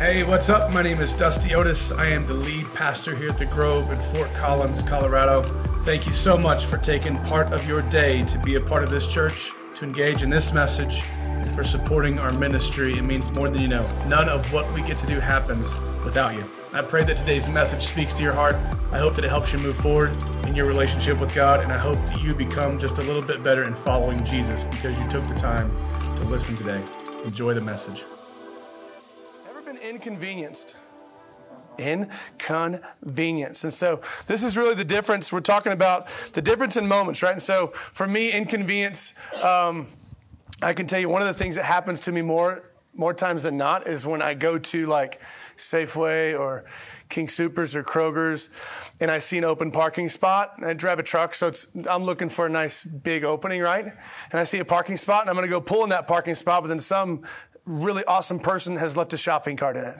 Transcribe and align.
Hey, 0.00 0.22
what's 0.22 0.48
up? 0.48 0.72
My 0.72 0.80
name 0.80 0.98
is 1.02 1.12
Dusty 1.12 1.54
Otis. 1.54 1.92
I 1.92 2.06
am 2.06 2.24
the 2.24 2.32
lead 2.32 2.64
pastor 2.72 3.14
here 3.14 3.28
at 3.28 3.36
the 3.36 3.44
Grove 3.44 3.92
in 3.92 4.00
Fort 4.00 4.32
Collins, 4.32 4.80
Colorado. 4.80 5.42
Thank 5.84 6.06
you 6.06 6.14
so 6.14 6.38
much 6.38 6.64
for 6.64 6.78
taking 6.78 7.18
part 7.24 7.52
of 7.52 7.68
your 7.68 7.82
day 7.82 8.24
to 8.24 8.38
be 8.38 8.54
a 8.54 8.60
part 8.62 8.82
of 8.82 8.90
this 8.90 9.06
church, 9.06 9.52
to 9.76 9.84
engage 9.84 10.22
in 10.22 10.30
this 10.30 10.54
message, 10.54 11.02
and 11.18 11.54
for 11.54 11.62
supporting 11.62 12.18
our 12.18 12.32
ministry. 12.32 12.94
It 12.94 13.04
means 13.04 13.30
more 13.34 13.50
than 13.50 13.60
you 13.60 13.68
know. 13.68 13.86
None 14.06 14.30
of 14.30 14.50
what 14.54 14.72
we 14.72 14.80
get 14.84 14.96
to 15.00 15.06
do 15.06 15.20
happens 15.20 15.74
without 16.02 16.34
you. 16.34 16.46
I 16.72 16.80
pray 16.80 17.04
that 17.04 17.18
today's 17.18 17.50
message 17.50 17.82
speaks 17.82 18.14
to 18.14 18.22
your 18.22 18.32
heart. 18.32 18.56
I 18.92 18.98
hope 18.98 19.14
that 19.16 19.24
it 19.26 19.28
helps 19.28 19.52
you 19.52 19.58
move 19.58 19.76
forward 19.76 20.16
in 20.46 20.56
your 20.56 20.64
relationship 20.64 21.20
with 21.20 21.34
God, 21.34 21.60
and 21.60 21.70
I 21.70 21.76
hope 21.76 21.98
that 22.06 22.22
you 22.22 22.34
become 22.34 22.78
just 22.78 22.96
a 22.96 23.02
little 23.02 23.20
bit 23.20 23.42
better 23.42 23.64
in 23.64 23.74
following 23.74 24.24
Jesus 24.24 24.64
because 24.64 24.98
you 24.98 25.06
took 25.10 25.28
the 25.28 25.34
time 25.34 25.70
to 26.16 26.24
listen 26.24 26.56
today. 26.56 26.82
Enjoy 27.26 27.52
the 27.52 27.60
message 27.60 28.02
inconvenienced. 29.90 30.76
Inconvenience. 31.78 33.64
And 33.64 33.72
so 33.72 34.00
this 34.26 34.42
is 34.42 34.56
really 34.56 34.74
the 34.74 34.84
difference. 34.84 35.32
We're 35.32 35.40
talking 35.40 35.72
about 35.72 36.08
the 36.32 36.42
difference 36.42 36.76
in 36.76 36.86
moments, 36.86 37.22
right? 37.22 37.32
And 37.32 37.42
so 37.42 37.68
for 37.68 38.06
me, 38.06 38.32
inconvenience, 38.32 39.18
um, 39.42 39.86
I 40.62 40.74
can 40.74 40.86
tell 40.86 41.00
you 41.00 41.08
one 41.08 41.22
of 41.22 41.28
the 41.28 41.34
things 41.34 41.56
that 41.56 41.64
happens 41.64 42.00
to 42.00 42.12
me 42.12 42.22
more 42.22 42.64
more 42.96 43.14
times 43.14 43.44
than 43.44 43.56
not 43.56 43.86
is 43.86 44.04
when 44.04 44.20
I 44.20 44.34
go 44.34 44.58
to 44.58 44.86
like 44.86 45.20
Safeway 45.56 46.38
or 46.38 46.64
King 47.08 47.28
Supers 47.28 47.76
or 47.76 47.84
Kroger's 47.84 48.50
and 49.00 49.10
I 49.10 49.20
see 49.20 49.38
an 49.38 49.44
open 49.44 49.70
parking 49.70 50.08
spot 50.08 50.54
and 50.56 50.66
I 50.66 50.74
drive 50.74 50.98
a 50.98 51.02
truck. 51.04 51.34
So 51.34 51.52
I'm 51.88 52.02
looking 52.02 52.28
for 52.28 52.46
a 52.46 52.50
nice 52.50 52.84
big 52.84 53.24
opening, 53.24 53.62
right? 53.62 53.84
And 53.84 54.40
I 54.40 54.44
see 54.44 54.58
a 54.58 54.64
parking 54.64 54.96
spot 54.96 55.22
and 55.22 55.30
I'm 55.30 55.36
going 55.36 55.46
to 55.46 55.50
go 55.50 55.60
pull 55.60 55.84
in 55.84 55.90
that 55.90 56.08
parking 56.08 56.34
spot, 56.34 56.62
but 56.62 56.68
then 56.68 56.80
some 56.80 57.22
really 57.70 58.04
awesome 58.04 58.40
person 58.40 58.76
has 58.76 58.96
left 58.96 59.12
a 59.12 59.16
shopping 59.16 59.56
cart 59.56 59.76
in 59.76 59.84
it. 59.84 59.94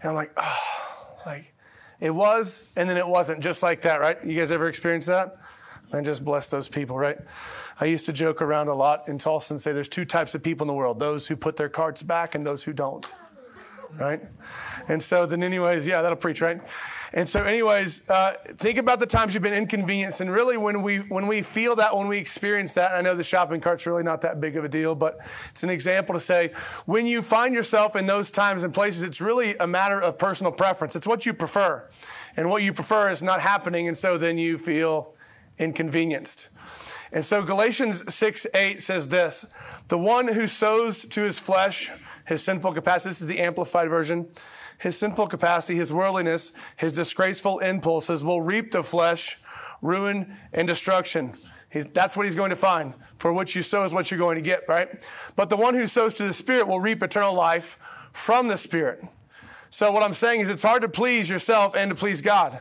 And 0.00 0.10
I'm 0.10 0.14
like, 0.14 0.32
oh, 0.36 1.16
like 1.26 1.52
it 2.00 2.14
was, 2.14 2.70
and 2.76 2.88
then 2.88 2.96
it 2.96 3.06
wasn't 3.06 3.42
just 3.42 3.62
like 3.62 3.82
that, 3.82 4.00
right? 4.00 4.16
You 4.24 4.38
guys 4.38 4.52
ever 4.52 4.68
experienced 4.68 5.08
that? 5.08 5.36
And 5.90 6.04
just 6.04 6.24
bless 6.24 6.50
those 6.50 6.68
people, 6.68 6.98
right? 6.98 7.16
I 7.80 7.86
used 7.86 8.06
to 8.06 8.12
joke 8.12 8.42
around 8.42 8.68
a 8.68 8.74
lot 8.74 9.08
in 9.08 9.18
Tulsa 9.18 9.54
and 9.54 9.60
say 9.60 9.72
there's 9.72 9.88
two 9.88 10.04
types 10.04 10.34
of 10.34 10.42
people 10.42 10.64
in 10.64 10.68
the 10.68 10.74
world 10.74 10.98
those 11.00 11.26
who 11.26 11.36
put 11.36 11.56
their 11.56 11.70
carts 11.70 12.02
back 12.02 12.34
and 12.34 12.44
those 12.44 12.62
who 12.62 12.72
don't, 12.72 13.06
right? 13.98 14.20
And 14.88 15.02
so 15.02 15.26
then, 15.26 15.42
anyways, 15.42 15.86
yeah, 15.86 16.02
that'll 16.02 16.16
preach, 16.16 16.40
right? 16.40 16.60
And 17.12 17.26
so, 17.26 17.42
anyways, 17.42 18.10
uh, 18.10 18.34
think 18.42 18.76
about 18.76 19.00
the 19.00 19.06
times 19.06 19.32
you've 19.32 19.42
been 19.42 19.54
inconvenienced, 19.54 20.20
and 20.20 20.30
really, 20.30 20.58
when 20.58 20.82
we 20.82 20.98
when 20.98 21.26
we 21.26 21.40
feel 21.40 21.76
that, 21.76 21.96
when 21.96 22.06
we 22.06 22.18
experience 22.18 22.74
that, 22.74 22.92
I 22.92 23.00
know 23.00 23.14
the 23.14 23.24
shopping 23.24 23.60
cart's 23.60 23.86
really 23.86 24.02
not 24.02 24.20
that 24.22 24.40
big 24.40 24.56
of 24.56 24.64
a 24.64 24.68
deal, 24.68 24.94
but 24.94 25.16
it's 25.48 25.62
an 25.62 25.70
example 25.70 26.12
to 26.14 26.20
say 26.20 26.52
when 26.84 27.06
you 27.06 27.22
find 27.22 27.54
yourself 27.54 27.96
in 27.96 28.06
those 28.06 28.30
times 28.30 28.62
and 28.62 28.74
places, 28.74 29.02
it's 29.04 29.22
really 29.22 29.56
a 29.56 29.66
matter 29.66 30.00
of 30.00 30.18
personal 30.18 30.52
preference. 30.52 30.96
It's 30.96 31.06
what 31.06 31.24
you 31.24 31.32
prefer, 31.32 31.88
and 32.36 32.50
what 32.50 32.62
you 32.62 32.74
prefer 32.74 33.08
is 33.08 33.22
not 33.22 33.40
happening, 33.40 33.88
and 33.88 33.96
so 33.96 34.18
then 34.18 34.36
you 34.36 34.58
feel 34.58 35.14
inconvenienced. 35.58 36.50
And 37.12 37.24
so 37.24 37.42
Galatians 37.42 38.12
6 38.14 38.46
8 38.54 38.82
says 38.82 39.08
this 39.08 39.46
The 39.88 39.98
one 39.98 40.28
who 40.28 40.46
sows 40.46 41.04
to 41.06 41.22
his 41.22 41.40
flesh, 41.40 41.90
his 42.28 42.44
sinful 42.44 42.74
capacity, 42.74 43.10
this 43.10 43.20
is 43.20 43.28
the 43.28 43.40
amplified 43.40 43.88
version 43.88 44.28
his 44.78 44.96
sinful 44.96 45.26
capacity, 45.26 45.76
his 45.76 45.92
worldliness, 45.92 46.52
his 46.76 46.92
disgraceful 46.92 47.58
impulses 47.58 48.22
will 48.22 48.40
reap 48.40 48.70
the 48.70 48.82
flesh, 48.82 49.40
ruin, 49.82 50.36
and 50.52 50.68
destruction. 50.68 51.34
He's, 51.70 51.86
that's 51.86 52.16
what 52.16 52.26
he's 52.26 52.36
going 52.36 52.50
to 52.50 52.56
find. 52.56 52.94
For 53.16 53.32
what 53.32 53.54
you 53.54 53.62
sow 53.62 53.84
is 53.84 53.92
what 53.92 54.10
you're 54.10 54.18
going 54.18 54.36
to 54.36 54.42
get, 54.42 54.62
right? 54.68 54.88
But 55.36 55.50
the 55.50 55.56
one 55.56 55.74
who 55.74 55.86
sows 55.86 56.14
to 56.14 56.22
the 56.22 56.32
Spirit 56.32 56.66
will 56.66 56.80
reap 56.80 57.02
eternal 57.02 57.34
life 57.34 57.76
from 58.12 58.48
the 58.48 58.56
Spirit. 58.56 59.00
So 59.68 59.92
what 59.92 60.02
I'm 60.02 60.14
saying 60.14 60.40
is 60.40 60.48
it's 60.48 60.62
hard 60.62 60.82
to 60.82 60.88
please 60.88 61.28
yourself 61.28 61.74
and 61.76 61.90
to 61.90 61.96
please 61.96 62.22
God. 62.22 62.60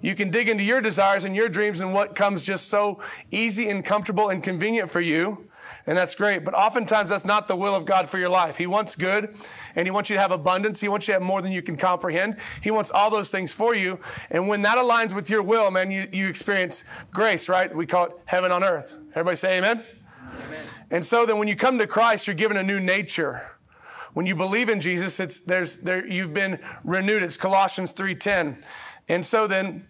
You 0.00 0.14
can 0.14 0.30
dig 0.30 0.48
into 0.48 0.62
your 0.62 0.82
desires 0.82 1.24
and 1.24 1.34
your 1.34 1.48
dreams 1.48 1.80
and 1.80 1.94
what 1.94 2.14
comes 2.14 2.44
just 2.44 2.68
so 2.68 3.02
easy 3.30 3.70
and 3.70 3.84
comfortable 3.84 4.28
and 4.28 4.42
convenient 4.42 4.90
for 4.90 5.00
you. 5.00 5.48
And 5.86 5.96
that's 5.96 6.16
great. 6.16 6.44
But 6.44 6.54
oftentimes 6.54 7.10
that's 7.10 7.24
not 7.24 7.46
the 7.46 7.54
will 7.54 7.74
of 7.74 7.84
God 7.84 8.10
for 8.10 8.18
your 8.18 8.28
life. 8.28 8.56
He 8.56 8.66
wants 8.66 8.96
good 8.96 9.34
and 9.76 9.86
He 9.86 9.90
wants 9.90 10.10
you 10.10 10.16
to 10.16 10.20
have 10.20 10.32
abundance. 10.32 10.80
He 10.80 10.88
wants 10.88 11.06
you 11.06 11.14
to 11.14 11.20
have 11.20 11.26
more 11.26 11.40
than 11.42 11.52
you 11.52 11.62
can 11.62 11.76
comprehend. 11.76 12.38
He 12.62 12.72
wants 12.72 12.90
all 12.90 13.08
those 13.08 13.30
things 13.30 13.54
for 13.54 13.74
you. 13.74 14.00
And 14.30 14.48
when 14.48 14.62
that 14.62 14.78
aligns 14.78 15.14
with 15.14 15.30
your 15.30 15.42
will, 15.42 15.70
man, 15.70 15.90
you, 15.90 16.08
you 16.12 16.28
experience 16.28 16.84
grace, 17.12 17.48
right? 17.48 17.74
We 17.74 17.86
call 17.86 18.06
it 18.06 18.12
heaven 18.24 18.50
on 18.50 18.64
earth. 18.64 19.00
Everybody 19.10 19.36
say 19.36 19.58
amen? 19.58 19.84
amen. 19.84 20.60
And 20.90 21.04
so 21.04 21.24
then 21.24 21.38
when 21.38 21.46
you 21.46 21.56
come 21.56 21.78
to 21.78 21.86
Christ, 21.86 22.26
you're 22.26 22.34
given 22.34 22.56
a 22.56 22.64
new 22.64 22.80
nature. 22.80 23.40
When 24.14 24.26
you 24.26 24.34
believe 24.34 24.70
in 24.70 24.80
Jesus, 24.80 25.20
it's 25.20 25.40
there's 25.40 25.76
there 25.76 26.06
you've 26.06 26.32
been 26.32 26.58
renewed. 26.84 27.22
It's 27.22 27.36
Colossians 27.36 27.92
3:10. 27.92 28.64
And 29.08 29.24
so 29.24 29.46
then 29.46 29.86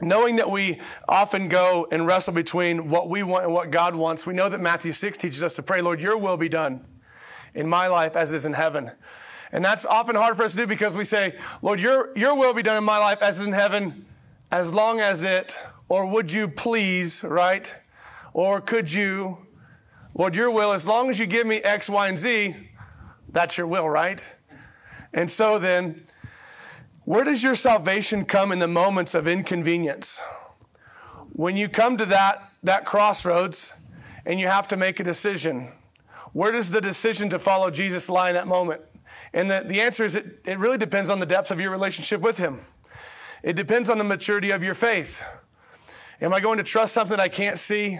knowing 0.00 0.36
that 0.36 0.50
we 0.50 0.80
often 1.08 1.48
go 1.48 1.86
and 1.90 2.06
wrestle 2.06 2.34
between 2.34 2.88
what 2.88 3.08
we 3.08 3.22
want 3.22 3.44
and 3.44 3.52
what 3.52 3.70
God 3.70 3.94
wants, 3.94 4.26
we 4.26 4.34
know 4.34 4.48
that 4.48 4.60
Matthew 4.60 4.92
6 4.92 5.18
teaches 5.18 5.42
us 5.42 5.54
to 5.54 5.62
pray, 5.62 5.82
Lord, 5.82 6.00
your 6.00 6.18
will 6.18 6.36
be 6.36 6.48
done 6.48 6.84
in 7.54 7.68
my 7.68 7.86
life 7.86 8.16
as 8.16 8.32
it 8.32 8.36
is 8.36 8.46
in 8.46 8.52
heaven. 8.52 8.90
And 9.52 9.64
that's 9.64 9.84
often 9.84 10.14
hard 10.14 10.36
for 10.36 10.44
us 10.44 10.52
to 10.52 10.58
do 10.58 10.66
because 10.66 10.96
we 10.96 11.04
say, 11.04 11.36
Lord, 11.62 11.80
your, 11.80 12.16
your 12.16 12.36
will 12.36 12.54
be 12.54 12.62
done 12.62 12.76
in 12.76 12.84
my 12.84 12.98
life 12.98 13.20
as 13.22 13.38
it 13.38 13.42
is 13.42 13.46
in 13.48 13.52
heaven, 13.52 14.06
as 14.50 14.72
long 14.72 15.00
as 15.00 15.24
it, 15.24 15.58
or 15.88 16.06
would 16.06 16.30
you 16.30 16.48
please, 16.48 17.24
right? 17.24 17.74
Or 18.32 18.60
could 18.60 18.92
you, 18.92 19.46
Lord, 20.14 20.36
your 20.36 20.50
will, 20.52 20.72
as 20.72 20.86
long 20.86 21.10
as 21.10 21.18
you 21.18 21.26
give 21.26 21.46
me 21.46 21.56
X, 21.56 21.90
Y, 21.90 22.08
and 22.08 22.16
Z, 22.16 22.54
that's 23.28 23.58
your 23.58 23.66
will, 23.66 23.88
right? 23.88 24.36
And 25.12 25.28
so 25.28 25.58
then, 25.58 26.00
where 27.10 27.24
does 27.24 27.42
your 27.42 27.56
salvation 27.56 28.24
come 28.24 28.52
in 28.52 28.60
the 28.60 28.68
moments 28.68 29.16
of 29.16 29.26
inconvenience? 29.26 30.20
When 31.32 31.56
you 31.56 31.68
come 31.68 31.96
to 31.96 32.04
that, 32.04 32.48
that 32.62 32.84
crossroads 32.84 33.80
and 34.24 34.38
you 34.38 34.46
have 34.46 34.68
to 34.68 34.76
make 34.76 35.00
a 35.00 35.02
decision, 35.02 35.72
where 36.34 36.52
does 36.52 36.70
the 36.70 36.80
decision 36.80 37.28
to 37.30 37.40
follow 37.40 37.68
Jesus 37.68 38.08
lie 38.08 38.28
in 38.28 38.36
that 38.36 38.46
moment? 38.46 38.82
And 39.34 39.50
the, 39.50 39.64
the 39.66 39.80
answer 39.80 40.04
is 40.04 40.14
it, 40.14 40.24
it 40.46 40.60
really 40.60 40.78
depends 40.78 41.10
on 41.10 41.18
the 41.18 41.26
depth 41.26 41.50
of 41.50 41.60
your 41.60 41.72
relationship 41.72 42.20
with 42.20 42.38
Him. 42.38 42.60
It 43.42 43.56
depends 43.56 43.90
on 43.90 43.98
the 43.98 44.04
maturity 44.04 44.52
of 44.52 44.62
your 44.62 44.74
faith. 44.74 45.20
Am 46.20 46.32
I 46.32 46.38
going 46.38 46.58
to 46.58 46.64
trust 46.64 46.94
something 46.94 47.18
I 47.18 47.26
can't 47.26 47.58
see? 47.58 47.98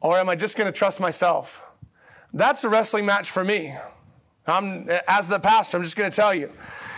Or 0.00 0.16
am 0.16 0.30
I 0.30 0.34
just 0.34 0.56
going 0.56 0.72
to 0.72 0.78
trust 0.78 0.98
myself? 0.98 1.76
That's 2.32 2.64
a 2.64 2.70
wrestling 2.70 3.04
match 3.04 3.30
for 3.30 3.44
me. 3.44 3.74
I'm, 4.46 4.88
as 5.06 5.28
the 5.28 5.40
pastor, 5.40 5.76
I'm 5.76 5.82
just 5.82 5.96
going 5.96 6.10
to 6.10 6.16
tell 6.16 6.34
you. 6.34 6.54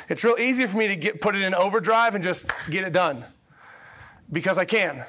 It's 0.08 0.24
real 0.24 0.36
easy 0.38 0.66
for 0.66 0.78
me 0.78 0.88
to 0.88 0.96
get 0.96 1.20
put 1.20 1.36
it 1.36 1.42
in 1.42 1.54
overdrive 1.54 2.14
and 2.14 2.24
just 2.24 2.50
get 2.70 2.84
it 2.84 2.92
done 2.92 3.24
because 4.32 4.58
I 4.58 4.64
can. 4.64 5.04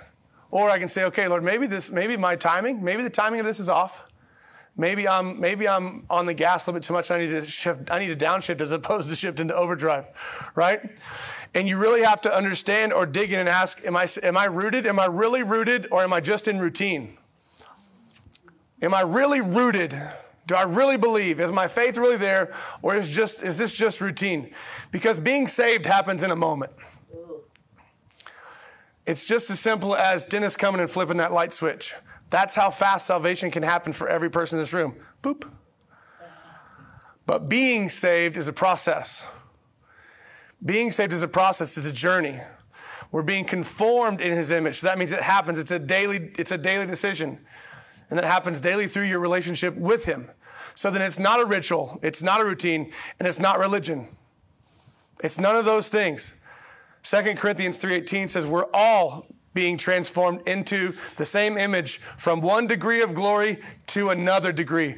Or 0.52 0.70
I 0.70 0.80
can 0.80 0.88
say, 0.88 1.04
okay, 1.06 1.28
Lord, 1.28 1.44
maybe 1.44 1.68
this, 1.68 1.92
maybe 1.92 2.18
my 2.18 2.36
timing, 2.36 2.84
maybe 2.84 3.04
the 3.04 3.10
timing 3.10 3.40
of 3.40 3.46
this 3.46 3.60
is 3.60 3.70
off. 3.70 4.08
Maybe 4.76 5.08
I'm 5.08 5.40
maybe 5.42 5.68
I'm 5.68 6.06
on 6.10 6.26
the 6.26 6.34
gas 6.34 6.66
a 6.66 6.72
little 6.72 6.80
bit 6.80 6.88
too 6.88 6.94
much. 6.94 7.12
I 7.12 7.20
need 7.20 7.32
to 7.32 7.46
shift. 7.46 7.92
I 7.92 8.00
need 8.00 8.18
to 8.18 8.26
downshift 8.26 8.62
as 8.62 8.72
opposed 8.72 9.10
to 9.10 9.16
shift 9.16 9.42
into 9.42 9.54
overdrive, 9.54 10.08
right? 10.56 10.80
And 11.54 11.68
you 11.68 11.78
really 11.78 12.02
have 12.02 12.22
to 12.22 12.34
understand 12.34 12.94
or 12.94 13.06
dig 13.06 13.34
in 13.34 13.40
and 13.40 13.50
ask: 13.50 13.86
Am 13.86 13.98
I 13.98 14.08
am 14.24 14.38
I 14.38 14.46
rooted? 14.46 14.88
Am 14.88 14.98
I 14.98 15.06
really 15.06 15.44
rooted, 15.44 15.88
or 15.92 16.02
am 16.02 16.14
I 16.14 16.22
just 16.22 16.48
in 16.48 16.60
routine? 16.60 17.18
Am 18.82 18.94
I 18.94 19.02
really 19.02 19.42
rooted? 19.42 19.94
Do 20.50 20.56
I 20.56 20.64
really 20.64 20.98
believe? 20.98 21.40
Is 21.40 21.52
my 21.52 21.68
faith 21.68 21.96
really 21.96 22.18
there? 22.18 22.52
Or 22.82 22.96
is 22.96 23.08
just 23.16 23.44
is 23.44 23.60
this 23.60 23.72
just 23.72 24.02
routine? 24.02 24.52
Because 24.92 25.20
being 25.20 25.46
saved 25.46 25.86
happens 25.86 26.24
in 26.24 26.32
a 26.32 26.36
moment. 26.36 26.72
It's 29.06 29.28
just 29.28 29.52
as 29.52 29.60
simple 29.60 29.96
as 29.96 30.26
Dennis 30.26 30.58
coming 30.58 30.82
and 30.82 30.90
flipping 30.90 31.18
that 31.18 31.32
light 31.32 31.54
switch. 31.54 31.94
That's 32.32 32.56
how 32.56 32.72
fast 32.72 33.06
salvation 33.06 33.52
can 33.52 33.62
happen 33.62 33.94
for 33.94 34.10
every 34.10 34.32
person 34.32 34.58
in 34.58 34.64
this 34.64 34.74
room. 34.74 34.96
Boop. 35.22 35.48
But 37.28 37.48
being 37.48 37.88
saved 37.88 38.36
is 38.36 38.48
a 38.48 38.54
process. 38.54 39.46
Being 40.66 40.90
saved 40.90 41.14
is 41.14 41.22
a 41.22 41.28
process, 41.28 41.78
it's 41.78 41.86
a 41.86 41.94
journey. 41.94 42.40
We're 43.12 43.22
being 43.22 43.46
conformed 43.46 44.20
in 44.20 44.32
his 44.32 44.52
image. 44.52 44.80
So 44.80 44.88
that 44.88 44.98
means 44.98 45.12
it 45.12 45.22
happens. 45.22 45.60
It's 45.60 45.70
a 45.70 45.78
daily, 45.78 46.32
it's 46.40 46.52
a 46.52 46.58
daily 46.58 46.88
decision. 46.88 47.38
And 48.10 48.18
that 48.18 48.26
happens 48.26 48.62
daily 48.62 48.88
through 48.88 49.04
your 49.04 49.20
relationship 49.20 49.76
with 49.76 50.06
him. 50.06 50.28
So 50.80 50.90
then 50.90 51.02
it's 51.02 51.20
not 51.20 51.42
a 51.42 51.46
ritual, 51.46 52.00
it's 52.02 52.24
not 52.24 52.40
a 52.40 52.46
routine, 52.46 52.94
and 53.20 53.28
it's 53.28 53.38
not 53.38 53.60
religion. 53.60 54.08
It's 55.22 55.38
none 55.38 55.58
of 55.58 55.66
those 55.66 55.90
things. 55.90 56.40
2 57.04 57.36
Corinthians 57.36 57.84
3:18 57.84 58.30
says 58.30 58.48
we're 58.48 58.72
all 58.74 59.26
being 59.54 59.76
transformed 59.76 60.48
into 60.48 60.94
the 61.18 61.26
same 61.26 61.58
image 61.58 61.98
from 61.98 62.40
one 62.40 62.66
degree 62.66 63.02
of 63.02 63.14
glory 63.14 63.58
to 63.88 64.12
another 64.12 64.54
degree, 64.54 64.96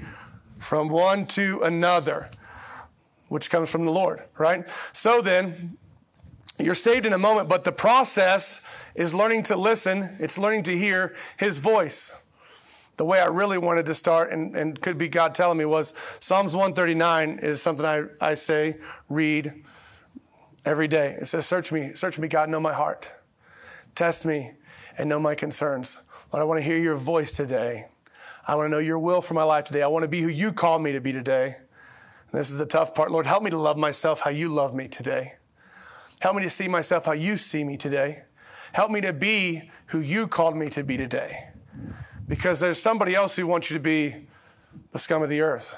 from 0.60 0.88
one 0.88 1.26
to 1.26 1.62
another, 1.64 2.30
which 3.30 3.50
comes 3.50 3.72
from 3.72 3.84
the 3.84 3.92
Lord, 3.92 4.24
right? 4.38 4.70
So 4.94 5.20
then, 5.20 5.80
you're 6.60 6.76
saved 6.76 7.08
in 7.08 7.14
a 7.14 7.18
moment, 7.18 7.50
but 7.50 7.64
the 7.64 7.72
process 7.72 8.62
is 8.94 9.16
learning 9.16 9.42
to 9.44 9.58
listen, 9.58 10.16
it's 10.20 10.38
learning 10.38 10.62
to 10.66 10.78
hear 10.78 11.16
his 11.38 11.58
voice. 11.58 12.22
The 12.98 13.06
way 13.06 13.20
I 13.20 13.26
really 13.26 13.58
wanted 13.58 13.86
to 13.88 13.94
start, 13.94 14.32
and, 14.32 14.56
and 14.56 14.80
could 14.80 14.98
be 14.98 15.08
God 15.08 15.34
telling 15.34 15.58
me, 15.58 15.66
was 15.66 15.94
Psalms 16.20 16.56
139 16.56 17.40
is 17.42 17.62
something 17.62 17.86
I, 17.86 18.04
I 18.20 18.34
say, 18.36 18.78
read 19.10 19.54
every 20.66 20.88
day. 20.88 21.18
It 21.22 21.28
says, 21.28 21.46
Search 21.46 21.72
me, 21.72 21.92
search 21.94 22.20
me, 22.20 22.28
God, 22.28 22.50
know 22.50 22.60
my 22.60 22.74
heart. 22.74 23.10
Test 23.96 24.26
me 24.26 24.52
and 24.98 25.10
know 25.10 25.20
my 25.20 25.36
concerns. 25.36 26.02
Lord, 26.32 26.42
I 26.42 26.46
want 26.46 26.60
to 26.60 26.66
hear 26.66 26.78
your 26.78 26.96
voice 26.96 27.36
today. 27.36 27.86
I 28.48 28.56
want 28.56 28.68
to 28.68 28.72
know 28.72 28.80
your 28.80 29.00
will 29.00 29.22
for 29.22 29.34
my 29.34 29.44
life 29.44 29.66
today. 29.66 29.82
I 29.82 29.88
want 29.88 30.04
to 30.04 30.10
be 30.10 30.22
who 30.22 30.30
you 30.30 30.52
called 30.52 30.82
me 30.82 30.92
to 30.94 31.02
be 31.02 31.14
today. 31.14 31.56
And 31.56 32.40
this 32.40 32.50
is 32.50 32.58
the 32.58 32.66
tough 32.66 32.96
part. 32.96 33.12
Lord, 33.12 33.26
help 33.26 33.44
me 33.44 33.52
to 33.52 33.58
love 33.58 33.78
myself 33.78 34.22
how 34.22 34.30
you 34.30 34.50
love 34.50 34.74
me 34.74 34.88
today. 34.88 35.34
Help 36.20 36.36
me 36.36 36.44
to 36.44 36.50
see 36.50 36.68
myself 36.68 37.06
how 37.06 37.14
you 37.14 37.36
see 37.36 37.64
me 37.64 37.78
today. 37.78 38.24
Help 38.74 38.92
me 38.92 39.02
to 39.02 39.12
be 39.12 39.70
who 39.88 40.00
you 40.00 40.28
called 40.28 40.56
me 40.56 40.70
to 40.70 40.84
be 40.84 40.98
today. 40.98 41.50
Because 42.32 42.62
there's 42.62 42.82
somebody 42.82 43.14
else 43.14 43.36
who 43.36 43.46
wants 43.46 43.70
you 43.70 43.78
to 43.78 43.84
be 43.84 44.16
the 44.94 45.00
scum 45.00 45.22
of 45.22 45.28
the 45.28 45.42
earth. 45.42 45.76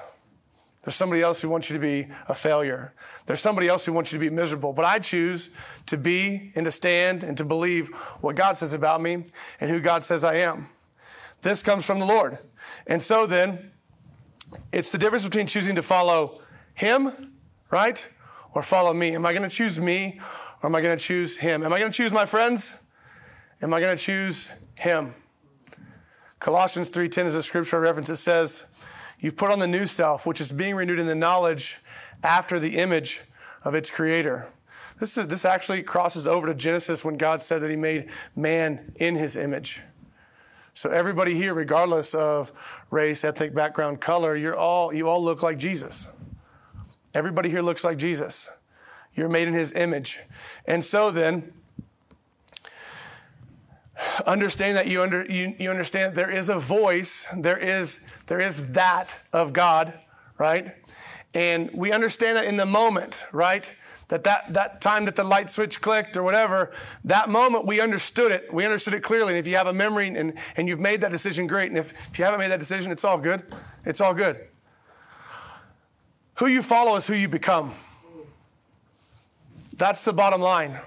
There's 0.83 0.93
somebody 0.93 1.23
else 1.23 1.41
who 1.41 1.49
wants 1.49 1.67
you 1.71 1.75
to 1.75 1.81
be 1.81 2.05
a 2.29 2.35
failure. 2.35 2.93
There's 3.25 3.39
somebody 3.39 3.67
else 3.67 3.87
who 3.87 3.91
wants 3.91 4.13
you 4.13 4.19
to 4.19 4.23
be 4.23 4.29
miserable. 4.29 4.71
But 4.71 4.85
I 4.85 4.99
choose 4.99 5.49
to 5.87 5.97
be 5.97 6.51
and 6.53 6.63
to 6.65 6.69
stand 6.69 7.23
and 7.23 7.35
to 7.39 7.43
believe 7.43 7.89
what 8.21 8.35
God 8.35 8.55
says 8.55 8.73
about 8.73 9.01
me 9.01 9.25
and 9.59 9.71
who 9.71 9.81
God 9.81 10.03
says 10.03 10.23
I 10.23 10.35
am. 10.35 10.67
This 11.41 11.63
comes 11.63 11.87
from 11.87 11.97
the 11.97 12.05
Lord. 12.05 12.37
And 12.85 13.01
so 13.01 13.25
then, 13.25 13.71
it's 14.71 14.91
the 14.91 14.99
difference 14.99 15.25
between 15.25 15.47
choosing 15.47 15.73
to 15.73 15.81
follow 15.81 16.41
Him, 16.75 17.33
right? 17.71 18.07
Or 18.53 18.61
follow 18.61 18.93
me. 18.93 19.15
Am 19.15 19.25
I 19.25 19.33
going 19.33 19.49
to 19.49 19.55
choose 19.55 19.79
me 19.79 20.19
or 20.61 20.67
am 20.67 20.75
I 20.75 20.81
going 20.81 20.95
to 20.95 21.03
choose 21.03 21.35
Him? 21.35 21.63
Am 21.63 21.73
I 21.73 21.79
going 21.79 21.91
to 21.91 21.97
choose 21.97 22.13
my 22.13 22.27
friends? 22.27 22.83
Am 23.63 23.73
I 23.73 23.79
going 23.79 23.97
to 23.97 24.03
choose 24.03 24.51
Him? 24.77 25.15
Colossians 26.43 26.89
3:10 26.89 27.25
is 27.25 27.35
a 27.35 27.41
scripture 27.41 27.79
reference. 27.79 28.09
It 28.09 28.17
says, 28.17 28.85
You've 29.17 29.37
put 29.37 29.49
on 29.49 29.59
the 29.59 29.67
new 29.67 29.87
self, 29.87 30.27
which 30.27 30.41
is 30.41 30.51
being 30.51 30.75
renewed 30.75 30.99
in 30.99 31.07
the 31.07 31.15
knowledge 31.15 31.79
after 32.21 32.59
the 32.59 32.79
image 32.79 33.21
of 33.63 33.75
its 33.75 33.89
creator. 33.89 34.49
This, 34.99 35.17
is, 35.17 35.27
this 35.27 35.45
actually 35.45 35.83
crosses 35.83 36.27
over 36.27 36.47
to 36.47 36.53
Genesis 36.53 37.05
when 37.05 37.15
God 37.15 37.41
said 37.41 37.61
that 37.61 37.69
he 37.69 37.77
made 37.77 38.09
man 38.35 38.91
in 38.97 39.15
his 39.15 39.37
image. 39.37 39.79
So 40.73 40.89
everybody 40.89 41.33
here, 41.33 41.53
regardless 41.53 42.13
of 42.13 42.51
race, 42.91 43.23
ethnic 43.23 43.55
background, 43.55 44.01
color, 44.01 44.35
you're 44.35 44.57
all, 44.57 44.93
you 44.93 45.07
all 45.07 45.23
look 45.23 45.43
like 45.43 45.57
Jesus. 45.57 46.13
Everybody 47.13 47.49
here 47.49 47.61
looks 47.61 47.85
like 47.85 47.97
Jesus. 47.97 48.59
You're 49.13 49.29
made 49.29 49.47
in 49.47 49.53
his 49.53 49.71
image. 49.71 50.19
And 50.67 50.83
so 50.83 51.09
then, 51.09 51.53
understand 54.25 54.77
that 54.77 54.87
you, 54.87 55.01
under, 55.01 55.25
you, 55.25 55.53
you 55.59 55.69
understand 55.69 56.15
there 56.15 56.31
is 56.31 56.49
a 56.49 56.59
voice, 56.59 57.27
there 57.37 57.57
is, 57.57 58.23
there 58.27 58.39
is 58.39 58.71
that 58.71 59.17
of 59.31 59.53
God, 59.53 59.97
right? 60.37 60.65
And 61.33 61.69
we 61.73 61.91
understand 61.91 62.37
that 62.37 62.45
in 62.45 62.57
the 62.57 62.65
moment, 62.65 63.23
right? 63.31 63.71
That, 64.09 64.25
that 64.25 64.53
that 64.53 64.81
time 64.81 65.05
that 65.05 65.15
the 65.15 65.23
light 65.23 65.49
switch 65.49 65.81
clicked 65.81 66.17
or 66.17 66.23
whatever, 66.23 66.71
that 67.05 67.29
moment 67.29 67.65
we 67.65 67.81
understood 67.81 68.31
it. 68.31 68.43
We 68.53 68.65
understood 68.65 68.93
it 68.93 69.01
clearly. 69.01 69.29
And 69.29 69.39
if 69.39 69.47
you 69.47 69.55
have 69.55 69.67
a 69.67 69.73
memory 69.73 70.09
and, 70.09 70.37
and 70.57 70.67
you've 70.67 70.79
made 70.79 71.01
that 71.01 71.09
decision, 71.09 71.47
great. 71.47 71.69
And 71.69 71.77
if, 71.77 72.09
if 72.09 72.19
you 72.19 72.25
haven't 72.25 72.39
made 72.39 72.51
that 72.51 72.59
decision, 72.59 72.91
it's 72.91 73.03
all 73.03 73.17
good. 73.17 73.41
It's 73.85 74.01
all 74.01 74.13
good. 74.13 74.37
Who 76.35 76.47
you 76.47 76.61
follow 76.61 76.95
is 76.95 77.07
who 77.07 77.15
you 77.15 77.29
become. 77.29 77.71
That's 79.77 80.03
the 80.03 80.13
bottom 80.13 80.41
line. 80.41 80.79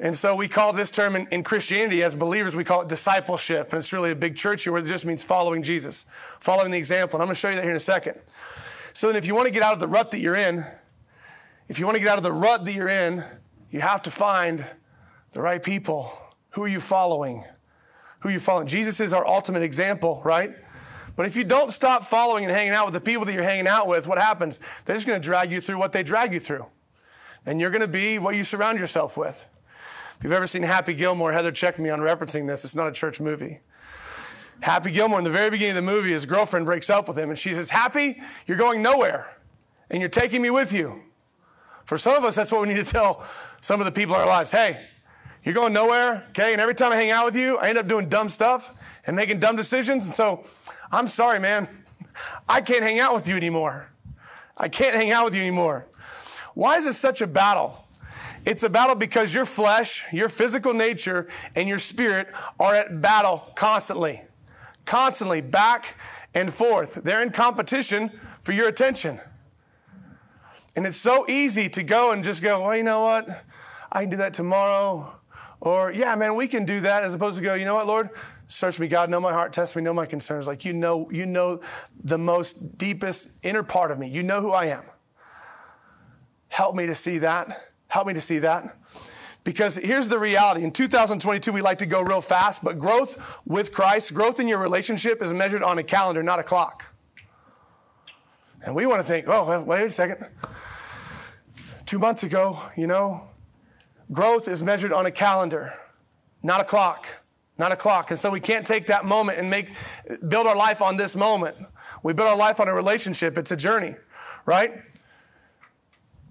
And 0.00 0.16
so 0.16 0.36
we 0.36 0.46
call 0.46 0.72
this 0.72 0.92
term 0.92 1.16
in, 1.16 1.26
in, 1.32 1.42
Christianity, 1.42 2.04
as 2.04 2.14
believers, 2.14 2.54
we 2.54 2.62
call 2.62 2.82
it 2.82 2.88
discipleship. 2.88 3.70
And 3.70 3.80
it's 3.80 3.92
really 3.92 4.12
a 4.12 4.16
big 4.16 4.36
church 4.36 4.62
here 4.62 4.72
where 4.72 4.80
it 4.80 4.86
just 4.86 5.04
means 5.04 5.24
following 5.24 5.62
Jesus, 5.62 6.04
following 6.40 6.70
the 6.70 6.78
example. 6.78 7.16
And 7.16 7.22
I'm 7.22 7.26
going 7.26 7.34
to 7.34 7.40
show 7.40 7.48
you 7.48 7.56
that 7.56 7.62
here 7.62 7.72
in 7.72 7.76
a 7.76 7.80
second. 7.80 8.20
So 8.92 9.08
then, 9.08 9.16
if 9.16 9.26
you 9.26 9.34
want 9.34 9.48
to 9.48 9.52
get 9.52 9.62
out 9.62 9.72
of 9.72 9.80
the 9.80 9.88
rut 9.88 10.12
that 10.12 10.20
you're 10.20 10.36
in, 10.36 10.64
if 11.66 11.78
you 11.78 11.84
want 11.84 11.96
to 11.96 12.02
get 12.02 12.10
out 12.10 12.18
of 12.18 12.24
the 12.24 12.32
rut 12.32 12.64
that 12.64 12.72
you're 12.72 12.88
in, 12.88 13.24
you 13.70 13.80
have 13.80 14.02
to 14.02 14.10
find 14.10 14.64
the 15.32 15.42
right 15.42 15.62
people. 15.62 16.10
Who 16.50 16.62
are 16.62 16.68
you 16.68 16.80
following? 16.80 17.44
Who 18.20 18.28
are 18.28 18.32
you 18.32 18.40
following? 18.40 18.66
Jesus 18.66 19.00
is 19.00 19.12
our 19.12 19.26
ultimate 19.26 19.62
example, 19.62 20.22
right? 20.24 20.50
But 21.16 21.26
if 21.26 21.36
you 21.36 21.44
don't 21.44 21.70
stop 21.70 22.04
following 22.04 22.44
and 22.44 22.52
hanging 22.52 22.72
out 22.72 22.86
with 22.86 22.94
the 22.94 23.00
people 23.00 23.24
that 23.26 23.34
you're 23.34 23.42
hanging 23.42 23.66
out 23.66 23.88
with, 23.88 24.06
what 24.06 24.18
happens? 24.18 24.82
They're 24.84 24.94
just 24.96 25.06
going 25.06 25.20
to 25.20 25.24
drag 25.24 25.50
you 25.50 25.60
through 25.60 25.78
what 25.78 25.92
they 25.92 26.04
drag 26.04 26.32
you 26.32 26.40
through. 26.40 26.66
And 27.44 27.60
you're 27.60 27.70
going 27.70 27.82
to 27.82 27.88
be 27.88 28.18
what 28.18 28.36
you 28.36 28.44
surround 28.44 28.78
yourself 28.78 29.16
with. 29.16 29.48
If 30.18 30.24
you've 30.24 30.32
ever 30.32 30.48
seen 30.48 30.64
Happy 30.64 30.94
Gilmore, 30.94 31.30
Heather 31.30 31.52
checked 31.52 31.78
me 31.78 31.90
on 31.90 32.00
referencing 32.00 32.48
this. 32.48 32.64
It's 32.64 32.74
not 32.74 32.88
a 32.88 32.92
church 32.92 33.20
movie. 33.20 33.60
Happy 34.60 34.90
Gilmore, 34.90 35.18
in 35.18 35.24
the 35.24 35.30
very 35.30 35.48
beginning 35.48 35.76
of 35.76 35.84
the 35.86 35.92
movie, 35.92 36.10
his 36.10 36.26
girlfriend 36.26 36.66
breaks 36.66 36.90
up 36.90 37.06
with 37.06 37.16
him 37.16 37.28
and 37.28 37.38
she 37.38 37.54
says, 37.54 37.70
Happy, 37.70 38.20
you're 38.46 38.58
going 38.58 38.82
nowhere 38.82 39.38
and 39.90 40.00
you're 40.00 40.08
taking 40.08 40.42
me 40.42 40.50
with 40.50 40.72
you. 40.72 41.00
For 41.84 41.96
some 41.96 42.16
of 42.16 42.24
us, 42.24 42.34
that's 42.34 42.50
what 42.50 42.62
we 42.62 42.66
need 42.66 42.84
to 42.84 42.90
tell 42.90 43.20
some 43.60 43.78
of 43.80 43.86
the 43.86 43.92
people 43.92 44.16
in 44.16 44.20
our 44.20 44.26
lives. 44.26 44.50
Hey, 44.50 44.88
you're 45.44 45.54
going 45.54 45.72
nowhere, 45.72 46.26
okay? 46.30 46.50
And 46.50 46.60
every 46.60 46.74
time 46.74 46.90
I 46.90 46.96
hang 46.96 47.12
out 47.12 47.24
with 47.24 47.36
you, 47.36 47.56
I 47.58 47.68
end 47.68 47.78
up 47.78 47.86
doing 47.86 48.08
dumb 48.08 48.28
stuff 48.28 49.00
and 49.06 49.14
making 49.14 49.38
dumb 49.38 49.54
decisions. 49.54 50.04
And 50.04 50.12
so 50.12 50.42
I'm 50.90 51.06
sorry, 51.06 51.38
man. 51.38 51.68
I 52.48 52.60
can't 52.60 52.82
hang 52.82 52.98
out 52.98 53.14
with 53.14 53.28
you 53.28 53.36
anymore. 53.36 53.92
I 54.56 54.68
can't 54.68 54.96
hang 54.96 55.12
out 55.12 55.26
with 55.26 55.36
you 55.36 55.42
anymore. 55.42 55.86
Why 56.54 56.74
is 56.74 56.86
this 56.86 56.98
such 56.98 57.20
a 57.20 57.26
battle? 57.28 57.84
It's 58.48 58.62
a 58.62 58.70
battle 58.70 58.96
because 58.96 59.34
your 59.34 59.44
flesh, 59.44 60.10
your 60.10 60.30
physical 60.30 60.72
nature, 60.72 61.28
and 61.54 61.68
your 61.68 61.76
spirit 61.76 62.28
are 62.58 62.74
at 62.74 63.02
battle 63.02 63.52
constantly. 63.54 64.22
Constantly, 64.86 65.42
back 65.42 65.94
and 66.34 66.50
forth. 66.50 66.94
They're 66.94 67.22
in 67.22 67.28
competition 67.28 68.08
for 68.40 68.52
your 68.52 68.68
attention. 68.68 69.20
And 70.76 70.86
it's 70.86 70.96
so 70.96 71.28
easy 71.28 71.68
to 71.68 71.82
go 71.82 72.12
and 72.12 72.24
just 72.24 72.42
go, 72.42 72.62
well, 72.62 72.74
you 72.74 72.84
know 72.84 73.02
what? 73.02 73.26
I 73.92 74.00
can 74.00 74.08
do 74.08 74.16
that 74.16 74.32
tomorrow. 74.32 75.14
Or, 75.60 75.92
yeah, 75.92 76.14
man, 76.14 76.34
we 76.34 76.48
can 76.48 76.64
do 76.64 76.80
that, 76.80 77.02
as 77.02 77.14
opposed 77.14 77.36
to 77.36 77.44
go, 77.44 77.52
you 77.52 77.66
know 77.66 77.74
what, 77.74 77.86
Lord? 77.86 78.08
Search 78.46 78.80
me, 78.80 78.88
God, 78.88 79.10
know 79.10 79.20
my 79.20 79.32
heart, 79.32 79.52
test 79.52 79.76
me, 79.76 79.82
know 79.82 79.92
my 79.92 80.06
concerns. 80.06 80.46
Like 80.46 80.64
you 80.64 80.72
know, 80.72 81.06
you 81.10 81.26
know 81.26 81.60
the 82.02 82.16
most 82.16 82.78
deepest 82.78 83.44
inner 83.44 83.62
part 83.62 83.90
of 83.90 83.98
me. 83.98 84.08
You 84.08 84.22
know 84.22 84.40
who 84.40 84.52
I 84.52 84.66
am. 84.66 84.84
Help 86.48 86.74
me 86.74 86.86
to 86.86 86.94
see 86.94 87.18
that. 87.18 87.67
Help 87.88 88.06
me 88.06 88.14
to 88.14 88.20
see 88.20 88.38
that. 88.38 88.76
Because 89.44 89.76
here's 89.76 90.08
the 90.08 90.18
reality. 90.18 90.62
In 90.62 90.72
2022, 90.72 91.52
we 91.52 91.62
like 91.62 91.78
to 91.78 91.86
go 91.86 92.02
real 92.02 92.20
fast, 92.20 92.62
but 92.62 92.78
growth 92.78 93.40
with 93.46 93.72
Christ, 93.72 94.12
growth 94.12 94.40
in 94.40 94.46
your 94.46 94.58
relationship 94.58 95.22
is 95.22 95.32
measured 95.32 95.62
on 95.62 95.78
a 95.78 95.82
calendar, 95.82 96.22
not 96.22 96.38
a 96.38 96.42
clock. 96.42 96.94
And 98.66 98.74
we 98.74 98.84
want 98.86 99.00
to 99.00 99.06
think, 99.06 99.26
oh, 99.28 99.64
wait 99.64 99.84
a 99.84 99.90
second. 99.90 100.18
Two 101.86 101.98
months 101.98 102.24
ago, 102.24 102.58
you 102.76 102.86
know, 102.86 103.28
growth 104.12 104.48
is 104.48 104.62
measured 104.62 104.92
on 104.92 105.06
a 105.06 105.10
calendar, 105.10 105.72
not 106.42 106.60
a 106.60 106.64
clock. 106.64 107.06
Not 107.58 107.72
a 107.72 107.76
clock. 107.76 108.10
And 108.10 108.18
so 108.18 108.30
we 108.30 108.38
can't 108.38 108.64
take 108.64 108.86
that 108.86 109.04
moment 109.04 109.38
and 109.38 109.50
make, 109.50 109.68
build 110.28 110.46
our 110.46 110.54
life 110.54 110.80
on 110.80 110.96
this 110.96 111.16
moment. 111.16 111.56
We 112.04 112.12
build 112.12 112.28
our 112.28 112.36
life 112.36 112.60
on 112.60 112.68
a 112.68 112.74
relationship. 112.74 113.36
It's 113.36 113.50
a 113.50 113.56
journey, 113.56 113.96
right? 114.46 114.70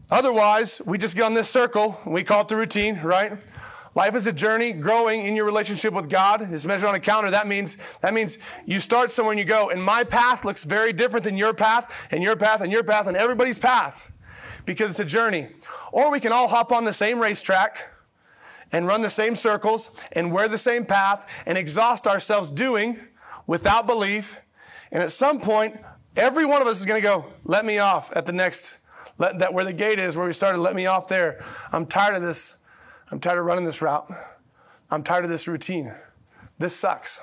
Otherwise, 0.10 0.82
we 0.86 0.98
just 0.98 1.16
get 1.16 1.24
on 1.24 1.34
this 1.34 1.50
circle 1.50 2.00
we 2.06 2.24
call 2.24 2.42
it 2.42 2.48
the 2.48 2.56
routine, 2.56 3.00
right? 3.04 3.34
Life 3.94 4.14
is 4.14 4.28
a 4.28 4.32
journey. 4.32 4.74
Growing 4.74 5.26
in 5.26 5.36
your 5.36 5.46
relationship 5.46 5.92
with 5.92 6.08
God 6.08 6.54
is 6.54 6.68
measured 6.68 6.88
on 6.88 6.94
a 6.96 7.00
calendar. 7.00 7.32
That 7.32 7.48
means 7.48 7.98
that 7.98 8.14
means 8.14 8.38
you 8.66 8.80
start 8.80 9.10
somewhere 9.10 9.32
and 9.32 9.40
you 9.40 9.46
go. 9.46 9.72
And 9.72 9.82
my 9.82 10.04
path 10.04 10.46
looks 10.46 10.66
very 10.66 10.94
different 10.94 11.24
than 11.24 11.36
your 11.36 11.52
path, 11.54 12.08
and 12.12 12.22
your 12.22 12.36
path, 12.36 12.62
and 12.62 12.72
your 12.72 12.84
path, 12.84 13.08
and 13.08 13.18
everybody's 13.18 13.58
path, 13.58 14.12
because 14.66 14.92
it's 14.92 15.00
a 15.00 15.06
journey. 15.06 15.48
Or 15.92 16.12
we 16.12 16.20
can 16.20 16.32
all 16.32 16.48
hop 16.48 16.72
on 16.72 16.86
the 16.86 16.94
same 16.94 17.20
racetrack 17.20 17.78
and 18.72 18.86
run 18.86 19.02
the 19.02 19.10
same 19.10 19.36
circles 19.36 20.04
and 20.12 20.32
wear 20.32 20.48
the 20.48 20.60
same 20.60 20.86
path 20.86 21.44
and 21.48 21.58
exhaust 21.58 22.06
ourselves 22.06 22.52
doing 22.52 23.00
without 23.48 23.88
belief. 23.88 24.42
And 24.92 25.02
at 25.02 25.12
some 25.12 25.40
point, 25.40 25.76
every 26.16 26.46
one 26.46 26.62
of 26.62 26.68
us 26.68 26.80
is 26.80 26.86
going 26.86 27.02
to 27.02 27.08
go, 27.08 27.26
"Let 27.44 27.66
me 27.66 27.80
off 27.80 28.16
at 28.16 28.28
the 28.28 28.34
next." 28.34 28.86
Let 29.18 29.40
that 29.40 29.54
where 29.54 29.66
the 29.66 29.74
gate 29.74 30.00
is, 30.00 30.16
where 30.18 30.26
we 30.26 30.34
started, 30.34 30.60
let 30.60 30.76
me 30.76 30.86
off 30.86 31.08
there. 31.08 31.44
I'm 31.72 31.86
tired 31.86 32.16
of 32.16 32.22
this. 32.22 32.64
I'm 33.12 33.20
tired 33.20 33.40
of 33.40 33.46
running 33.46 33.66
this 33.66 33.82
route. 33.82 34.10
I'm 34.90 35.04
tired 35.04 35.26
of 35.26 35.32
this 35.32 35.48
routine. 35.48 35.94
This 36.60 36.76
sucks. 36.76 37.22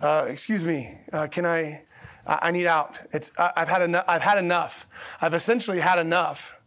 Uh, 0.00 0.26
excuse 0.28 0.64
me. 0.64 0.92
Uh, 1.12 1.28
can 1.30 1.46
I? 1.46 1.84
I 2.26 2.52
need 2.52 2.66
out. 2.66 2.98
It's, 3.12 3.32
I've 3.38 3.68
had 3.68 3.82
enough. 3.82 4.04
I've 4.06 4.22
had 4.22 4.38
enough. 4.38 4.86
I've 5.20 5.34
essentially 5.34 5.80
had 5.80 5.98
enough. 5.98 6.60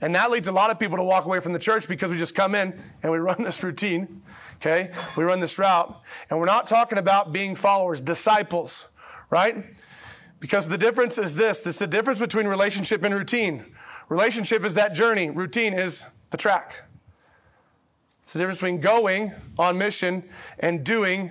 And 0.00 0.14
that 0.14 0.30
leads 0.30 0.48
a 0.48 0.52
lot 0.52 0.70
of 0.70 0.78
people 0.78 0.96
to 0.96 1.02
walk 1.02 1.24
away 1.24 1.40
from 1.40 1.52
the 1.52 1.58
church 1.58 1.88
because 1.88 2.10
we 2.10 2.18
just 2.18 2.34
come 2.34 2.54
in 2.54 2.78
and 3.02 3.10
we 3.10 3.18
run 3.18 3.36
this 3.42 3.62
routine. 3.62 4.22
Okay. 4.56 4.90
We 5.16 5.24
run 5.24 5.40
this 5.40 5.58
route 5.58 6.00
and 6.30 6.38
we're 6.38 6.46
not 6.46 6.66
talking 6.66 6.98
about 6.98 7.32
being 7.32 7.56
followers, 7.56 8.00
disciples, 8.00 8.92
right? 9.28 9.54
Because 10.42 10.68
the 10.68 10.76
difference 10.76 11.18
is 11.18 11.36
this 11.36 11.64
it's 11.68 11.78
the 11.78 11.86
difference 11.86 12.18
between 12.18 12.48
relationship 12.48 13.04
and 13.04 13.14
routine. 13.14 13.64
Relationship 14.08 14.64
is 14.64 14.74
that 14.74 14.92
journey, 14.92 15.30
routine 15.30 15.72
is 15.72 16.04
the 16.30 16.36
track. 16.36 16.74
It's 18.24 18.32
the 18.32 18.40
difference 18.40 18.58
between 18.58 18.80
going 18.80 19.30
on 19.56 19.78
mission 19.78 20.24
and 20.58 20.82
doing 20.82 21.30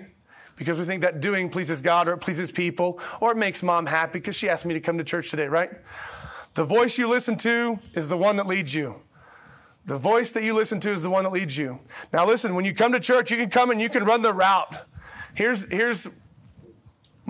because 0.55 0.79
we 0.79 0.85
think 0.85 1.01
that 1.01 1.19
doing 1.19 1.49
pleases 1.49 1.81
God 1.81 2.07
or 2.07 2.13
it 2.13 2.19
pleases 2.19 2.53
people 2.53 3.01
or 3.19 3.33
it 3.33 3.37
makes 3.37 3.61
mom 3.61 3.85
happy 3.85 4.19
because 4.19 4.37
she 4.37 4.47
asked 4.47 4.65
me 4.65 4.73
to 4.75 4.79
come 4.79 4.97
to 4.97 5.03
church 5.03 5.29
today, 5.29 5.49
right? 5.49 5.71
The 6.53 6.63
voice 6.63 6.97
you 6.97 7.09
listen 7.09 7.35
to 7.39 7.79
is 7.93 8.07
the 8.07 8.17
one 8.17 8.37
that 8.37 8.47
leads 8.47 8.73
you. 8.73 8.95
The 9.87 9.97
voice 9.97 10.31
that 10.31 10.43
you 10.45 10.55
listen 10.55 10.79
to 10.81 10.89
is 10.89 11.03
the 11.03 11.09
one 11.09 11.25
that 11.25 11.33
leads 11.33 11.57
you. 11.57 11.79
Now 12.13 12.25
listen, 12.25 12.55
when 12.55 12.63
you 12.63 12.73
come 12.73 12.93
to 12.93 12.99
church, 12.99 13.29
you 13.29 13.35
can 13.35 13.49
come 13.49 13.71
and 13.71 13.81
you 13.81 13.89
can 13.89 14.05
run 14.05 14.21
the 14.21 14.31
route. 14.31 14.77
Here's, 15.35 15.69
here's 15.69 16.21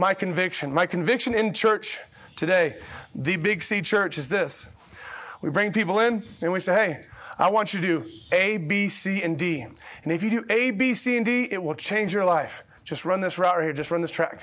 my 0.02 0.16
conviction. 0.16 0.74
My 0.74 0.88
conviction 0.88 1.36
in 1.36 1.54
church 1.54 2.00
today, 2.36 2.76
the 3.14 3.38
Big 3.38 3.62
C 3.62 3.84
church, 3.84 4.18
is 4.18 4.30
this. 4.30 5.00
We 5.44 5.52
bring 5.52 5.72
people 5.72 6.00
in 6.00 6.24
and 6.42 6.52
we 6.52 6.60
say, 6.60 6.74
hey, 6.74 7.06
I 7.38 7.52
want 7.52 7.72
you 7.72 7.82
to 7.82 7.88
do 7.88 8.10
A, 8.32 8.58
B, 8.58 8.90
C, 8.90 9.22
and 9.22 9.38
D. 9.38 9.62
And 9.62 10.12
if 10.12 10.24
you 10.24 10.32
do 10.32 10.44
A, 10.50 10.72
B, 10.72 10.96
C, 10.96 11.18
and 11.18 11.26
D, 11.26 11.48
it 11.52 11.62
will 11.62 11.76
change 11.76 12.14
your 12.16 12.26
life. 12.26 12.64
Just 12.84 13.06
run 13.06 13.22
this 13.22 13.38
route 13.38 13.58
right 13.58 13.64
here, 13.64 13.74
just 13.74 13.92
run 13.92 14.02
this 14.02 14.12
track. 14.12 14.42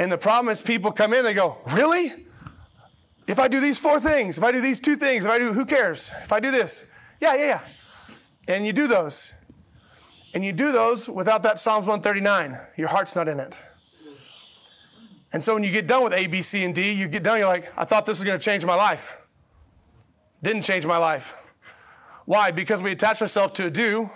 And 0.00 0.10
the 0.10 0.18
problem 0.18 0.50
is 0.50 0.60
people 0.60 0.90
come 0.90 1.14
in, 1.14 1.22
they 1.22 1.32
go, 1.32 1.56
really? 1.72 2.12
If 3.28 3.38
I 3.38 3.46
do 3.46 3.60
these 3.60 3.78
four 3.78 4.00
things, 4.00 4.36
if 4.36 4.42
I 4.42 4.50
do 4.50 4.60
these 4.60 4.80
two 4.80 4.96
things, 4.96 5.24
if 5.24 5.30
I 5.30 5.38
do, 5.38 5.52
who 5.52 5.64
cares? 5.64 6.10
If 6.24 6.32
I 6.32 6.40
do 6.40 6.50
this, 6.50 6.90
yeah, 7.20 7.36
yeah, 7.36 7.46
yeah. 7.46 7.60
And 8.48 8.66
you 8.66 8.72
do 8.72 8.88
those. 8.88 9.32
And 10.34 10.44
you 10.44 10.52
do 10.52 10.72
those 10.72 11.08
without 11.08 11.44
that 11.44 11.60
Psalms 11.60 11.86
139. 11.86 12.58
Your 12.76 12.88
heart's 12.88 13.14
not 13.14 13.28
in 13.28 13.38
it. 13.38 13.56
And 15.34 15.42
so 15.42 15.52
when 15.52 15.64
you 15.64 15.70
get 15.70 15.86
done 15.86 16.02
with 16.04 16.14
A, 16.14 16.26
B, 16.26 16.40
C, 16.40 16.64
and 16.64 16.74
D, 16.74 16.92
you 16.92 17.08
get 17.08 17.22
done, 17.22 17.38
you're 17.38 17.48
like, 17.48 17.70
I 17.76 17.84
thought 17.84 18.06
this 18.06 18.18
was 18.20 18.24
going 18.24 18.38
to 18.38 18.44
change 18.44 18.64
my 18.64 18.74
life. 18.74 19.26
Didn't 20.42 20.62
change 20.62 20.86
my 20.86 20.96
life. 20.96 21.52
Why? 22.24 22.50
Because 22.50 22.82
we 22.82 22.92
attached 22.92 23.20
ourselves 23.20 23.52
to 23.54 23.66
a 23.66 23.70
do, 23.70 24.08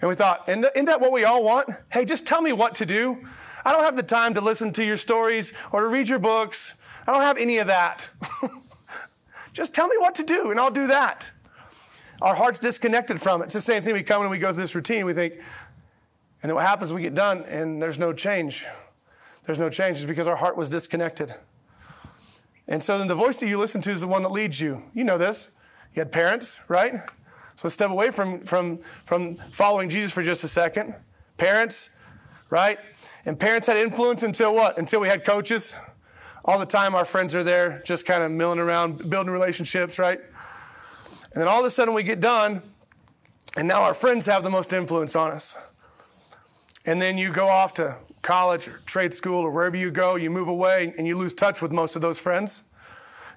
and 0.00 0.08
we 0.08 0.14
thought, 0.14 0.48
isn't 0.48 0.86
that 0.86 1.00
what 1.00 1.12
we 1.12 1.24
all 1.24 1.44
want? 1.44 1.68
Hey, 1.92 2.06
just 2.06 2.26
tell 2.26 2.40
me 2.40 2.54
what 2.54 2.76
to 2.76 2.86
do. 2.86 3.22
I 3.66 3.72
don't 3.72 3.84
have 3.84 3.96
the 3.96 4.02
time 4.02 4.32
to 4.34 4.40
listen 4.40 4.72
to 4.74 4.84
your 4.84 4.96
stories 4.96 5.52
or 5.72 5.82
to 5.82 5.88
read 5.88 6.08
your 6.08 6.18
books 6.18 6.80
I 7.06 7.12
don't 7.12 7.22
have 7.22 7.36
any 7.36 7.58
of 7.58 7.66
that. 7.66 8.08
Just 9.52 9.74
tell 9.74 9.88
me 9.88 9.96
what 9.98 10.14
to 10.16 10.24
do 10.24 10.50
and 10.50 10.58
I'll 10.58 10.70
do 10.70 10.86
that. 10.86 11.30
Our 12.22 12.34
heart's 12.34 12.58
disconnected 12.58 13.20
from 13.20 13.42
it. 13.42 13.46
It's 13.46 13.54
the 13.54 13.60
same 13.60 13.82
thing. 13.82 13.92
We 13.92 14.02
come 14.02 14.22
and 14.22 14.30
we 14.30 14.38
go 14.38 14.52
through 14.52 14.62
this 14.62 14.74
routine. 14.74 15.04
We 15.04 15.12
think, 15.12 15.34
and 15.34 16.48
then 16.48 16.54
what 16.54 16.64
happens? 16.64 16.94
We 16.94 17.02
get 17.02 17.14
done 17.14 17.44
and 17.46 17.80
there's 17.82 17.98
no 17.98 18.12
change. 18.12 18.64
There's 19.44 19.58
no 19.58 19.68
change. 19.68 19.96
It's 19.98 20.06
because 20.06 20.28
our 20.28 20.36
heart 20.36 20.56
was 20.56 20.70
disconnected. 20.70 21.32
And 22.66 22.82
so 22.82 22.98
then 22.98 23.08
the 23.08 23.14
voice 23.14 23.40
that 23.40 23.48
you 23.48 23.58
listen 23.58 23.80
to 23.82 23.90
is 23.90 24.00
the 24.00 24.08
one 24.08 24.22
that 24.22 24.30
leads 24.30 24.60
you. 24.60 24.80
You 24.94 25.04
know 25.04 25.18
this. 25.18 25.56
You 25.92 26.00
had 26.00 26.10
parents, 26.10 26.64
right? 26.68 26.94
So 27.56 27.68
let's 27.68 27.74
step 27.74 27.90
away 27.90 28.10
from, 28.10 28.40
from, 28.40 28.78
from 28.78 29.36
following 29.36 29.88
Jesus 29.88 30.12
for 30.12 30.22
just 30.22 30.42
a 30.44 30.48
second. 30.48 30.94
Parents, 31.36 32.00
right? 32.50 32.78
And 33.26 33.38
parents 33.38 33.66
had 33.66 33.76
influence 33.76 34.22
until 34.22 34.54
what? 34.54 34.78
Until 34.78 35.00
we 35.00 35.08
had 35.08 35.24
coaches 35.24 35.74
all 36.44 36.58
the 36.58 36.66
time 36.66 36.94
our 36.94 37.04
friends 37.04 37.34
are 37.34 37.42
there 37.42 37.80
just 37.84 38.06
kind 38.06 38.22
of 38.22 38.30
milling 38.30 38.58
around, 38.58 39.08
building 39.08 39.32
relationships, 39.32 39.98
right? 39.98 40.18
And 40.18 41.40
then 41.40 41.48
all 41.48 41.60
of 41.60 41.66
a 41.66 41.70
sudden 41.70 41.94
we 41.94 42.02
get 42.02 42.20
done, 42.20 42.62
and 43.56 43.66
now 43.66 43.82
our 43.82 43.94
friends 43.94 44.26
have 44.26 44.42
the 44.42 44.50
most 44.50 44.72
influence 44.72 45.16
on 45.16 45.30
us. 45.30 45.56
And 46.86 47.00
then 47.00 47.16
you 47.16 47.32
go 47.32 47.48
off 47.48 47.74
to 47.74 47.96
college 48.22 48.68
or 48.68 48.80
trade 48.86 49.14
school 49.14 49.40
or 49.40 49.50
wherever 49.50 49.76
you 49.76 49.90
go, 49.90 50.16
you 50.16 50.30
move 50.30 50.48
away 50.48 50.94
and 50.98 51.06
you 51.06 51.16
lose 51.16 51.34
touch 51.34 51.62
with 51.62 51.72
most 51.72 51.96
of 51.96 52.02
those 52.02 52.20
friends. 52.20 52.64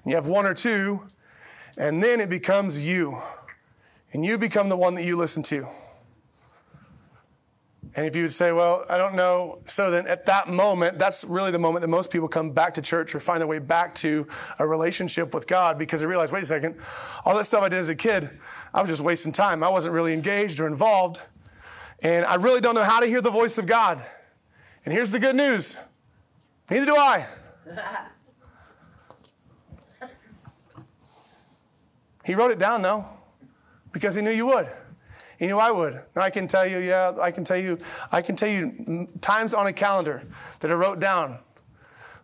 And 0.02 0.10
you 0.10 0.16
have 0.16 0.26
one 0.26 0.46
or 0.46 0.54
two, 0.54 1.02
and 1.76 2.02
then 2.02 2.20
it 2.20 2.30
becomes 2.30 2.86
you. 2.86 3.18
And 4.12 4.24
you 4.24 4.38
become 4.38 4.68
the 4.68 4.76
one 4.76 4.94
that 4.94 5.04
you 5.04 5.16
listen 5.16 5.42
to. 5.44 5.66
And 7.96 8.06
if 8.06 8.14
you 8.14 8.22
would 8.22 8.32
say, 8.32 8.52
well, 8.52 8.84
I 8.90 8.96
don't 8.96 9.16
know, 9.16 9.58
so 9.64 9.90
then 9.90 10.06
at 10.06 10.26
that 10.26 10.48
moment, 10.48 10.98
that's 10.98 11.24
really 11.24 11.50
the 11.50 11.58
moment 11.58 11.80
that 11.80 11.88
most 11.88 12.10
people 12.10 12.28
come 12.28 12.50
back 12.52 12.74
to 12.74 12.82
church 12.82 13.14
or 13.14 13.20
find 13.20 13.40
their 13.40 13.48
way 13.48 13.58
back 13.58 13.94
to 13.96 14.26
a 14.58 14.66
relationship 14.66 15.34
with 15.34 15.46
God 15.46 15.78
because 15.78 16.00
they 16.00 16.06
realize, 16.06 16.30
wait 16.30 16.42
a 16.42 16.46
second, 16.46 16.76
all 17.24 17.34
that 17.34 17.44
stuff 17.44 17.62
I 17.62 17.68
did 17.68 17.78
as 17.78 17.88
a 17.88 17.96
kid, 17.96 18.28
I 18.74 18.80
was 18.80 18.90
just 18.90 19.02
wasting 19.02 19.32
time. 19.32 19.62
I 19.62 19.68
wasn't 19.68 19.94
really 19.94 20.12
engaged 20.12 20.60
or 20.60 20.66
involved. 20.66 21.22
And 22.02 22.24
I 22.24 22.36
really 22.36 22.60
don't 22.60 22.74
know 22.74 22.84
how 22.84 23.00
to 23.00 23.06
hear 23.06 23.20
the 23.20 23.30
voice 23.30 23.58
of 23.58 23.66
God. 23.66 24.02
And 24.84 24.94
here's 24.94 25.10
the 25.10 25.18
good 25.18 25.36
news 25.36 25.76
neither 26.70 26.86
do 26.86 26.96
I. 26.96 27.26
he 32.24 32.34
wrote 32.34 32.50
it 32.50 32.58
down, 32.58 32.82
though, 32.82 33.04
because 33.92 34.14
he 34.14 34.22
knew 34.22 34.30
you 34.30 34.46
would. 34.46 34.66
He 35.38 35.46
knew 35.46 35.58
I 35.58 35.70
would. 35.70 35.94
And 35.94 36.16
I 36.16 36.30
can 36.30 36.48
tell 36.48 36.66
you, 36.66 36.78
yeah, 36.78 37.12
I 37.20 37.30
can 37.30 37.44
tell 37.44 37.56
you, 37.56 37.78
I 38.10 38.22
can 38.22 38.34
tell 38.34 38.48
you 38.48 39.08
times 39.20 39.54
on 39.54 39.66
a 39.66 39.72
calendar 39.72 40.22
that 40.60 40.70
I 40.70 40.74
wrote 40.74 41.00
down. 41.00 41.38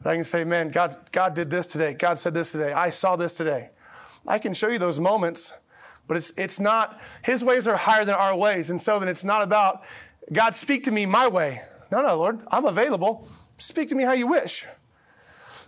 That 0.02 0.10
I 0.10 0.14
can 0.16 0.24
say, 0.24 0.44
man, 0.44 0.70
God, 0.70 0.92
God 1.12 1.34
did 1.34 1.50
this 1.50 1.66
today. 1.66 1.94
God 1.94 2.18
said 2.18 2.34
this 2.34 2.52
today. 2.52 2.72
I 2.72 2.90
saw 2.90 3.16
this 3.16 3.34
today. 3.34 3.70
I 4.26 4.38
can 4.38 4.52
show 4.52 4.68
you 4.68 4.78
those 4.78 4.98
moments, 4.98 5.54
but 6.06 6.16
it's 6.16 6.36
it's 6.38 6.60
not. 6.60 7.00
His 7.22 7.44
ways 7.44 7.66
are 7.68 7.76
higher 7.76 8.04
than 8.04 8.14
our 8.14 8.36
ways, 8.36 8.70
and 8.70 8.80
so 8.80 8.98
then 8.98 9.08
it's 9.08 9.24
not 9.24 9.42
about 9.42 9.82
God 10.32 10.54
speak 10.54 10.84
to 10.84 10.90
me 10.90 11.06
my 11.06 11.28
way. 11.28 11.60
No, 11.90 12.02
no, 12.02 12.16
Lord, 12.16 12.40
I'm 12.50 12.64
available. 12.64 13.28
Speak 13.58 13.88
to 13.88 13.94
me 13.94 14.04
how 14.04 14.12
you 14.12 14.26
wish. 14.26 14.66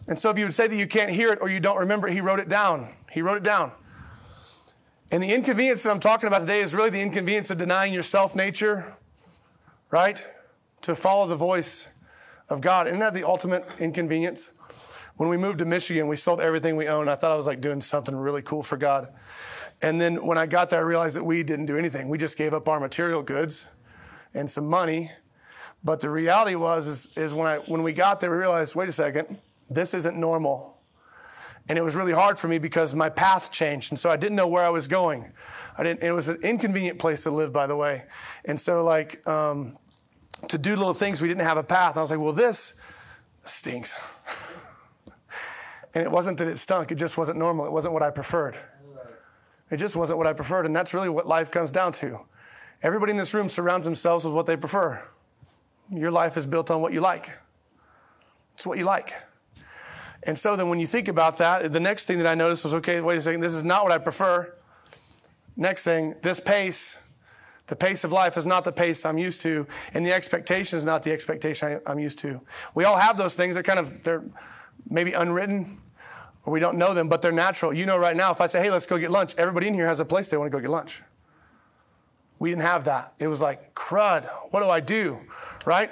And 0.09 0.19
so 0.19 0.31
if 0.31 0.39
you 0.39 0.45
would 0.45 0.55
say 0.55 0.67
that 0.69 0.77
you 0.77 0.87
can't 0.87 1.11
hear 1.11 1.33
it 1.33 1.39
or 1.41 1.49
you 1.49 1.61
don't 1.61 1.79
remember, 1.79 2.09
it, 2.09 2.15
He 2.15 2.21
wrote 2.21 2.41
it 2.41 2.49
down. 2.49 2.87
He 3.11 3.23
wrote 3.23 3.37
it 3.37 3.43
down. 3.43 3.73
And 5.13 5.23
the 5.23 5.33
inconvenience 5.33 5.83
that 5.85 5.91
I'm 5.91 6.01
talking 6.01 6.27
about 6.27 6.41
today 6.41 6.61
is 6.61 6.75
really 6.75 6.91
the 6.91 7.01
inconvenience 7.01 7.51
of 7.51 7.59
denying 7.59 7.95
your 7.95 8.03
self 8.03 8.35
nature, 8.35 8.97
right? 9.91 10.25
To 10.83 10.95
follow 10.95 11.27
the 11.27 11.37
voice 11.37 11.93
of 12.49 12.61
God. 12.61 12.87
Isn't 12.87 13.01
that 13.01 13.15
the 13.15 13.27
ultimate 13.27 13.65
inconvenience? 13.79 14.53
When 15.17 15.29
we 15.29 15.37
moved 15.37 15.61
to 15.61 15.65
Michigan, 15.65 16.09
we 16.09 16.17
sold 16.17 16.41
everything 16.41 16.77
we 16.77 16.89
owned. 16.89 17.09
I 17.09 17.15
thought 17.15 17.33
I 17.33 17.37
was 17.37 17.47
like 17.47 17.61
doing 17.61 17.81
something 17.81 18.15
really 18.15 18.43
cool 18.43 18.63
for 18.63 18.77
God. 18.77 19.09
And 19.83 20.01
then 20.01 20.27
when 20.27 20.39
I 20.39 20.47
got 20.47 20.71
there, 20.71 20.81
I 20.81 20.83
realized 20.83 21.17
that 21.17 21.25
we 21.25 21.43
didn't 21.43 21.67
do 21.67 21.77
anything. 21.77 22.09
We 22.09 22.19
just 22.19 22.39
gave 22.39 22.55
up 22.55 22.69
our 22.69 22.81
material 22.81 23.23
goods 23.23 23.69
and 24.35 24.49
some 24.49 24.67
money. 24.67 25.11
But 25.85 26.01
the 26.01 26.11
reality 26.11 26.55
was, 26.55 26.87
is, 26.89 27.17
is 27.17 27.35
when, 27.35 27.47
I, 27.47 27.59
when 27.59 27.83
we 27.83 27.93
got 27.93 28.21
there, 28.21 28.31
we 28.31 28.39
realized, 28.39 28.75
wait 28.75 28.89
a 28.89 28.93
second, 28.93 29.39
this 29.69 29.95
isn't 29.95 30.19
normal. 30.19 30.79
And 31.69 31.79
it 31.79 31.83
was 31.83 31.97
really 31.97 32.13
hard 32.13 32.39
for 32.39 32.49
me 32.49 32.59
because 32.59 32.95
my 32.95 33.09
path 33.09 33.53
changed. 33.53 33.93
And 33.93 33.99
so 33.99 34.11
I 34.11 34.17
didn't 34.17 34.37
know 34.37 34.49
where 34.49 34.65
I 34.65 34.71
was 34.71 34.89
going. 34.89 35.33
I 35.77 35.83
didn't, 35.83 36.03
it 36.03 36.13
was 36.13 36.29
an 36.29 36.39
inconvenient 36.43 36.99
place 36.99 37.25
to 37.25 37.31
live, 37.31 37.53
by 37.53 37.67
the 37.67 37.77
way. 37.77 38.05
And 38.45 38.59
so, 38.59 38.85
like, 38.85 39.27
um, 39.29 39.77
to 40.49 40.59
do 40.59 40.77
little 40.77 40.95
things, 40.95 41.21
we 41.21 41.29
didn't 41.29 41.43
have 41.43 41.57
a 41.57 41.65
path. 41.65 41.97
I 41.97 42.01
was 42.01 42.11
like, 42.11 42.21
well, 42.21 42.33
this 42.33 42.81
stinks. 43.41 45.11
and 45.95 46.05
it 46.05 46.11
wasn't 46.11 46.39
that 46.39 46.49
it 46.49 46.59
stunk, 46.59 46.93
it 46.93 46.97
just 46.97 47.19
wasn't 47.19 47.39
normal. 47.39 47.67
It 47.67 47.73
wasn't 47.73 47.95
what 47.95 48.03
I 48.03 48.11
preferred. 48.11 48.57
It 49.71 49.79
just 49.79 49.97
wasn't 49.97 50.19
what 50.19 50.27
I 50.27 50.33
preferred. 50.33 50.67
And 50.67 50.75
that's 50.75 50.95
really 50.95 51.09
what 51.09 51.27
life 51.27 51.51
comes 51.51 51.71
down 51.71 51.93
to. 51.93 52.21
Everybody 52.83 53.13
in 53.13 53.17
this 53.17 53.35
room 53.35 53.49
surrounds 53.49 53.85
themselves 53.85 54.25
with 54.25 54.35
what 54.35 54.47
they 54.47 54.57
prefer. 54.57 55.03
Your 55.91 56.11
life 56.11 56.37
is 56.37 56.47
built 56.47 56.71
on 56.71 56.81
what 56.81 56.93
you 56.93 57.01
like. 57.01 57.31
It's 58.55 58.67
what 58.67 58.79
you 58.79 58.85
like. 58.85 59.13
And 60.23 60.37
so 60.37 60.57
then 60.57 60.69
when 60.69 60.81
you 60.81 60.87
think 60.87 61.09
about 61.09 61.39
that, 61.39 61.73
the 61.73 61.81
next 61.81 62.07
thing 62.07 62.19
that 62.19 62.27
I 62.27 62.35
noticed 62.35 62.65
was 62.65 62.75
okay, 62.75 63.01
wait 63.01 63.19
a 63.19 63.21
second, 63.21 63.41
this 63.41 63.55
is 63.55 63.65
not 63.65 63.85
what 63.85 63.93
I 63.93 63.99
prefer. 63.99 64.53
Next 65.57 65.85
thing, 65.85 66.15
this 66.23 66.41
pace, 66.41 67.09
the 67.69 67.77
pace 67.77 68.03
of 68.05 68.13
life 68.13 68.37
is 68.37 68.47
not 68.47 68.65
the 68.65 68.73
pace 68.73 69.07
I'm 69.07 69.19
used 69.19 69.41
to, 69.43 69.67
and 69.95 70.05
the 70.05 70.13
expectation 70.13 70.77
is 70.77 70.85
not 70.85 71.03
the 71.03 71.13
expectation 71.13 71.81
I'm 71.87 71.99
used 71.99 72.19
to. 72.21 72.41
We 72.75 72.85
all 72.85 72.97
have 72.97 73.17
those 73.17 73.35
things. 73.37 73.55
They're 73.55 73.63
kind 73.63 73.79
of, 73.79 74.03
they're 74.03 74.25
maybe 74.89 75.13
unwritten, 75.13 75.79
or 76.47 76.53
we 76.53 76.61
don't 76.61 76.79
know 76.79 76.95
them, 76.95 77.09
but 77.09 77.21
they're 77.21 77.33
natural. 77.33 77.75
You 77.75 77.85
know, 77.85 77.99
right 77.99 78.17
now, 78.17 78.31
if 78.31 78.41
I 78.41 78.47
say, 78.47 78.63
hey, 78.63 78.71
let's 78.71 78.87
go 78.87 78.99
get 78.99 79.11
lunch, 79.11 79.35
everybody 79.37 79.67
in 79.67 79.75
here 79.75 79.87
has 79.87 80.01
a 80.01 80.05
place 80.05 80.29
they 80.29 80.37
want 80.37 80.51
to 80.51 80.57
go 80.57 80.63
get 80.63 80.71
lunch. 80.71 81.03
We 82.39 82.51
didn't 82.51 82.63
have 82.63 82.85
that. 82.85 83.15
It 83.19 83.27
was 83.27 83.43
like, 83.43 83.59
crud, 83.75 84.27
what 84.53 84.63
do 84.63 84.71
I 84.71 84.81
do? 84.81 85.19
Right? 85.67 85.91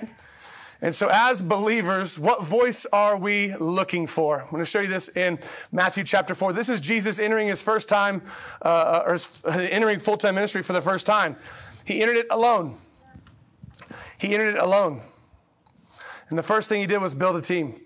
And 0.80 0.94
so, 0.94 1.08
as 1.11 1.40
believers, 1.40 2.18
what 2.18 2.44
voice 2.44 2.87
are 2.92 3.16
we 3.16 3.54
looking 3.56 4.06
for? 4.06 4.42
I'm 4.42 4.50
going 4.50 4.62
to 4.62 4.66
show 4.66 4.80
you 4.80 4.87
this 4.87 5.16
in 5.16 5.38
Matthew 5.73 6.04
chapter 6.04 6.34
4. 6.34 6.52
This 6.52 6.68
is 6.68 6.80
Jesus 6.80 7.18
entering 7.18 7.49
his 7.49 7.62
first 7.62 7.88
time, 7.88 8.23
uh, 8.62 9.02
or 9.06 9.16
entering 9.70 9.99
full 9.99 10.18
time 10.18 10.34
ministry 10.34 10.62
for 10.62 10.75
the 10.75 10.82
first 10.82 11.06
time. 11.06 11.37
He 11.87 12.02
entered 12.02 12.16
it 12.16 12.26
alone. 12.30 12.75
He 14.18 14.34
entered 14.34 14.56
it 14.56 14.61
alone. 14.61 15.00
And 16.28 16.38
the 16.38 16.42
first 16.42 16.68
thing 16.68 16.80
he 16.80 16.87
did 16.87 17.00
was 17.00 17.14
build 17.14 17.37
a 17.37 17.42
team. 17.42 17.80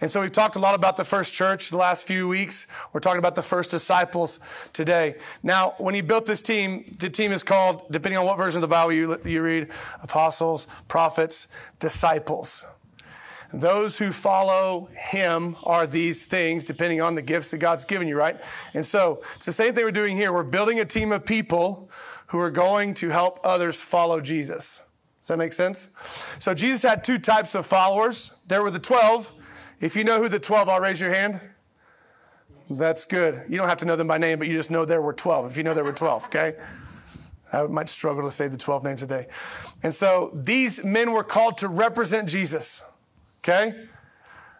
And 0.00 0.10
so 0.10 0.20
we've 0.20 0.32
talked 0.32 0.56
a 0.56 0.58
lot 0.58 0.74
about 0.74 0.96
the 0.96 1.04
first 1.04 1.32
church 1.32 1.70
the 1.70 1.76
last 1.76 2.06
few 2.06 2.28
weeks. 2.28 2.66
We're 2.92 3.00
talking 3.00 3.18
about 3.18 3.34
the 3.34 3.42
first 3.42 3.70
disciples 3.70 4.70
today. 4.72 5.14
Now, 5.42 5.74
when 5.78 5.94
he 5.94 6.02
built 6.02 6.26
this 6.26 6.42
team, 6.42 6.84
the 6.98 7.08
team 7.08 7.32
is 7.32 7.42
called, 7.42 7.84
depending 7.90 8.18
on 8.18 8.26
what 8.26 8.36
version 8.36 8.58
of 8.58 8.62
the 8.62 8.74
Bible 8.74 8.92
you, 8.92 9.16
you 9.24 9.42
read, 9.42 9.70
apostles, 10.02 10.66
prophets, 10.88 11.48
disciples. 11.78 12.64
Those 13.54 13.96
who 13.96 14.10
follow 14.10 14.88
him 15.10 15.56
are 15.64 15.86
these 15.86 16.26
things, 16.26 16.64
depending 16.64 17.00
on 17.00 17.14
the 17.14 17.22
gifts 17.22 17.52
that 17.52 17.58
God's 17.58 17.84
given 17.84 18.08
you, 18.08 18.16
right? 18.16 18.40
And 18.74 18.84
so 18.84 19.22
it's 19.36 19.46
the 19.46 19.52
same 19.52 19.72
thing 19.72 19.84
we're 19.84 19.92
doing 19.92 20.16
here. 20.16 20.32
We're 20.32 20.42
building 20.42 20.80
a 20.80 20.84
team 20.84 21.12
of 21.12 21.24
people 21.24 21.90
who 22.28 22.40
are 22.40 22.50
going 22.50 22.94
to 22.94 23.08
help 23.08 23.38
others 23.44 23.80
follow 23.80 24.20
Jesus. 24.20 24.90
Does 25.20 25.28
that 25.28 25.38
make 25.38 25.52
sense? 25.52 25.88
So 26.38 26.54
Jesus 26.54 26.82
had 26.82 27.02
two 27.02 27.18
types 27.18 27.54
of 27.54 27.66
followers. 27.66 28.42
There 28.48 28.62
were 28.62 28.70
the 28.70 28.78
12. 28.78 29.32
If 29.78 29.94
you 29.96 30.04
know 30.04 30.22
who 30.22 30.28
the 30.28 30.38
12 30.38 30.68
are, 30.68 30.82
raise 30.82 31.00
your 31.00 31.12
hand. 31.12 31.40
That's 32.70 33.04
good. 33.04 33.34
You 33.48 33.58
don't 33.58 33.68
have 33.68 33.78
to 33.78 33.84
know 33.84 33.96
them 33.96 34.08
by 34.08 34.18
name, 34.18 34.38
but 34.38 34.48
you 34.48 34.54
just 34.54 34.70
know 34.70 34.84
there 34.84 35.02
were 35.02 35.12
12. 35.12 35.50
If 35.50 35.56
you 35.56 35.62
know 35.62 35.74
there 35.74 35.84
were 35.84 35.92
12, 35.92 36.26
okay? 36.26 36.54
I 37.52 37.62
might 37.64 37.88
struggle 37.88 38.24
to 38.24 38.30
say 38.30 38.48
the 38.48 38.56
12 38.56 38.84
names 38.84 39.02
a 39.02 39.06
day. 39.06 39.26
And 39.82 39.94
so 39.94 40.30
these 40.34 40.84
men 40.84 41.12
were 41.12 41.22
called 41.22 41.58
to 41.58 41.68
represent 41.68 42.28
Jesus, 42.28 42.92
okay? 43.40 43.72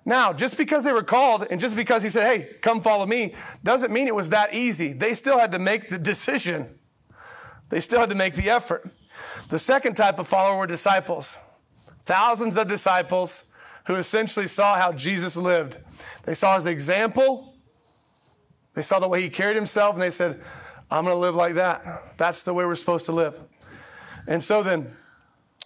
Now, 0.05 0.33
just 0.33 0.57
because 0.57 0.85
they 0.85 0.93
were 0.93 1.03
called 1.03 1.47
and 1.51 1.59
just 1.61 1.75
because 1.75 2.05
he 2.05 2.09
said, 2.09 2.27
hey, 2.27 2.49
come 2.61 2.81
follow 2.81 3.07
me, 3.07 3.35
doesn't 3.65 3.93
mean 3.93 4.07
it 4.07 4.15
was 4.15 4.31
that 4.31 4.55
easy. 4.55 4.93
They 4.93 5.15
still 5.15 5.39
had 5.39 5.51
to 5.53 5.59
make 5.59 5.89
the 5.89 5.99
decision, 5.99 6.79
they 7.71 7.81
still 7.81 7.99
had 7.99 8.11
to 8.11 8.15
make 8.15 8.35
the 8.35 8.49
effort. 8.51 8.89
The 9.49 9.59
second 9.59 9.95
type 9.95 10.21
of 10.21 10.29
follower 10.29 10.59
were 10.59 10.67
disciples. 10.69 11.37
Thousands 12.03 12.57
of 12.57 12.69
disciples 12.69 13.53
who 13.87 13.95
essentially 13.95 14.47
saw 14.47 14.77
how 14.77 14.93
Jesus 14.93 15.37
lived. 15.37 15.77
They 16.25 16.35
saw 16.35 16.57
his 16.57 16.67
example, 16.67 17.55
they 18.75 18.83
saw 18.83 18.99
the 18.99 19.09
way 19.09 19.23
he 19.23 19.29
carried 19.29 19.57
himself, 19.57 19.95
and 19.95 20.03
they 20.03 20.11
said, 20.11 20.41
I'm 20.91 21.05
going 21.05 21.15
to 21.15 21.21
live 21.21 21.35
like 21.35 21.55
that. 21.55 21.83
That's 22.17 22.45
the 22.45 22.53
way 22.53 22.65
we're 22.65 22.75
supposed 22.75 23.07
to 23.07 23.13
live. 23.13 23.39
And 24.29 24.43
so 24.43 24.63
then, 24.63 24.91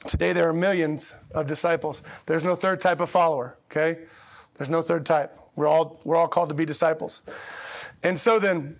today 0.06 0.32
there 0.32 0.48
are 0.48 0.52
millions 0.52 1.28
of 1.34 1.46
disciples. 1.46 2.02
There's 2.26 2.44
no 2.44 2.54
third 2.54 2.80
type 2.80 3.00
of 3.00 3.10
follower, 3.10 3.58
okay? 3.70 4.04
There's 4.54 4.70
no 4.70 4.82
third 4.82 5.06
type. 5.06 5.36
We're 5.56 5.66
all, 5.66 5.98
we're 6.04 6.16
all 6.16 6.28
called 6.28 6.50
to 6.50 6.54
be 6.54 6.64
disciples. 6.64 7.22
And 8.02 8.18
so 8.18 8.38
then, 8.38 8.76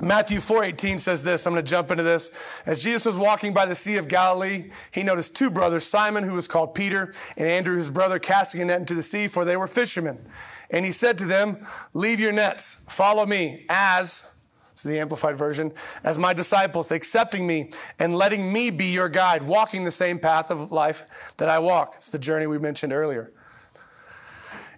Matthew 0.00 0.40
4:18 0.40 0.98
says 1.00 1.24
this. 1.24 1.46
I'm 1.46 1.54
going 1.54 1.64
to 1.64 1.70
jump 1.70 1.90
into 1.90 2.02
this. 2.02 2.62
As 2.66 2.82
Jesus 2.82 3.06
was 3.06 3.16
walking 3.16 3.54
by 3.54 3.64
the 3.64 3.74
Sea 3.74 3.96
of 3.96 4.08
Galilee, 4.08 4.70
he 4.90 5.02
noticed 5.02 5.34
two 5.34 5.48
brothers, 5.48 5.86
Simon, 5.86 6.22
who 6.22 6.34
was 6.34 6.46
called 6.46 6.74
Peter, 6.74 7.14
and 7.38 7.48
Andrew, 7.48 7.76
his 7.76 7.90
brother, 7.90 8.18
casting 8.18 8.60
a 8.60 8.66
net 8.66 8.80
into 8.80 8.94
the 8.94 9.02
sea, 9.02 9.26
for 9.26 9.46
they 9.46 9.56
were 9.56 9.66
fishermen. 9.66 10.26
And 10.70 10.84
he 10.84 10.92
said 10.92 11.16
to 11.18 11.24
them, 11.24 11.66
"Leave 11.94 12.20
your 12.20 12.32
nets, 12.32 12.84
follow 12.88 13.24
me, 13.24 13.64
as 13.70 14.24
this 14.72 14.84
is 14.84 14.90
the 14.90 15.00
amplified 15.00 15.38
version, 15.38 15.72
as 16.04 16.18
my 16.18 16.34
disciples, 16.34 16.90
accepting 16.90 17.46
me 17.46 17.70
and 17.98 18.14
letting 18.14 18.52
me 18.52 18.70
be 18.70 18.86
your 18.86 19.08
guide, 19.08 19.42
walking 19.44 19.84
the 19.84 19.90
same 19.90 20.18
path 20.18 20.50
of 20.50 20.72
life 20.72 21.32
that 21.38 21.48
I 21.48 21.58
walk." 21.58 21.94
It's 21.96 22.10
the 22.10 22.18
journey 22.18 22.46
we 22.46 22.58
mentioned 22.58 22.92
earlier. 22.92 23.32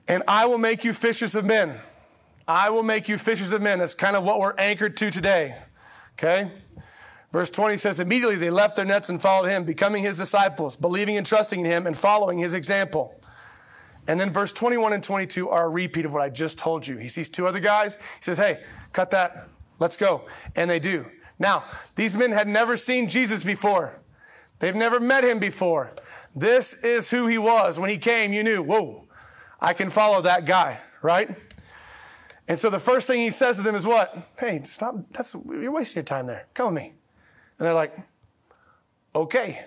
And 0.07 0.23
I 0.29 0.47
will 0.47 0.59
make 0.59 0.85
you 0.85 0.93
fishers 0.93 1.35
of 1.35 1.45
men. 1.45 1.75
I 2.49 2.71
will 2.71 2.83
make 2.83 3.11
you 3.11 3.19
fishers 3.19 3.53
of 3.53 3.61
men. 3.61 3.79
That's 3.79 3.95
kind 3.95 4.17
of 4.17 4.25
what 4.25 4.41
we're 4.41 4.55
anchored 4.57 4.97
to 4.97 5.11
today. 5.11 5.55
Okay? 6.15 6.51
Verse 7.31 7.51
20 7.51 7.77
says, 7.77 8.01
Immediately 8.01 8.37
they 8.37 8.49
left 8.49 8.77
their 8.77 8.87
nets 8.87 9.11
and 9.11 9.21
followed 9.21 9.49
him, 9.49 9.65
becoming 9.65 10.03
his 10.03 10.17
disciples, 10.17 10.75
believing 10.75 11.19
and 11.19 11.27
trusting 11.27 11.61
in 11.61 11.67
him 11.67 11.87
and 11.87 11.95
following 11.95 12.39
his 12.39 12.55
example. 12.55 13.15
And 14.07 14.19
then 14.19 14.31
verse 14.31 14.55
21 14.55 14.95
and 14.95 15.05
22 15.05 15.51
are 15.51 15.67
a 15.67 15.69
repeat 15.69 16.07
of 16.07 16.15
what 16.15 16.23
I 16.23 16.31
just 16.31 16.59
told 16.59 16.87
you. 16.87 16.97
He 16.97 17.09
sees 17.09 17.29
two 17.29 17.47
other 17.47 17.61
guys. 17.61 17.97
He 17.97 18.23
says, 18.23 18.39
Hey, 18.39 18.63
cut 18.95 19.11
that. 19.11 19.49
Let's 19.79 19.99
go. 19.99 20.23
And 20.57 20.71
they 20.71 20.79
do. 20.79 21.05
Now, 21.39 21.65
these 21.95 22.17
men 22.17 22.33
had 22.33 22.49
never 22.49 22.79
seen 22.79 23.11
Jesus 23.11 23.45
before. 23.45 24.01
They've 24.59 24.75
never 24.75 24.99
met 24.99 25.23
him 25.23 25.39
before. 25.39 25.93
This 26.35 26.83
is 26.83 27.11
who 27.11 27.29
he 27.29 27.37
was. 27.37 27.79
When 27.79 27.91
he 27.91 27.99
came, 27.99 28.33
you 28.33 28.43
knew, 28.43 28.63
whoa, 28.63 29.07
I 29.61 29.75
can 29.75 29.91
follow 29.91 30.23
that 30.23 30.47
guy, 30.47 30.81
right? 31.03 31.29
And 32.49 32.59
so 32.59 32.71
the 32.71 32.81
first 32.81 33.07
thing 33.07 33.21
he 33.21 33.31
says 33.31 33.59
to 33.59 33.63
them 33.63 33.75
is 33.75 33.87
what? 33.87 34.17
Hey, 34.39 34.61
stop. 34.65 34.97
That's 35.11 35.37
you're 35.47 35.71
wasting 35.71 36.01
your 36.01 36.05
time 36.05 36.27
there. 36.27 36.47
Come 36.55 36.73
with 36.73 36.83
me. 36.83 36.95
And 37.59 37.67
they're 37.67 37.75
like, 37.75 37.93
okay, 39.15 39.61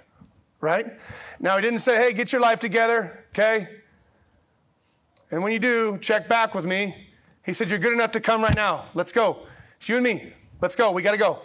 right? 0.60 0.86
Now 1.40 1.56
he 1.58 1.62
didn't 1.62 1.80
say, 1.80 1.98
hey, 1.98 2.14
get 2.14 2.32
your 2.32 2.42
life 2.42 2.60
together, 2.60 3.26
okay? 3.30 3.68
And 5.30 5.44
when 5.44 5.52
you 5.52 5.60
do, 5.60 6.00
check 6.00 6.28
back 6.28 6.56
with 6.56 6.66
me. 6.66 7.08
He 7.46 7.54
said, 7.54 7.70
you're 7.70 7.80
good 7.80 7.94
enough 7.94 8.12
to 8.12 8.20
come 8.20 8.42
right 8.42 8.56
now. 8.56 8.86
Let's 8.94 9.12
go. 9.12 9.38
It's 9.78 9.88
you 9.88 9.96
and 9.96 10.04
me. 10.04 10.34
Let's 10.60 10.76
go. 10.76 10.92
We 10.92 11.02
got 11.02 11.14
to 11.14 11.20
go. 11.20 11.40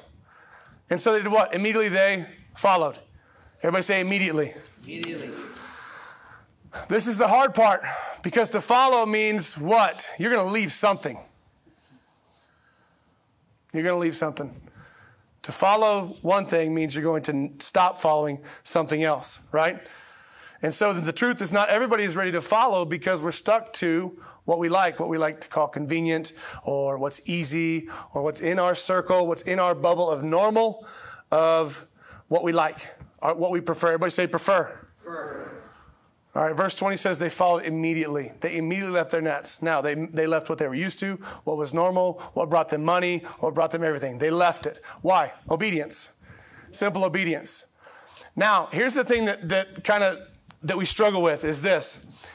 And 0.90 1.00
so 1.00 1.12
they 1.12 1.22
did 1.22 1.30
what? 1.32 1.54
Immediately 1.54 1.88
they 1.88 2.24
followed. 2.54 2.98
Everybody 3.58 3.82
say 3.82 4.00
immediately. 4.00 4.52
Immediately. 4.84 5.30
This 6.88 7.06
is 7.06 7.18
the 7.18 7.26
hard 7.26 7.54
part 7.54 7.82
because 8.22 8.50
to 8.50 8.60
follow 8.60 9.06
means 9.06 9.56
what? 9.58 10.06
You're 10.18 10.30
going 10.30 10.46
to 10.46 10.52
leave 10.52 10.70
something. 10.70 11.16
You're 13.76 13.84
going 13.84 13.96
to 13.96 14.00
leave 14.00 14.16
something. 14.16 14.54
To 15.42 15.52
follow 15.52 16.16
one 16.22 16.46
thing 16.46 16.74
means 16.74 16.94
you're 16.94 17.04
going 17.04 17.22
to 17.24 17.50
stop 17.62 18.00
following 18.00 18.40
something 18.64 19.04
else, 19.04 19.46
right? 19.52 19.86
And 20.62 20.72
so 20.72 20.92
the 20.92 21.12
truth 21.12 21.40
is 21.40 21.52
not 21.52 21.68
everybody 21.68 22.02
is 22.02 22.16
ready 22.16 22.32
to 22.32 22.40
follow 22.40 22.84
because 22.84 23.22
we're 23.22 23.30
stuck 23.30 23.72
to 23.74 24.18
what 24.44 24.58
we 24.58 24.68
like, 24.68 24.98
what 24.98 25.08
we 25.08 25.18
like 25.18 25.40
to 25.42 25.48
call 25.48 25.68
convenient 25.68 26.32
or 26.64 26.98
what's 26.98 27.28
easy 27.28 27.88
or 28.14 28.24
what's 28.24 28.40
in 28.40 28.58
our 28.58 28.74
circle, 28.74 29.26
what's 29.26 29.42
in 29.42 29.58
our 29.58 29.74
bubble 29.74 30.10
of 30.10 30.24
normal 30.24 30.86
of 31.30 31.86
what 32.28 32.42
we 32.42 32.52
like, 32.52 32.78
or 33.20 33.34
what 33.34 33.50
we 33.50 33.60
prefer. 33.60 33.88
Everybody 33.88 34.10
say 34.10 34.26
prefer. 34.26 34.88
Prefer. 34.96 35.55
All 36.36 36.42
right, 36.42 36.54
verse 36.54 36.76
20 36.76 36.98
says 36.98 37.18
they 37.18 37.30
followed 37.30 37.62
immediately. 37.62 38.30
They 38.42 38.58
immediately 38.58 38.92
left 38.92 39.10
their 39.10 39.22
nets. 39.22 39.62
Now, 39.62 39.80
they, 39.80 39.94
they 39.94 40.26
left 40.26 40.50
what 40.50 40.58
they 40.58 40.68
were 40.68 40.74
used 40.74 40.98
to, 40.98 41.14
what 41.44 41.56
was 41.56 41.72
normal, 41.72 42.20
what 42.34 42.50
brought 42.50 42.68
them 42.68 42.84
money, 42.84 43.20
what 43.40 43.54
brought 43.54 43.70
them 43.70 43.82
everything. 43.82 44.18
They 44.18 44.28
left 44.28 44.66
it. 44.66 44.80
Why? 45.00 45.32
Obedience. 45.50 46.14
Simple 46.72 47.06
obedience. 47.06 47.72
Now, 48.36 48.68
here's 48.70 48.92
the 48.92 49.02
thing 49.02 49.24
that, 49.24 49.48
that 49.48 49.82
kind 49.82 50.04
of 50.04 50.18
that 50.62 50.76
we 50.76 50.84
struggle 50.84 51.22
with 51.22 51.42
is 51.42 51.62
this. 51.62 52.30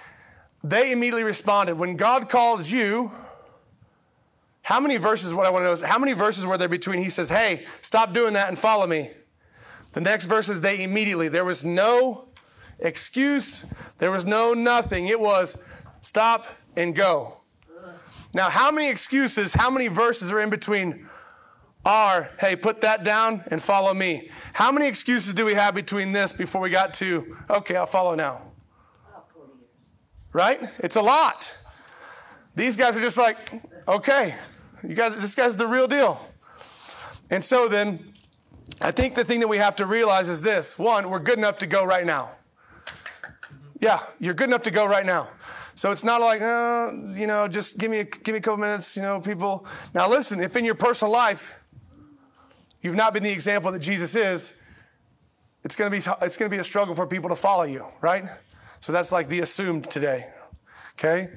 They 0.64 0.92
immediately 0.92 1.24
responded. 1.24 1.76
When 1.76 1.96
God 1.96 2.28
called 2.28 2.68
you, 2.68 3.12
how 4.64 4.80
many 4.80 4.98
verses, 4.98 5.32
what 5.32 5.46
I 5.46 5.52
want 5.52 5.62
to 5.62 5.66
know 5.68 5.74
is 5.74 5.84
how 5.84 6.00
many 6.00 6.14
verses 6.14 6.48
were 6.48 6.58
there 6.58 6.68
between 6.68 7.04
he 7.04 7.12
says, 7.12 7.30
hey, 7.30 7.66
stop 7.82 8.14
doing 8.14 8.34
that 8.34 8.48
and 8.48 8.58
follow 8.58 8.88
me? 8.88 9.12
The 9.94 10.02
next 10.02 10.26
verses, 10.26 10.62
they 10.62 10.84
immediately, 10.84 11.28
there 11.28 11.46
was 11.46 11.64
no 11.64 12.30
excuse. 12.82 13.62
There 13.98 14.12
was 14.12 14.26
no 14.26 14.54
nothing. 14.54 15.08
It 15.08 15.20
was 15.20 15.86
stop 16.02 16.46
and 16.76 16.96
go. 16.96 17.38
Now, 18.34 18.50
how 18.50 18.72
many 18.72 18.90
excuses, 18.90 19.54
how 19.54 19.70
many 19.70 19.88
verses 19.88 20.32
are 20.32 20.40
in 20.40 20.50
between 20.50 21.08
are, 21.84 22.30
hey, 22.40 22.56
put 22.56 22.82
that 22.82 23.04
down 23.04 23.44
and 23.52 23.62
follow 23.62 23.94
me? 23.94 24.30
How 24.54 24.72
many 24.72 24.88
excuses 24.88 25.34
do 25.34 25.46
we 25.46 25.54
have 25.54 25.76
between 25.76 26.12
this 26.12 26.32
before 26.32 26.62
we 26.62 26.70
got 26.70 26.94
to, 26.96 27.38
okay, 27.50 27.76
I'll 27.76 27.86
follow 27.86 28.16
now? 28.16 28.42
Right? 30.32 30.60
It's 30.80 30.96
a 30.96 31.02
lot. 31.02 31.58
These 32.56 32.78
guys 32.78 32.96
are 32.98 33.02
just 33.02 33.18
like, 33.18 33.38
okay, 33.88 34.36
you 34.84 34.96
guys, 34.96 35.20
this 35.20 35.36
guy's 35.36 35.58
the 35.58 35.68
real 35.68 35.88
deal. 35.88 36.20
And 37.30 37.44
so 37.44 37.68
then, 37.68 38.00
I 38.82 38.92
think 38.92 39.16
the 39.16 39.24
thing 39.24 39.42
that 39.42 39.48
we 39.48 39.58
have 39.58 39.76
to 39.78 39.86
realize 39.86 40.30
is 40.30 40.42
this 40.42 40.80
one, 40.80 41.10
we're 41.10 41.20
good 41.20 41.38
enough 41.38 41.58
to 41.60 41.68
go 41.68 41.84
right 41.84 42.06
now. 42.06 42.32
Yeah, 43.82 44.00
you're 44.20 44.36
good 44.36 44.48
enough 44.48 44.64
to 44.64 44.72
go 44.72 44.86
right 44.86 45.06
now. 45.06 45.30
So 45.74 45.92
it's 45.92 46.04
not 46.04 46.22
like, 46.22 46.42
uh, 46.42 46.92
you 47.16 47.26
know, 47.26 47.48
just 47.48 47.80
give 47.80 47.90
me 47.90 48.02
a, 48.02 48.04
give 48.04 48.34
me 48.34 48.38
a 48.38 48.42
couple 48.42 48.60
minutes, 48.60 48.96
you 48.96 49.02
know, 49.02 49.20
people. 49.20 49.66
Now 49.96 50.08
listen, 50.08 50.40
if 50.40 50.56
in 50.56 50.64
your 50.64 50.76
personal 50.76 51.12
life 51.12 51.64
you've 52.82 52.96
not 52.96 53.14
been 53.14 53.24
the 53.24 53.32
example 53.32 53.72
that 53.72 53.80
Jesus 53.80 54.16
is, 54.16 54.62
it's 55.64 55.76
going 55.76 55.92
to 55.92 55.98
be 55.98 56.26
it's 56.26 56.38
going 56.38 56.50
to 56.50 56.56
be 56.56 56.60
a 56.60 56.64
struggle 56.64 56.94
for 56.94 57.08
people 57.08 57.30
to 57.30 57.36
follow 57.36 57.64
you, 57.64 57.86
right? 58.02 58.26
So 58.82 58.92
that's 58.92 59.12
like 59.12 59.28
the 59.28 59.40
assumed 59.40 59.90
today. 59.90 60.28
Okay? 60.94 61.30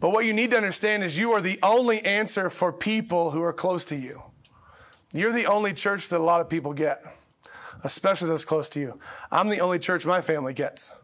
But 0.00 0.10
what 0.10 0.24
you 0.24 0.32
need 0.32 0.52
to 0.52 0.56
understand 0.56 1.02
is 1.02 1.18
you 1.18 1.32
are 1.32 1.42
the 1.42 1.58
only 1.62 2.00
answer 2.00 2.48
for 2.48 2.72
people 2.72 3.30
who 3.30 3.42
are 3.42 3.52
close 3.52 3.84
to 3.86 3.96
you. 3.96 4.22
You're 5.12 5.32
the 5.32 5.46
only 5.46 5.74
church 5.74 6.08
that 6.08 6.18
a 6.18 6.22
lot 6.22 6.40
of 6.40 6.48
people 6.48 6.72
get, 6.72 7.02
especially 7.84 8.28
those 8.28 8.46
close 8.46 8.70
to 8.70 8.80
you. 8.80 8.98
I'm 9.30 9.50
the 9.50 9.60
only 9.60 9.78
church 9.78 10.06
my 10.06 10.22
family 10.22 10.54
gets. 10.54 10.96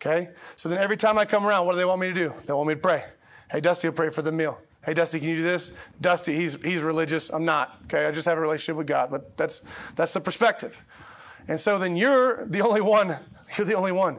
Okay? 0.00 0.28
So 0.56 0.68
then 0.68 0.78
every 0.78 0.96
time 0.96 1.18
I 1.18 1.24
come 1.24 1.46
around, 1.46 1.66
what 1.66 1.72
do 1.72 1.78
they 1.78 1.84
want 1.84 2.00
me 2.00 2.08
to 2.08 2.14
do? 2.14 2.32
They 2.46 2.52
want 2.52 2.68
me 2.68 2.74
to 2.74 2.80
pray. 2.80 3.04
Hey, 3.50 3.60
Dusty 3.60 3.88
will 3.88 3.94
pray 3.94 4.10
for 4.10 4.22
the 4.22 4.32
meal. 4.32 4.60
Hey, 4.84 4.94
Dusty, 4.94 5.18
can 5.18 5.28
you 5.28 5.36
do 5.36 5.42
this? 5.42 5.88
Dusty, 6.00 6.34
he's, 6.34 6.62
he's 6.62 6.82
religious. 6.82 7.30
I'm 7.30 7.44
not. 7.44 7.76
Okay? 7.84 8.06
I 8.06 8.12
just 8.12 8.26
have 8.26 8.38
a 8.38 8.40
relationship 8.40 8.76
with 8.76 8.86
God. 8.86 9.10
But 9.10 9.36
that's, 9.36 9.92
that's 9.92 10.14
the 10.14 10.20
perspective. 10.20 10.84
And 11.48 11.58
so 11.58 11.78
then 11.78 11.96
you're 11.96 12.46
the 12.46 12.60
only 12.60 12.80
one. 12.80 13.08
You're 13.56 13.66
the 13.66 13.74
only 13.74 13.92
one. 13.92 14.18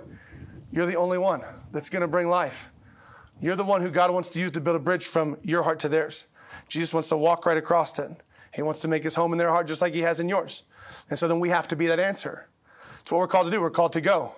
You're 0.72 0.88
the 0.88 0.96
only 0.96 1.20
one 1.20 1.42
that's 1.72 1.90
going 1.90 2.02
to 2.02 2.08
bring 2.08 2.30
life. 2.30 2.72
You're 3.40 3.56
the 3.56 3.64
one 3.64 3.82
who 3.82 3.92
God 3.92 4.12
wants 4.12 4.32
to 4.32 4.40
use 4.40 4.52
to 4.52 4.62
build 4.62 4.76
a 4.76 4.80
bridge 4.80 5.06
from 5.06 5.38
your 5.44 5.62
heart 5.62 5.80
to 5.82 5.90
theirs. 5.90 6.26
Jesus 6.68 6.94
wants 6.94 7.10
to 7.10 7.18
walk 7.18 7.46
right 7.46 7.58
across 7.58 7.98
it. 8.00 8.10
He 8.54 8.64
wants 8.64 8.82
to 8.82 8.88
make 8.88 9.04
his 9.04 9.14
home 9.14 9.32
in 9.32 9.38
their 9.38 9.50
heart 9.50 9.68
just 9.68 9.82
like 9.82 9.94
he 9.94 10.02
has 10.02 10.20
in 10.20 10.28
yours. 10.28 10.64
And 11.10 11.18
so 11.18 11.28
then 11.28 11.40
we 11.40 11.50
have 11.50 11.68
to 11.68 11.76
be 11.76 11.88
that 11.88 12.00
answer. 12.00 12.50
It's 13.00 13.12
what 13.12 13.20
we're 13.20 13.28
called 13.28 13.46
to 13.46 13.52
do. 13.52 13.62
We're 13.62 13.70
called 13.70 13.94
to 13.94 14.02
go. 14.02 14.34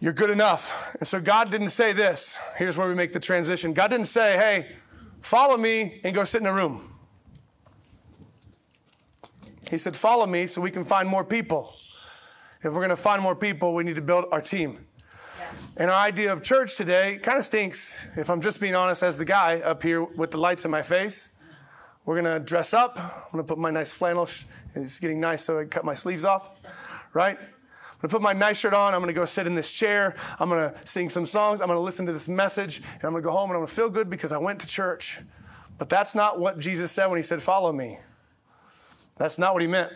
You're 0.00 0.14
good 0.14 0.30
enough. 0.30 0.96
And 0.98 1.06
so 1.06 1.20
God 1.20 1.50
didn't 1.50 1.68
say 1.68 1.92
this. 1.92 2.38
Here's 2.56 2.78
where 2.78 2.88
we 2.88 2.94
make 2.94 3.12
the 3.12 3.20
transition. 3.20 3.74
God 3.74 3.88
didn't 3.88 4.06
say, 4.06 4.36
hey, 4.36 4.66
follow 5.20 5.58
me 5.58 6.00
and 6.02 6.14
go 6.14 6.24
sit 6.24 6.40
in 6.40 6.46
a 6.46 6.52
room. 6.52 6.80
He 9.68 9.76
said, 9.76 9.94
follow 9.94 10.26
me 10.26 10.46
so 10.46 10.62
we 10.62 10.70
can 10.70 10.84
find 10.84 11.06
more 11.06 11.22
people. 11.22 11.74
If 12.62 12.72
we're 12.72 12.80
going 12.80 12.88
to 12.88 12.96
find 12.96 13.22
more 13.22 13.36
people, 13.36 13.74
we 13.74 13.84
need 13.84 13.96
to 13.96 14.02
build 14.02 14.24
our 14.32 14.40
team. 14.40 14.86
And 15.78 15.90
our 15.90 15.96
idea 15.98 16.32
of 16.32 16.42
church 16.42 16.76
today 16.76 17.18
kind 17.22 17.38
of 17.38 17.44
stinks, 17.44 18.08
if 18.16 18.30
I'm 18.30 18.40
just 18.40 18.60
being 18.60 18.74
honest, 18.74 19.02
as 19.02 19.18
the 19.18 19.24
guy 19.24 19.60
up 19.60 19.82
here 19.82 20.02
with 20.02 20.30
the 20.30 20.38
lights 20.38 20.64
in 20.64 20.70
my 20.70 20.82
face. 20.82 21.36
We're 22.06 22.20
going 22.20 22.40
to 22.40 22.44
dress 22.44 22.72
up. 22.72 22.98
I'm 22.98 23.32
going 23.32 23.44
to 23.44 23.48
put 23.48 23.58
my 23.58 23.70
nice 23.70 23.92
flannel. 23.92 24.22
It's 24.22 24.98
getting 24.98 25.20
nice, 25.20 25.44
so 25.44 25.58
I 25.58 25.66
cut 25.66 25.84
my 25.84 25.94
sleeves 25.94 26.24
off, 26.24 26.50
right? 27.12 27.36
I'm 28.02 28.08
to 28.08 28.14
put 28.14 28.22
my 28.22 28.32
nice 28.32 28.58
shirt 28.58 28.72
on. 28.72 28.94
I'm 28.94 29.04
to 29.04 29.12
go 29.12 29.26
sit 29.26 29.46
in 29.46 29.54
this 29.54 29.70
chair. 29.70 30.14
I'm 30.38 30.48
to 30.48 30.74
sing 30.86 31.10
some 31.10 31.26
songs. 31.26 31.60
I'm 31.60 31.68
to 31.68 31.78
listen 31.78 32.06
to 32.06 32.12
this 32.12 32.30
message. 32.30 32.78
And 32.94 33.04
I'm 33.04 33.14
to 33.14 33.20
go 33.20 33.30
home 33.30 33.50
and 33.50 33.58
I'm 33.58 33.66
to 33.66 33.72
feel 33.72 33.90
good 33.90 34.08
because 34.08 34.32
I 34.32 34.38
went 34.38 34.60
to 34.60 34.66
church. 34.66 35.20
But 35.76 35.90
that's 35.90 36.14
not 36.14 36.40
what 36.40 36.58
Jesus 36.58 36.90
said 36.90 37.08
when 37.08 37.18
he 37.18 37.22
said, 37.22 37.42
Follow 37.42 37.72
me. 37.72 37.98
That's 39.18 39.38
not 39.38 39.52
what 39.52 39.60
he 39.60 39.68
meant. 39.68 39.92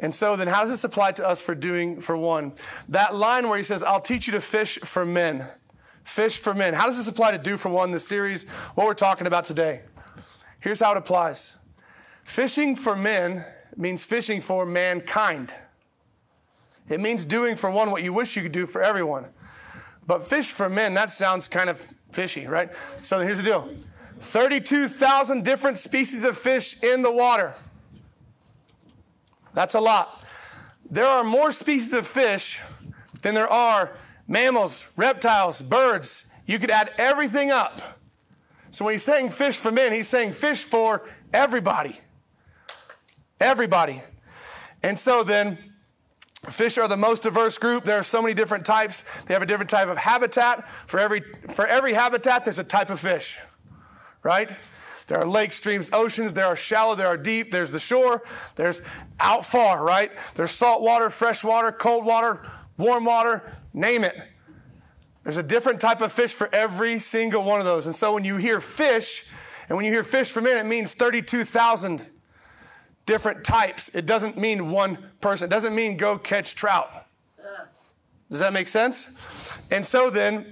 And 0.00 0.14
so 0.14 0.34
then 0.34 0.48
how 0.48 0.62
does 0.62 0.70
this 0.70 0.84
apply 0.84 1.12
to 1.12 1.28
us 1.28 1.40
for 1.40 1.54
doing 1.54 2.00
for 2.00 2.16
one? 2.16 2.52
That 2.88 3.14
line 3.14 3.48
where 3.48 3.56
he 3.56 3.64
says, 3.64 3.84
I'll 3.84 4.00
teach 4.00 4.26
you 4.26 4.32
to 4.32 4.40
fish 4.40 4.78
for 4.80 5.06
men. 5.06 5.44
Fish 6.02 6.38
for 6.38 6.52
men. 6.52 6.74
How 6.74 6.86
does 6.86 6.96
this 6.96 7.08
apply 7.08 7.32
to 7.32 7.38
do 7.38 7.56
for 7.56 7.68
one, 7.68 7.92
the 7.92 8.00
series, 8.00 8.50
what 8.74 8.86
we're 8.86 8.94
talking 8.94 9.26
about 9.26 9.44
today? 9.44 9.82
Here's 10.60 10.80
how 10.80 10.92
it 10.92 10.98
applies. 10.98 11.58
Fishing 12.24 12.76
for 12.76 12.96
men 12.96 13.44
means 13.76 14.04
fishing 14.04 14.40
for 14.40 14.66
mankind. 14.66 15.54
It 16.88 17.00
means 17.00 17.24
doing 17.24 17.56
for 17.56 17.70
one 17.70 17.90
what 17.90 18.02
you 18.02 18.12
wish 18.12 18.36
you 18.36 18.42
could 18.42 18.52
do 18.52 18.66
for 18.66 18.82
everyone. 18.82 19.26
But 20.06 20.24
fish 20.26 20.52
for 20.52 20.68
men, 20.68 20.94
that 20.94 21.10
sounds 21.10 21.48
kind 21.48 21.68
of 21.68 21.78
fishy, 22.12 22.46
right? 22.46 22.74
So 23.02 23.18
here's 23.20 23.38
the 23.38 23.44
deal 23.44 23.70
32,000 24.20 25.44
different 25.44 25.78
species 25.78 26.24
of 26.24 26.38
fish 26.38 26.82
in 26.82 27.02
the 27.02 27.12
water. 27.12 27.54
That's 29.52 29.74
a 29.74 29.80
lot. 29.80 30.24
There 30.88 31.06
are 31.06 31.24
more 31.24 31.50
species 31.50 31.92
of 31.92 32.06
fish 32.06 32.62
than 33.22 33.34
there 33.34 33.48
are 33.48 33.92
mammals, 34.28 34.92
reptiles, 34.96 35.62
birds. 35.62 36.30
You 36.44 36.58
could 36.58 36.70
add 36.70 36.92
everything 36.98 37.50
up. 37.50 37.98
So 38.70 38.84
when 38.84 38.94
he's 38.94 39.02
saying 39.02 39.30
fish 39.30 39.56
for 39.56 39.72
men, 39.72 39.92
he's 39.92 40.08
saying 40.08 40.32
fish 40.32 40.64
for 40.64 41.08
everybody. 41.32 41.98
Everybody. 43.40 44.00
And 44.82 44.98
so 44.98 45.24
then, 45.24 45.58
fish 46.46 46.78
are 46.78 46.88
the 46.88 46.96
most 46.96 47.22
diverse 47.22 47.58
group. 47.58 47.84
There 47.84 47.98
are 47.98 48.02
so 48.02 48.22
many 48.22 48.34
different 48.34 48.64
types. 48.64 49.24
They 49.24 49.34
have 49.34 49.42
a 49.42 49.46
different 49.46 49.70
type 49.70 49.88
of 49.88 49.98
habitat. 49.98 50.68
For 50.68 50.98
every, 50.98 51.20
for 51.20 51.66
every 51.66 51.92
habitat, 51.92 52.44
there's 52.44 52.58
a 52.58 52.64
type 52.64 52.90
of 52.90 53.00
fish, 53.00 53.38
right? 54.22 54.50
There 55.06 55.18
are 55.18 55.26
lakes, 55.26 55.56
streams, 55.56 55.90
oceans. 55.92 56.34
There 56.34 56.46
are 56.46 56.56
shallow, 56.56 56.94
there 56.94 57.06
are 57.06 57.16
deep. 57.16 57.50
There's 57.50 57.70
the 57.70 57.78
shore. 57.78 58.22
There's 58.56 58.82
out 59.20 59.44
far, 59.44 59.84
right? 59.84 60.10
There's 60.34 60.50
salt 60.50 60.82
water, 60.82 61.10
fresh 61.10 61.44
water, 61.44 61.70
cold 61.70 62.04
water, 62.04 62.44
warm 62.76 63.04
water, 63.04 63.42
name 63.72 64.02
it. 64.02 64.16
There's 65.22 65.38
a 65.38 65.42
different 65.42 65.80
type 65.80 66.00
of 66.00 66.12
fish 66.12 66.34
for 66.34 66.48
every 66.52 66.98
single 66.98 67.44
one 67.44 67.60
of 67.60 67.66
those. 67.66 67.86
And 67.86 67.94
so 67.94 68.14
when 68.14 68.24
you 68.24 68.36
hear 68.36 68.60
fish, 68.60 69.32
and 69.68 69.76
when 69.76 69.84
you 69.84 69.92
hear 69.92 70.04
fish 70.04 70.30
for 70.30 70.40
men, 70.40 70.56
it 70.56 70.68
means 70.68 70.94
32,000 70.94 72.04
different 73.06 73.44
types. 73.44 73.94
It 73.94 74.04
doesn't 74.04 74.36
mean 74.36 74.70
one 74.70 74.98
person. 75.20 75.46
It 75.46 75.50
doesn't 75.50 75.74
mean 75.74 75.96
go 75.96 76.18
catch 76.18 76.54
trout. 76.54 76.94
Does 78.28 78.40
that 78.40 78.52
make 78.52 78.68
sense? 78.68 79.68
And 79.70 79.84
so 79.84 80.10
then, 80.10 80.44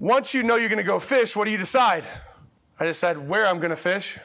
once 0.00 0.34
you 0.34 0.42
know 0.42 0.56
you're 0.56 0.68
going 0.68 0.80
to 0.80 0.84
go 0.84 0.98
fish, 0.98 1.36
what 1.36 1.44
do 1.44 1.50
you 1.50 1.58
decide? 1.58 2.04
I 2.78 2.84
decide 2.84 3.18
where 3.18 3.46
I'm 3.46 3.58
going 3.58 3.70
to 3.70 3.76
fish, 3.76 4.18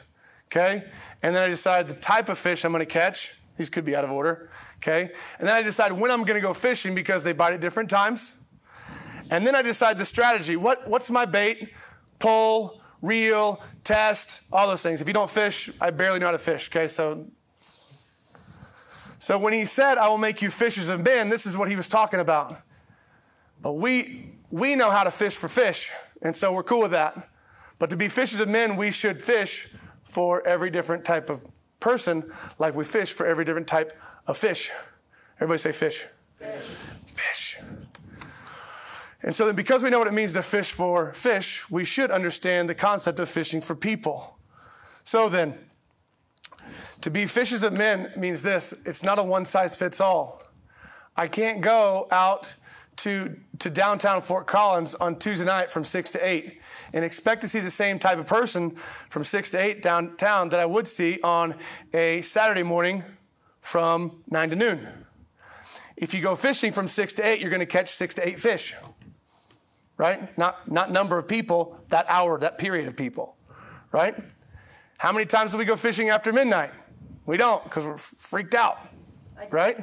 okay? 0.48 0.84
And 1.22 1.36
then 1.36 1.44
I 1.44 1.48
decide 1.48 1.88
the 1.88 1.96
type 1.96 2.30
of 2.30 2.38
fish 2.38 2.66
I'm 2.66 2.72
going 2.72 2.86
to 2.86 2.92
catch. 2.92 3.40
These 3.58 3.70
could 3.70 3.86
be 3.86 3.96
out 3.96 4.04
of 4.04 4.12
order, 4.12 4.50
okay? 4.78 5.10
And 5.40 5.48
then 5.48 5.56
I 5.56 5.62
decide 5.62 5.92
when 5.92 6.10
I'm 6.10 6.24
going 6.24 6.40
to 6.40 6.46
go 6.46 6.54
fishing 6.54 6.96
because 6.96 7.24
they 7.24 7.34
bite 7.34 7.54
at 7.54 7.62
different 7.62 7.90
times. 7.90 8.42
And 9.30 9.46
then 9.46 9.56
I 9.56 9.62
decide 9.62 9.98
the 9.98 10.06
strategy. 10.06 10.56
What, 10.56 10.88
what's 10.88 11.10
my 11.10 11.26
bait? 11.26 11.70
Pull, 12.20 12.82
reel, 13.02 13.62
test, 13.84 14.48
all 14.52 14.68
those 14.68 14.82
things. 14.82 15.02
If 15.02 15.08
you 15.08 15.14
don't 15.14 15.30
fish, 15.30 15.70
I 15.80 15.92
barely 15.92 16.20
know 16.20 16.28
how 16.28 16.32
to 16.32 16.40
fish, 16.40 16.70
okay? 16.70 16.88
So, 16.88 17.26
so 19.24 19.38
when 19.38 19.54
he 19.54 19.64
said, 19.64 19.98
I 19.98 20.10
will 20.10 20.18
make 20.18 20.42
you 20.42 20.50
fishers 20.50 20.90
of 20.90 21.06
men, 21.06 21.30
this 21.30 21.46
is 21.46 21.58
what 21.58 21.70
he 21.70 21.78
was 21.78 21.88
talking 21.88 22.20
about. 22.20 22.60
But 23.62 23.76
we, 23.76 24.34
we 24.52 24.76
know 24.76 24.92
how 24.92 25.06
to 25.06 25.12
fish 25.12 25.38
for 25.38 25.48
fish, 25.48 25.92
and 26.22 26.36
so 26.36 26.52
we're 26.52 26.64
cool 26.64 26.82
with 26.82 26.92
that. 26.92 27.30
But 27.80 27.90
to 27.92 27.96
be 27.96 28.10
fishers 28.10 28.42
of 28.42 28.50
men, 28.50 28.76
we 28.76 28.92
should 28.92 29.24
fish 29.24 29.74
for 30.04 30.46
every 30.46 30.70
different 30.70 31.06
type 31.06 31.30
of 31.30 31.42
person, 31.80 32.30
like 32.60 32.76
we 32.76 32.84
fish 32.84 33.14
for 33.14 33.26
every 33.26 33.46
different 33.46 33.66
type 33.66 33.98
of 34.28 34.38
fish. 34.38 34.70
Everybody 35.38 35.60
say 35.60 35.72
fish. 35.72 36.06
Fish. 36.36 36.66
Fish. 37.06 37.60
And 39.22 39.34
so 39.34 39.46
then, 39.46 39.56
because 39.56 39.84
we 39.84 39.90
know 39.90 40.00
what 40.00 40.08
it 40.10 40.14
means 40.14 40.34
to 40.34 40.44
fish 40.44 40.74
for 40.74 41.14
fish, 41.14 41.72
we 41.72 41.86
should 41.86 42.12
understand 42.12 42.68
the 42.68 42.76
concept 42.76 43.22
of 43.22 43.30
fishing 43.30 43.62
for 43.62 43.74
people. 43.74 44.38
So 45.06 45.30
then, 45.30 45.58
to 47.04 47.12
be 47.12 47.26
fishers 47.26 47.64
of 47.64 47.78
men 47.78 48.10
means 48.16 48.44
this 48.44 48.72
it's 48.86 49.04
not 49.04 49.20
a 49.20 49.24
one 49.24 49.44
size 49.44 49.76
fits 49.76 50.00
all. 50.00 50.42
I 51.18 51.28
can't 51.28 51.62
go 51.62 52.08
out 52.10 52.56
to, 52.98 53.36
to 53.60 53.70
downtown 53.70 54.22
Fort 54.22 54.48
Collins 54.48 54.96
on 54.96 55.20
Tuesday 55.20 55.46
night 55.46 55.70
from 55.70 55.84
6 55.84 56.12
to 56.12 56.26
8 56.26 56.62
and 56.94 57.04
expect 57.04 57.42
to 57.42 57.50
see 57.50 57.60
the 57.60 57.70
same 57.70 58.00
type 58.00 58.20
of 58.20 58.26
person 58.26 58.72
from 58.72 59.26
6 59.26 59.50
to 59.50 59.62
8 59.62 59.82
downtown 59.82 60.48
that 60.50 60.62
I 60.62 60.66
would 60.66 60.88
see 60.88 61.20
on 61.22 61.56
a 61.94 62.22
Saturday 62.22 62.64
morning 62.64 63.04
from 63.60 64.24
9 64.30 64.52
to 64.52 64.56
noon. 64.56 64.88
If 65.98 66.14
you 66.14 66.22
go 66.22 66.38
fishing 66.38 66.72
from 66.72 66.88
6 66.88 67.16
to 67.16 67.28
8, 67.28 67.42
you're 67.42 67.50
going 67.50 67.60
to 67.60 67.66
catch 67.66 67.90
6 67.90 68.16
to 68.16 68.26
8 68.30 68.40
fish. 68.40 68.78
Right? 69.98 70.36
Not, 70.38 70.72
not 70.72 70.90
number 70.90 71.18
of 71.18 71.28
people, 71.28 71.78
that 71.90 72.06
hour, 72.08 72.40
that 72.40 72.58
period 72.58 72.88
of 72.88 72.96
people. 72.96 73.36
Right? 73.92 74.16
How 75.00 75.12
many 75.12 75.26
times 75.26 75.52
do 75.52 75.58
we 75.58 75.66
go 75.66 75.76
fishing 75.76 76.08
after 76.08 76.32
midnight? 76.32 76.72
We 77.26 77.38
don't 77.38 77.64
because 77.64 77.86
we're 77.86 77.98
freaked 77.98 78.56
out. 78.56 78.80
Right? 79.50 79.78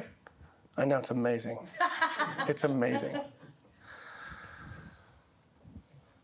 I 0.77 0.85
know 0.85 0.97
it's 0.97 1.11
amazing. 1.11 1.57
It's 2.47 2.63
amazing. 2.63 3.15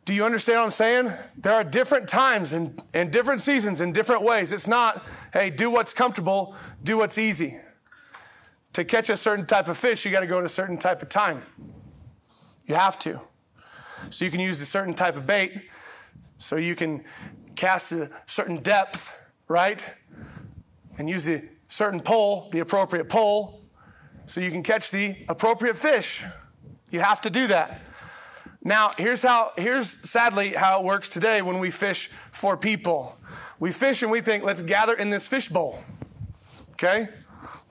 Do 0.06 0.14
you 0.14 0.24
understand 0.24 0.60
what 0.60 0.66
I'm 0.66 0.72
saying? 0.72 1.12
There 1.38 1.54
are 1.54 1.64
different 1.64 2.08
times 2.08 2.54
and, 2.54 2.82
and 2.94 3.12
different 3.12 3.42
seasons 3.42 3.82
in 3.82 3.92
different 3.94 4.24
ways. 4.24 4.52
It's 4.52 4.68
not, 4.68 5.04
hey, 5.32 5.50
do 5.50 5.70
what's 5.70 5.94
comfortable, 5.94 6.56
do 6.84 6.98
what's 6.98 7.18
easy. 7.18 7.58
To 8.74 8.84
catch 8.84 9.10
a 9.10 9.18
certain 9.18 9.46
type 9.46 9.68
of 9.68 9.78
fish, 9.78 10.06
you 10.06 10.12
got 10.12 10.22
to 10.22 10.28
go 10.28 10.40
to 10.40 10.46
a 10.46 10.50
certain 10.50 10.78
type 10.78 11.02
of 11.02 11.10
time. 11.10 11.42
You 12.64 12.76
have 12.76 12.98
to. 13.00 13.20
So 14.10 14.26
you 14.26 14.32
can 14.32 14.40
use 14.40 14.60
a 14.62 14.66
certain 14.66 14.94
type 14.94 15.18
of 15.18 15.28
bait, 15.28 15.70
so 16.38 16.56
you 16.56 16.76
can 16.76 17.04
cast 17.56 17.92
a 17.92 18.10
certain 18.26 18.58
depth, 18.58 19.22
right? 19.50 19.94
And 20.98 21.10
use 21.10 21.28
a 21.28 21.42
certain 21.68 22.00
pole, 22.00 22.50
the 22.52 22.60
appropriate 22.60 23.10
pole, 23.10 23.62
so 24.26 24.42
you 24.42 24.52
can 24.52 24.64
catch 24.64 24.92
the 24.92 25.16
appropriate 25.30 25.78
fish. 25.78 26.24
You 26.90 27.00
have 27.00 27.22
to 27.22 27.30
do 27.30 27.48
that. 27.48 27.82
Now, 28.64 28.92
here's 28.98 29.24
how, 29.24 29.52
here's 29.58 29.88
sadly 29.88 30.50
how 30.50 30.82
it 30.82 30.86
works 30.86 31.08
today 31.08 31.42
when 31.42 31.60
we 31.60 31.72
fish 31.72 32.08
for 32.08 32.58
people. 32.58 33.16
We 33.60 33.72
fish 33.72 34.04
and 34.04 34.12
we 34.12 34.20
think, 34.20 34.44
let's 34.44 34.62
gather 34.62 34.94
in 34.94 35.10
this 35.10 35.30
fish 35.30 35.48
bowl. 35.48 35.80
Okay? 36.74 37.08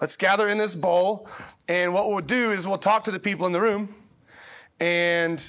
Let's 0.01 0.17
gather 0.17 0.49
in 0.49 0.57
this 0.57 0.75
bowl. 0.75 1.29
And 1.69 1.93
what 1.93 2.09
we'll 2.09 2.21
do 2.21 2.51
is 2.53 2.67
we'll 2.67 2.79
talk 2.79 3.05
to 3.05 3.11
the 3.11 3.21
people 3.21 3.47
in 3.47 3.53
the 3.53 3.61
room. 3.61 3.95
And, 4.81 5.45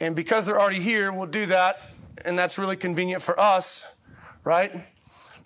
and 0.00 0.16
because 0.16 0.46
they're 0.46 0.60
already 0.60 0.80
here, 0.80 1.12
we'll 1.12 1.26
do 1.26 1.46
that. 1.46 1.76
And 2.24 2.38
that's 2.38 2.58
really 2.58 2.76
convenient 2.76 3.22
for 3.22 3.38
us, 3.38 3.96
right? 4.44 4.72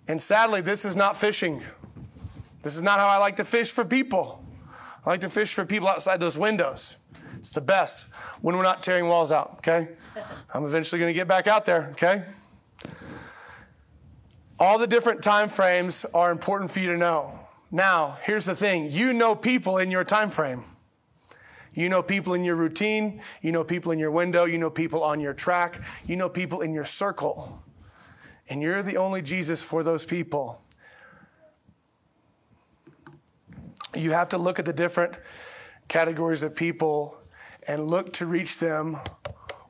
And 0.07 0.21
sadly, 0.21 0.61
this 0.61 0.85
is 0.85 0.95
not 0.95 1.17
fishing. 1.17 1.61
This 2.61 2.75
is 2.75 2.81
not 2.81 2.99
how 2.99 3.07
I 3.07 3.17
like 3.17 3.35
to 3.37 3.45
fish 3.45 3.71
for 3.71 3.85
people. 3.85 4.43
I 5.05 5.09
like 5.09 5.19
to 5.21 5.29
fish 5.29 5.53
for 5.53 5.65
people 5.65 5.87
outside 5.87 6.19
those 6.19 6.37
windows. 6.37 6.97
It's 7.37 7.51
the 7.51 7.61
best 7.61 8.11
when 8.41 8.55
we're 8.57 8.63
not 8.63 8.81
tearing 8.81 9.07
walls 9.07 9.31
out, 9.31 9.55
okay? 9.57 9.89
I'm 10.53 10.65
eventually 10.65 10.99
going 10.99 11.09
to 11.09 11.13
get 11.13 11.27
back 11.27 11.47
out 11.47 11.65
there, 11.65 11.89
okay? 11.91 12.23
All 14.59 14.79
the 14.79 14.87
different 14.87 15.21
time 15.21 15.49
frames 15.49 16.05
are 16.13 16.31
important 16.31 16.71
for 16.71 16.79
you 16.79 16.87
to 16.87 16.97
know. 16.97 17.39
Now, 17.71 18.17
here's 18.23 18.45
the 18.45 18.55
thing. 18.55 18.89
You 18.89 19.13
know 19.13 19.35
people 19.35 19.77
in 19.77 19.91
your 19.91 20.03
time 20.03 20.29
frame. 20.29 20.61
You 21.73 21.89
know 21.89 22.01
people 22.01 22.33
in 22.33 22.45
your 22.45 22.55
routine, 22.55 23.21
you 23.41 23.51
know 23.51 23.65
people 23.65 23.91
in 23.91 23.99
your 23.99 24.11
window, 24.11 24.45
you 24.45 24.57
know 24.57 24.69
people 24.69 25.03
on 25.03 25.19
your 25.19 25.33
track, 25.33 25.81
you 26.05 26.15
know 26.15 26.29
people 26.29 26.61
in 26.61 26.73
your 26.73 26.85
circle. 26.85 27.61
And 28.49 28.61
you're 28.61 28.83
the 28.83 28.97
only 28.97 29.21
Jesus 29.21 29.63
for 29.63 29.83
those 29.83 30.05
people. 30.05 30.61
you 33.95 34.11
have 34.11 34.29
to 34.29 34.37
look 34.37 34.59
at 34.59 34.65
the 34.65 34.73
different 34.73 35.17
categories 35.87 36.43
of 36.43 36.55
people 36.55 37.19
and 37.67 37.83
look 37.83 38.13
to 38.13 38.25
reach 38.25 38.59
them 38.59 38.97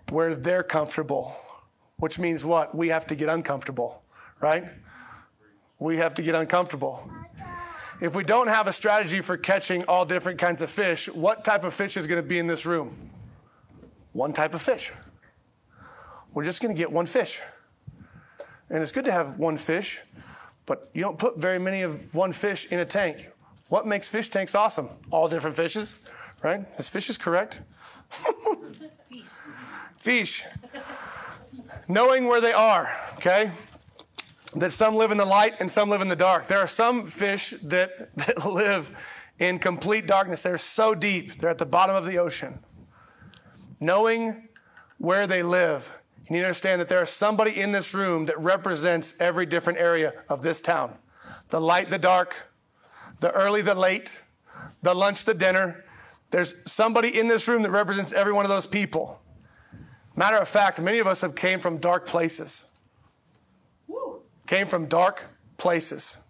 where 0.09 0.35
they're 0.35 0.63
comfortable, 0.63 1.33
which 1.97 2.19
means 2.19 2.43
what? 2.43 2.75
We 2.75 2.89
have 2.89 3.07
to 3.07 3.15
get 3.15 3.29
uncomfortable, 3.29 4.03
right? 4.41 4.63
We 5.79 5.97
have 5.97 6.13
to 6.15 6.21
get 6.21 6.35
uncomfortable. 6.35 7.09
if 8.01 8.15
we 8.15 8.23
don't 8.23 8.47
have 8.47 8.67
a 8.67 8.73
strategy 8.73 9.21
for 9.21 9.37
catching 9.37 9.83
all 9.85 10.05
different 10.05 10.39
kinds 10.39 10.61
of 10.61 10.69
fish, 10.69 11.07
what 11.09 11.43
type 11.43 11.63
of 11.63 11.73
fish 11.73 11.97
is 11.97 12.07
going 12.07 12.21
to 12.21 12.27
be 12.27 12.39
in 12.39 12.47
this 12.47 12.65
room? 12.65 12.93
One 14.11 14.33
type 14.33 14.53
of 14.53 14.61
fish. 14.61 14.91
We're 16.33 16.43
just 16.43 16.61
going 16.61 16.73
to 16.73 16.77
get 16.77 16.91
one 16.91 17.05
fish. 17.05 17.41
And 18.69 18.81
it's 18.81 18.91
good 18.91 19.05
to 19.05 19.11
have 19.11 19.37
one 19.37 19.57
fish, 19.57 20.01
but 20.65 20.89
you 20.93 21.01
don't 21.01 21.19
put 21.19 21.37
very 21.39 21.59
many 21.59 21.83
of 21.83 22.15
one 22.15 22.31
fish 22.31 22.71
in 22.71 22.79
a 22.79 22.85
tank. 22.85 23.17
What 23.69 23.85
makes 23.85 24.09
fish 24.09 24.29
tanks 24.29 24.55
awesome? 24.55 24.89
All 25.11 25.27
different 25.27 25.55
fishes, 25.55 26.07
right? 26.43 26.61
Is 26.77 26.89
fishes 26.89 27.17
correct? 27.17 27.61
fish. 29.97 30.43
Knowing 31.87 32.25
where 32.25 32.41
they 32.41 32.53
are, 32.53 32.89
okay? 33.15 33.51
That 34.55 34.71
some 34.71 34.95
live 34.95 35.11
in 35.11 35.17
the 35.17 35.25
light 35.25 35.55
and 35.59 35.69
some 35.69 35.89
live 35.89 36.01
in 36.01 36.07
the 36.07 36.15
dark. 36.15 36.47
There 36.47 36.59
are 36.59 36.67
some 36.67 37.05
fish 37.05 37.51
that, 37.51 37.89
that 38.15 38.45
live 38.45 38.91
in 39.39 39.59
complete 39.59 40.07
darkness. 40.07 40.43
They're 40.43 40.57
so 40.57 40.95
deep, 40.95 41.33
they're 41.39 41.49
at 41.49 41.57
the 41.57 41.65
bottom 41.65 41.95
of 41.95 42.05
the 42.05 42.17
ocean. 42.17 42.59
Knowing 43.79 44.49
where 44.97 45.27
they 45.27 45.43
live, 45.43 46.01
you 46.27 46.33
need 46.33 46.41
to 46.41 46.47
understand 46.47 46.81
that 46.81 46.89
there 46.89 47.03
is 47.03 47.09
somebody 47.09 47.59
in 47.59 47.71
this 47.71 47.93
room 47.93 48.25
that 48.25 48.39
represents 48.39 49.19
every 49.21 49.45
different 49.45 49.79
area 49.79 50.13
of 50.29 50.41
this 50.41 50.61
town 50.61 50.97
the 51.49 51.61
light, 51.61 51.89
the 51.89 51.99
dark, 51.99 52.51
the 53.19 53.31
early, 53.31 53.61
the 53.61 53.75
late, 53.75 54.21
the 54.81 54.93
lunch, 54.93 55.25
the 55.25 55.33
dinner. 55.33 55.83
There's 56.31 56.69
somebody 56.69 57.17
in 57.17 57.27
this 57.27 57.47
room 57.47 57.61
that 57.61 57.71
represents 57.71 58.11
every 58.13 58.33
one 58.33 58.45
of 58.45 58.49
those 58.49 58.65
people. 58.65 59.21
Matter 60.15 60.37
of 60.37 60.49
fact, 60.49 60.81
many 60.81 60.99
of 60.99 61.07
us 61.07 61.21
have 61.21 61.35
came 61.35 61.59
from 61.59 61.77
dark 61.77 62.05
places. 62.07 62.65
Came 64.47 64.65
from 64.65 64.87
dark 64.87 65.29
places. 65.57 66.23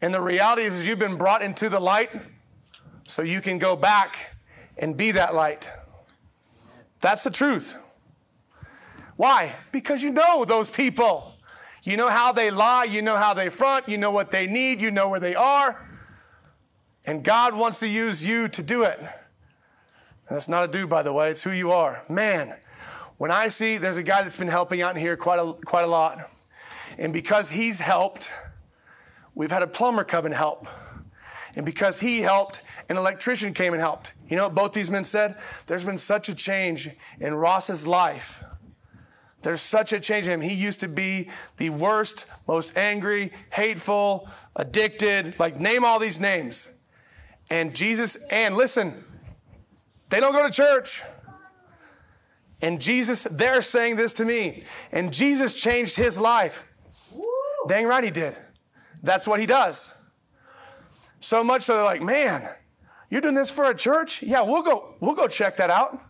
And 0.00 0.12
the 0.14 0.20
reality 0.20 0.62
is, 0.62 0.80
is 0.80 0.86
you've 0.86 0.98
been 0.98 1.16
brought 1.16 1.42
into 1.42 1.68
the 1.68 1.80
light 1.80 2.10
so 3.04 3.22
you 3.22 3.40
can 3.40 3.58
go 3.58 3.76
back 3.76 4.34
and 4.78 4.96
be 4.96 5.12
that 5.12 5.34
light. 5.34 5.70
That's 7.00 7.24
the 7.24 7.30
truth. 7.30 7.82
Why? 9.16 9.54
Because 9.72 10.02
you 10.02 10.10
know 10.10 10.44
those 10.44 10.70
people. 10.70 11.34
You 11.82 11.96
know 11.96 12.10
how 12.10 12.32
they 12.32 12.50
lie, 12.50 12.84
you 12.84 13.00
know 13.00 13.16
how 13.16 13.32
they 13.32 13.48
front, 13.48 13.88
you 13.88 13.96
know 13.96 14.10
what 14.10 14.30
they 14.30 14.46
need, 14.46 14.80
you 14.80 14.90
know 14.90 15.08
where 15.08 15.20
they 15.20 15.34
are. 15.34 15.88
And 17.06 17.22
God 17.22 17.54
wants 17.54 17.78
to 17.80 17.88
use 17.88 18.26
you 18.26 18.48
to 18.48 18.62
do 18.62 18.82
it. 18.82 18.98
And 18.98 19.08
that's 20.28 20.48
not 20.48 20.64
a 20.64 20.68
do, 20.68 20.88
by 20.88 21.02
the 21.02 21.12
way, 21.12 21.30
it's 21.30 21.44
who 21.44 21.52
you 21.52 21.70
are. 21.70 22.02
Man, 22.08 22.52
when 23.16 23.30
I 23.30 23.48
see 23.48 23.78
there's 23.78 23.98
a 23.98 24.02
guy 24.02 24.22
that's 24.22 24.36
been 24.36 24.48
helping 24.48 24.82
out 24.82 24.96
in 24.96 25.00
here 25.00 25.16
quite 25.16 25.38
a, 25.38 25.52
quite 25.64 25.84
a 25.84 25.88
lot, 25.88 26.28
and 26.98 27.12
because 27.12 27.50
he's 27.50 27.78
helped, 27.78 28.32
we've 29.36 29.52
had 29.52 29.62
a 29.62 29.68
plumber 29.68 30.02
come 30.02 30.26
and 30.26 30.34
help. 30.34 30.66
And 31.54 31.64
because 31.64 32.00
he 32.00 32.20
helped, 32.20 32.62
an 32.88 32.96
electrician 32.96 33.54
came 33.54 33.72
and 33.72 33.80
helped. 33.80 34.12
You 34.26 34.36
know 34.36 34.44
what 34.44 34.54
both 34.54 34.72
these 34.72 34.90
men 34.90 35.04
said? 35.04 35.36
There's 35.66 35.84
been 35.84 35.98
such 35.98 36.28
a 36.28 36.34
change 36.34 36.90
in 37.20 37.32
Ross's 37.34 37.86
life 37.86 38.42
there's 39.46 39.62
such 39.62 39.92
a 39.92 40.00
change 40.00 40.26
in 40.26 40.32
him. 40.32 40.40
He 40.40 40.56
used 40.56 40.80
to 40.80 40.88
be 40.88 41.30
the 41.56 41.70
worst, 41.70 42.26
most 42.48 42.76
angry, 42.76 43.30
hateful, 43.52 44.28
addicted, 44.56 45.38
like 45.38 45.60
name 45.60 45.84
all 45.84 46.00
these 46.00 46.18
names. 46.18 46.74
And 47.48 47.72
Jesus, 47.72 48.26
and 48.32 48.56
listen, 48.56 48.92
they 50.08 50.18
don't 50.18 50.32
go 50.32 50.44
to 50.44 50.52
church. 50.52 51.00
And 52.60 52.80
Jesus, 52.80 53.22
they're 53.22 53.62
saying 53.62 53.94
this 53.94 54.14
to 54.14 54.24
me. 54.24 54.64
And 54.90 55.12
Jesus 55.12 55.54
changed 55.54 55.94
his 55.94 56.18
life. 56.18 56.64
Woo. 57.14 57.22
Dang 57.68 57.86
right 57.86 58.02
he 58.02 58.10
did. 58.10 58.36
That's 59.04 59.28
what 59.28 59.38
he 59.38 59.46
does. 59.46 59.96
So 61.20 61.44
much 61.44 61.62
so 61.62 61.76
they're 61.76 61.84
like, 61.84 62.02
man, 62.02 62.48
you're 63.10 63.20
doing 63.20 63.36
this 63.36 63.52
for 63.52 63.70
a 63.70 63.76
church? 63.76 64.24
Yeah, 64.24 64.40
we'll 64.40 64.64
go, 64.64 64.96
we'll 64.98 65.14
go 65.14 65.28
check 65.28 65.58
that 65.58 65.70
out. 65.70 66.02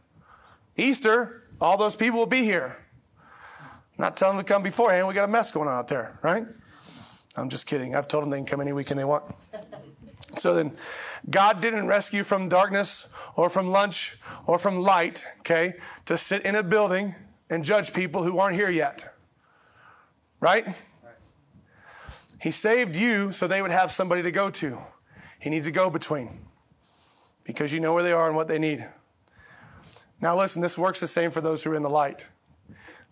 Easter, 0.75 1.43
all 1.61 1.77
those 1.77 1.97
people 1.97 2.19
will 2.19 2.25
be 2.25 2.45
here. 2.45 2.79
Not 3.99 4.17
telling 4.17 4.37
them 4.37 4.45
to 4.45 4.53
come 4.53 4.63
beforehand. 4.63 5.09
We 5.09 5.15
got 5.15 5.29
a 5.29 5.33
mess 5.33 5.51
going 5.51 5.69
on 5.69 5.75
out 5.75 5.89
there, 5.89 6.19
right? 6.23 6.45
I'm 7.37 7.49
just 7.49 7.67
kidding. 7.67 7.95
I've 7.95 8.09
told 8.09 8.23
them 8.23 8.31
they 8.31 8.39
can 8.39 8.47
come 8.47 8.61
any 8.61 8.73
weekend 8.73 8.99
they 8.99 9.05
want. 9.05 9.25
So 10.39 10.55
then, 10.55 10.77
God 11.31 11.63
didn't 11.63 11.87
rescue 11.87 12.23
from 12.23 12.51
darkness 12.51 13.11
or 13.37 13.49
from 13.49 13.69
lunch 13.69 14.19
or 14.47 14.59
from 14.59 14.77
light, 14.77 15.25
okay, 15.41 15.75
to 16.05 16.19
sit 16.19 16.45
in 16.45 16.55
a 16.55 16.63
building 16.63 17.15
and 17.49 17.65
judge 17.65 17.95
people 17.95 18.23
who 18.23 18.39
aren't 18.39 18.57
here 18.57 18.69
yet. 18.69 19.15
Right? 20.41 20.65
He 22.43 22.51
saved 22.51 22.97
you 22.97 23.33
so 23.33 23.47
they 23.47 23.63
would 23.63 23.71
have 23.71 23.91
somebody 23.91 24.23
to 24.25 24.31
go 24.31 24.51
to. 24.51 24.77
He 25.41 25.49
needs 25.49 25.67
a 25.67 25.73
go 25.73 25.89
between 25.89 26.29
because 27.45 27.73
you 27.73 27.81
know 27.81 27.95
where 27.95 28.03
they 28.03 28.13
are 28.13 28.27
and 28.27 28.37
what 28.37 28.49
they 28.49 28.59
need. 28.59 28.87
Now, 30.21 30.37
listen, 30.37 30.61
this 30.61 30.77
works 30.77 31.01
the 31.01 31.07
same 31.07 31.31
for 31.31 31.41
those 31.41 31.63
who 31.63 31.71
are 31.71 31.75
in 31.75 31.83
the 31.83 31.91
light. 31.91 32.29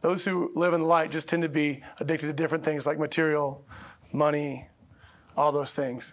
Those 0.05 0.23
who 0.23 0.51
live 0.55 0.75
in 0.75 0.83
the 0.83 0.87
light 0.87 1.11
just 1.11 1.31
tend 1.31 1.45
to 1.45 1.49
be 1.49 1.83
addicted 1.99 2.27
to 2.27 2.35
different 2.35 2.62
things 2.62 2.87
like 2.87 2.99
material, 2.99 3.64
money, 4.12 4.69
all 5.35 5.51
those 5.51 5.73
things. 5.73 6.12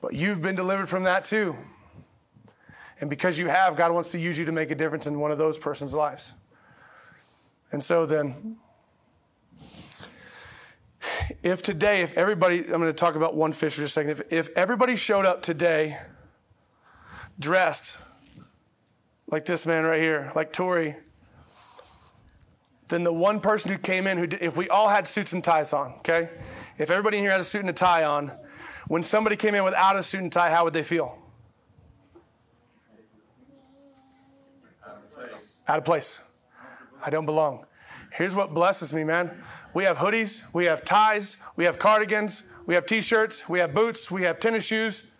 But 0.00 0.14
you've 0.14 0.40
been 0.40 0.54
delivered 0.56 0.88
from 0.88 1.02
that 1.04 1.26
too. 1.26 1.54
And 3.02 3.10
because 3.10 3.38
you 3.38 3.48
have, 3.48 3.76
God 3.76 3.92
wants 3.92 4.12
to 4.12 4.18
use 4.18 4.38
you 4.38 4.46
to 4.46 4.52
make 4.52 4.70
a 4.70 4.74
difference 4.74 5.06
in 5.06 5.20
one 5.20 5.30
of 5.30 5.36
those 5.36 5.58
person's 5.58 5.92
lives. 5.92 6.32
And 7.72 7.82
so 7.82 8.06
then, 8.06 8.56
if 11.42 11.62
today, 11.62 12.00
if 12.00 12.16
everybody, 12.16 12.60
I'm 12.60 12.80
going 12.80 12.84
to 12.84 12.94
talk 12.94 13.16
about 13.16 13.36
one 13.36 13.52
fish 13.52 13.74
for 13.74 13.82
just 13.82 13.98
a 13.98 14.00
second. 14.00 14.12
If, 14.12 14.32
if 14.32 14.56
everybody 14.56 14.96
showed 14.96 15.26
up 15.26 15.42
today 15.42 15.98
dressed 17.38 17.98
like 19.26 19.44
this 19.44 19.66
man 19.66 19.84
right 19.84 20.00
here, 20.00 20.32
like 20.34 20.54
Tori, 20.54 20.96
than 22.88 23.02
the 23.02 23.12
one 23.12 23.40
person 23.40 23.72
who 23.72 23.78
came 23.78 24.06
in 24.06 24.18
who 24.18 24.26
did, 24.26 24.42
if 24.42 24.56
we 24.56 24.68
all 24.68 24.88
had 24.88 25.06
suits 25.06 25.32
and 25.32 25.42
ties 25.42 25.72
on, 25.72 25.94
okay? 25.98 26.28
If 26.78 26.90
everybody 26.90 27.18
in 27.18 27.24
here 27.24 27.32
had 27.32 27.40
a 27.40 27.44
suit 27.44 27.60
and 27.60 27.70
a 27.70 27.74
tie 27.74 28.04
on, 28.04 28.30
when 28.88 29.02
somebody 29.02 29.36
came 29.36 29.54
in 29.54 29.64
without 29.64 29.96
a 29.96 30.02
suit 30.02 30.20
and 30.20 30.30
tie, 30.30 30.50
how 30.50 30.64
would 30.64 30.74
they 30.74 30.82
feel? 30.82 31.18
Out 35.66 35.78
of 35.78 35.84
place. 35.84 36.22
I 37.04 37.10
don't 37.10 37.26
belong. 37.26 37.64
Here's 38.12 38.34
what 38.34 38.52
blesses 38.52 38.92
me, 38.92 39.02
man. 39.02 39.34
We 39.72 39.84
have 39.84 39.96
hoodies, 39.96 40.54
we 40.54 40.66
have 40.66 40.84
ties, 40.84 41.38
we 41.56 41.64
have 41.64 41.78
cardigans, 41.78 42.48
we 42.66 42.74
have 42.74 42.86
t 42.86 43.00
shirts, 43.00 43.48
we 43.48 43.58
have 43.58 43.74
boots, 43.74 44.10
we 44.10 44.22
have 44.22 44.38
tennis 44.38 44.66
shoes. 44.66 45.14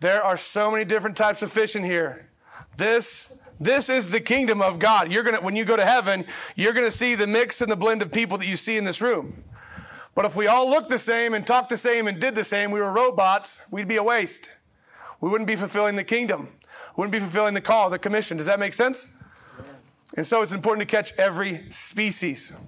There 0.00 0.22
are 0.22 0.36
so 0.36 0.70
many 0.70 0.84
different 0.84 1.16
types 1.16 1.42
of 1.42 1.50
fish 1.50 1.74
in 1.74 1.84
here. 1.84 2.30
This 2.76 3.42
this 3.60 3.88
is 3.88 4.10
the 4.10 4.20
kingdom 4.20 4.62
of 4.62 4.78
God. 4.78 5.10
You're 5.12 5.22
gonna, 5.22 5.40
when 5.40 5.56
you 5.56 5.64
go 5.64 5.76
to 5.76 5.84
heaven, 5.84 6.24
you're 6.56 6.72
gonna 6.72 6.90
see 6.90 7.14
the 7.14 7.26
mix 7.26 7.60
and 7.60 7.70
the 7.70 7.76
blend 7.76 8.02
of 8.02 8.12
people 8.12 8.38
that 8.38 8.48
you 8.48 8.56
see 8.56 8.76
in 8.76 8.84
this 8.84 9.00
room. 9.00 9.44
But 10.14 10.24
if 10.24 10.34
we 10.34 10.46
all 10.46 10.68
looked 10.68 10.88
the 10.88 10.98
same 10.98 11.34
and 11.34 11.46
talked 11.46 11.68
the 11.68 11.76
same 11.76 12.08
and 12.08 12.20
did 12.20 12.34
the 12.34 12.44
same, 12.44 12.70
we 12.70 12.80
were 12.80 12.92
robots, 12.92 13.68
we'd 13.70 13.88
be 13.88 13.96
a 13.96 14.02
waste. 14.02 14.50
We 15.20 15.28
wouldn't 15.28 15.48
be 15.48 15.56
fulfilling 15.56 15.96
the 15.96 16.04
kingdom. 16.04 16.48
We 16.96 17.02
wouldn't 17.02 17.12
be 17.12 17.20
fulfilling 17.20 17.54
the 17.54 17.60
call, 17.60 17.90
the 17.90 17.98
commission. 17.98 18.36
Does 18.36 18.46
that 18.46 18.58
make 18.58 18.72
sense? 18.72 19.16
And 20.16 20.26
so 20.26 20.42
it's 20.42 20.52
important 20.52 20.88
to 20.88 20.96
catch 20.96 21.16
every 21.18 21.70
species. 21.70 22.58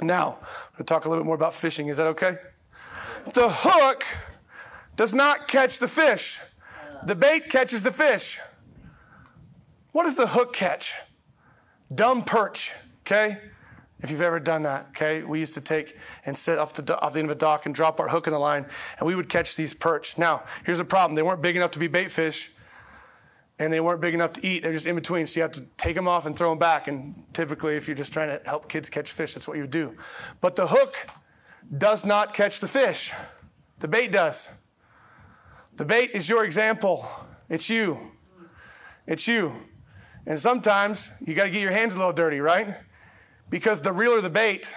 Now, 0.00 0.38
we'll 0.78 0.86
talk 0.86 1.04
a 1.04 1.08
little 1.08 1.24
bit 1.24 1.26
more 1.26 1.34
about 1.34 1.54
fishing. 1.54 1.88
Is 1.88 1.96
that 1.96 2.06
okay? 2.08 2.34
The 3.34 3.48
hook 3.48 4.04
does 4.96 5.14
not 5.14 5.48
catch 5.48 5.78
the 5.78 5.88
fish. 5.88 6.40
The 7.06 7.14
bait 7.14 7.48
catches 7.48 7.82
the 7.82 7.92
fish. 7.92 8.38
What 9.92 10.04
does 10.04 10.16
the 10.16 10.28
hook 10.28 10.54
catch? 10.54 10.94
Dumb 11.92 12.22
perch, 12.22 12.72
okay? 13.00 13.36
If 13.98 14.10
you've 14.10 14.22
ever 14.22 14.40
done 14.40 14.62
that, 14.62 14.86
okay? 14.90 15.24
We 15.24 15.40
used 15.40 15.54
to 15.54 15.60
take 15.60 15.96
and 16.24 16.36
sit 16.36 16.58
off 16.58 16.72
the, 16.74 16.98
off 17.00 17.12
the 17.12 17.18
end 17.18 17.30
of 17.30 17.36
a 17.36 17.38
dock 17.38 17.66
and 17.66 17.74
drop 17.74 18.00
our 18.00 18.08
hook 18.08 18.26
in 18.26 18.32
the 18.32 18.38
line, 18.38 18.66
and 18.98 19.06
we 19.06 19.14
would 19.14 19.28
catch 19.28 19.56
these 19.56 19.74
perch. 19.74 20.16
Now, 20.16 20.44
here's 20.64 20.78
the 20.78 20.84
problem 20.84 21.16
they 21.16 21.22
weren't 21.22 21.42
big 21.42 21.56
enough 21.56 21.72
to 21.72 21.78
be 21.78 21.88
bait 21.88 22.10
fish, 22.10 22.52
and 23.58 23.72
they 23.72 23.80
weren't 23.80 24.00
big 24.00 24.14
enough 24.14 24.32
to 24.34 24.46
eat. 24.46 24.62
They're 24.62 24.72
just 24.72 24.86
in 24.86 24.94
between, 24.94 25.26
so 25.26 25.40
you 25.40 25.42
have 25.42 25.52
to 25.52 25.66
take 25.76 25.96
them 25.96 26.08
off 26.08 26.24
and 26.24 26.36
throw 26.36 26.50
them 26.50 26.58
back. 26.58 26.88
And 26.88 27.14
typically, 27.34 27.76
if 27.76 27.88
you're 27.88 27.96
just 27.96 28.12
trying 28.12 28.28
to 28.28 28.48
help 28.48 28.68
kids 28.68 28.88
catch 28.88 29.10
fish, 29.10 29.34
that's 29.34 29.46
what 29.46 29.56
you 29.56 29.64
would 29.64 29.70
do. 29.70 29.96
But 30.40 30.56
the 30.56 30.68
hook 30.68 30.94
does 31.76 32.06
not 32.06 32.32
catch 32.32 32.60
the 32.60 32.68
fish, 32.68 33.12
the 33.80 33.88
bait 33.88 34.12
does. 34.12 34.56
The 35.76 35.84
bait 35.84 36.10
is 36.14 36.28
your 36.28 36.44
example, 36.44 37.04
it's 37.48 37.68
you. 37.68 38.12
It's 39.06 39.26
you. 39.26 39.54
And 40.26 40.38
sometimes 40.38 41.10
you 41.24 41.34
got 41.34 41.46
to 41.46 41.50
get 41.50 41.62
your 41.62 41.72
hands 41.72 41.94
a 41.94 41.98
little 41.98 42.12
dirty, 42.12 42.40
right? 42.40 42.68
Because 43.48 43.80
the 43.80 43.92
realer 43.92 44.20
the 44.20 44.30
bait, 44.30 44.74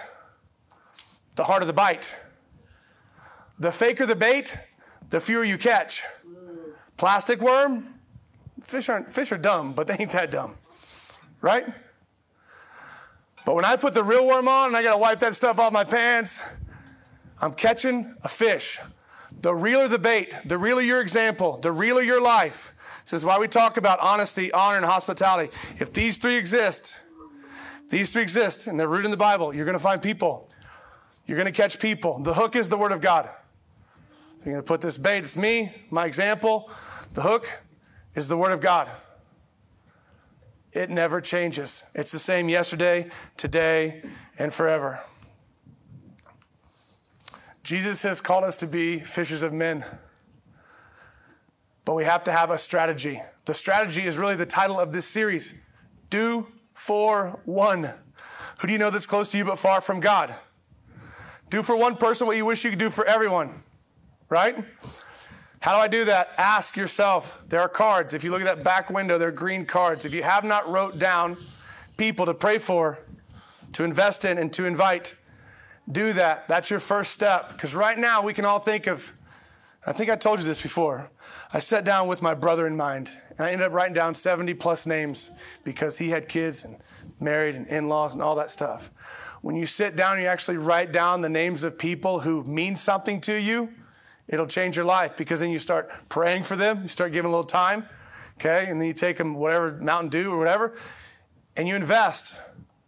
the 1.36 1.44
harder 1.44 1.66
the 1.66 1.72
bite. 1.72 2.14
The 3.58 3.70
faker 3.70 4.06
the 4.06 4.16
bait, 4.16 4.56
the 5.10 5.20
fewer 5.20 5.44
you 5.44 5.58
catch. 5.58 6.02
Plastic 6.96 7.40
worm, 7.40 7.86
fish 8.64 8.88
aren't 8.88 9.12
fish 9.12 9.32
are 9.32 9.38
dumb, 9.38 9.72
but 9.72 9.86
they 9.86 9.96
ain't 9.98 10.10
that 10.12 10.30
dumb. 10.30 10.56
Right? 11.40 11.64
But 13.44 13.54
when 13.54 13.64
I 13.64 13.76
put 13.76 13.94
the 13.94 14.02
real 14.02 14.26
worm 14.26 14.48
on 14.48 14.68
and 14.68 14.76
I 14.76 14.82
gotta 14.82 14.98
wipe 14.98 15.20
that 15.20 15.34
stuff 15.34 15.58
off 15.58 15.72
my 15.72 15.84
pants, 15.84 16.42
I'm 17.40 17.52
catching 17.52 18.16
a 18.24 18.28
fish. 18.28 18.80
The 19.40 19.54
realer 19.54 19.88
the 19.88 19.98
bait, 19.98 20.34
the 20.44 20.56
realer 20.56 20.82
your 20.82 21.00
example, 21.00 21.58
the 21.60 21.72
realer 21.72 22.02
your 22.02 22.20
life. 22.20 22.73
This 23.04 23.12
is 23.12 23.24
why 23.24 23.38
we 23.38 23.48
talk 23.48 23.76
about 23.76 24.00
honesty, 24.00 24.50
honor, 24.52 24.78
and 24.78 24.86
hospitality. 24.86 25.50
If 25.78 25.92
these 25.92 26.16
three 26.16 26.36
exist, 26.36 26.96
these 27.90 28.12
three 28.12 28.22
exist 28.22 28.66
and 28.66 28.80
they're 28.80 28.88
rooted 28.88 29.04
in 29.04 29.10
the 29.10 29.18
Bible, 29.18 29.54
you're 29.54 29.66
going 29.66 29.76
to 29.76 29.82
find 29.82 30.02
people. 30.02 30.50
You're 31.26 31.36
going 31.36 31.52
to 31.52 31.52
catch 31.52 31.78
people. 31.78 32.18
The 32.20 32.32
hook 32.32 32.56
is 32.56 32.70
the 32.70 32.78
Word 32.78 32.92
of 32.92 33.02
God. 33.02 33.28
You're 34.38 34.54
going 34.54 34.64
to 34.64 34.66
put 34.66 34.80
this 34.80 34.98
bait, 34.98 35.18
it's 35.18 35.36
me, 35.36 35.70
my 35.90 36.06
example. 36.06 36.70
The 37.12 37.22
hook 37.22 37.46
is 38.14 38.28
the 38.28 38.36
Word 38.36 38.52
of 38.52 38.60
God. 38.60 38.88
It 40.72 40.90
never 40.90 41.20
changes. 41.20 41.90
It's 41.94 42.10
the 42.10 42.18
same 42.18 42.48
yesterday, 42.48 43.10
today, 43.36 44.02
and 44.38 44.52
forever. 44.52 45.00
Jesus 47.62 48.02
has 48.02 48.20
called 48.20 48.44
us 48.44 48.58
to 48.58 48.66
be 48.66 48.98
fishers 48.98 49.42
of 49.42 49.52
men. 49.52 49.84
But 51.84 51.94
we 51.94 52.04
have 52.04 52.24
to 52.24 52.32
have 52.32 52.50
a 52.50 52.58
strategy. 52.58 53.20
The 53.44 53.54
strategy 53.54 54.02
is 54.02 54.18
really 54.18 54.36
the 54.36 54.46
title 54.46 54.80
of 54.80 54.92
this 54.92 55.06
series 55.06 55.66
Do 56.10 56.46
for 56.74 57.40
one. 57.44 57.84
Who 58.60 58.66
do 58.66 58.72
you 58.72 58.78
know 58.78 58.90
that's 58.90 59.06
close 59.06 59.30
to 59.30 59.38
you 59.38 59.44
but 59.44 59.58
far 59.58 59.80
from 59.80 60.00
God? 60.00 60.34
Do 61.50 61.62
for 61.62 61.76
one 61.76 61.96
person 61.96 62.26
what 62.26 62.36
you 62.36 62.46
wish 62.46 62.64
you 62.64 62.70
could 62.70 62.78
do 62.78 62.90
for 62.90 63.04
everyone, 63.04 63.50
right? 64.28 64.56
How 65.60 65.76
do 65.76 65.80
I 65.80 65.88
do 65.88 66.04
that? 66.06 66.30
Ask 66.36 66.76
yourself. 66.76 67.42
There 67.48 67.60
are 67.60 67.68
cards. 67.68 68.12
If 68.12 68.24
you 68.24 68.30
look 68.30 68.40
at 68.40 68.44
that 68.44 68.64
back 68.64 68.90
window, 68.90 69.18
there 69.18 69.28
are 69.28 69.32
green 69.32 69.64
cards. 69.64 70.04
If 70.04 70.12
you 70.12 70.22
have 70.22 70.44
not 70.44 70.68
wrote 70.68 70.98
down 70.98 71.36
people 71.96 72.26
to 72.26 72.34
pray 72.34 72.58
for, 72.58 72.98
to 73.72 73.84
invest 73.84 74.24
in, 74.24 74.36
and 74.36 74.52
to 74.52 74.66
invite, 74.66 75.14
do 75.90 76.12
that. 76.14 76.48
That's 76.48 76.70
your 76.70 76.80
first 76.80 77.12
step. 77.12 77.50
Because 77.52 77.74
right 77.74 77.98
now 77.98 78.22
we 78.22 78.32
can 78.32 78.44
all 78.44 78.58
think 78.58 78.86
of, 78.86 79.12
I 79.86 79.92
think 79.92 80.10
I 80.10 80.16
told 80.16 80.38
you 80.38 80.44
this 80.44 80.60
before. 80.60 81.10
I 81.52 81.58
sat 81.58 81.84
down 81.84 82.08
with 82.08 82.22
my 82.22 82.34
brother 82.34 82.66
in 82.66 82.76
mind 82.76 83.10
and 83.30 83.40
I 83.40 83.50
ended 83.52 83.66
up 83.66 83.72
writing 83.72 83.94
down 83.94 84.14
70 84.14 84.54
plus 84.54 84.86
names 84.86 85.30
because 85.62 85.98
he 85.98 86.10
had 86.10 86.28
kids 86.28 86.64
and 86.64 86.76
married 87.20 87.54
and 87.54 87.66
in 87.68 87.88
laws 87.88 88.14
and 88.14 88.22
all 88.22 88.36
that 88.36 88.50
stuff. 88.50 88.90
When 89.42 89.56
you 89.56 89.66
sit 89.66 89.94
down 89.94 90.14
and 90.14 90.22
you 90.22 90.28
actually 90.28 90.56
write 90.56 90.92
down 90.92 91.20
the 91.20 91.28
names 91.28 91.64
of 91.64 91.78
people 91.78 92.20
who 92.20 92.44
mean 92.44 92.76
something 92.76 93.20
to 93.22 93.38
you, 93.38 93.70
it'll 94.26 94.46
change 94.46 94.76
your 94.76 94.86
life 94.86 95.16
because 95.16 95.40
then 95.40 95.50
you 95.50 95.58
start 95.58 95.90
praying 96.08 96.44
for 96.44 96.56
them, 96.56 96.82
you 96.82 96.88
start 96.88 97.12
giving 97.12 97.28
a 97.28 97.30
little 97.30 97.44
time, 97.44 97.84
okay? 98.38 98.66
And 98.68 98.80
then 98.80 98.88
you 98.88 98.94
take 98.94 99.18
them 99.18 99.34
whatever, 99.34 99.72
Mountain 99.80 100.10
Dew 100.10 100.32
or 100.32 100.38
whatever, 100.38 100.74
and 101.56 101.68
you 101.68 101.76
invest. 101.76 102.36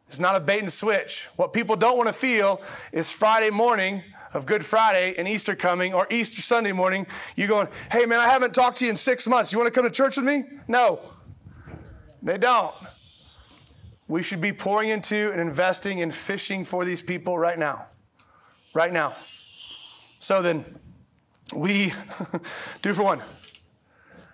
It's 0.07 0.21
not 0.21 0.37
a 0.37 0.40
bait 0.40 0.61
and 0.61 0.73
switch. 0.73 1.29
What 1.37 1.53
people 1.53 1.77
don't 1.77 1.97
want 1.97 2.09
to 2.09 2.12
feel 2.12 2.62
is 2.92 3.12
Friday 3.12 3.51
morning 3.51 4.03
of 4.35 4.47
Good 4.47 4.65
Friday 4.65 5.15
and 5.19 5.27
Easter 5.29 5.55
coming 5.55 5.95
or 5.95 6.07
Easter 6.11 6.41
Sunday 6.43 6.73
morning, 6.73 7.07
you 7.37 7.47
going, 7.47 7.69
hey 7.91 8.07
man, 8.07 8.19
I 8.19 8.25
haven't 8.25 8.55
talked 8.55 8.79
to 8.79 8.85
you 8.85 8.91
in 8.91 8.97
six 8.97 9.27
months. 9.27 9.53
You 9.53 9.59
want 9.59 9.73
to 9.73 9.81
come 9.81 9.89
to 9.89 9.95
church 9.95 10.17
with 10.17 10.27
me? 10.27 10.45
No. 10.69 11.01
They 12.23 12.39
don't. 12.39 12.75
We 14.09 14.23
should 14.23 14.41
be 14.41 14.53
pouring 14.53 14.89
into 14.91 15.31
and 15.33 15.41
investing 15.41 16.03
and 16.03 16.15
fishing 16.15 16.65
for 16.65 16.85
these 16.85 17.03
people 17.03 17.39
right 17.39 17.59
now. 17.59 17.87
Right 18.75 18.93
now. 18.93 19.15
So 20.21 20.43
then, 20.43 20.65
we 21.55 21.87
do 22.83 22.95
for 22.95 23.03
one. 23.03 23.23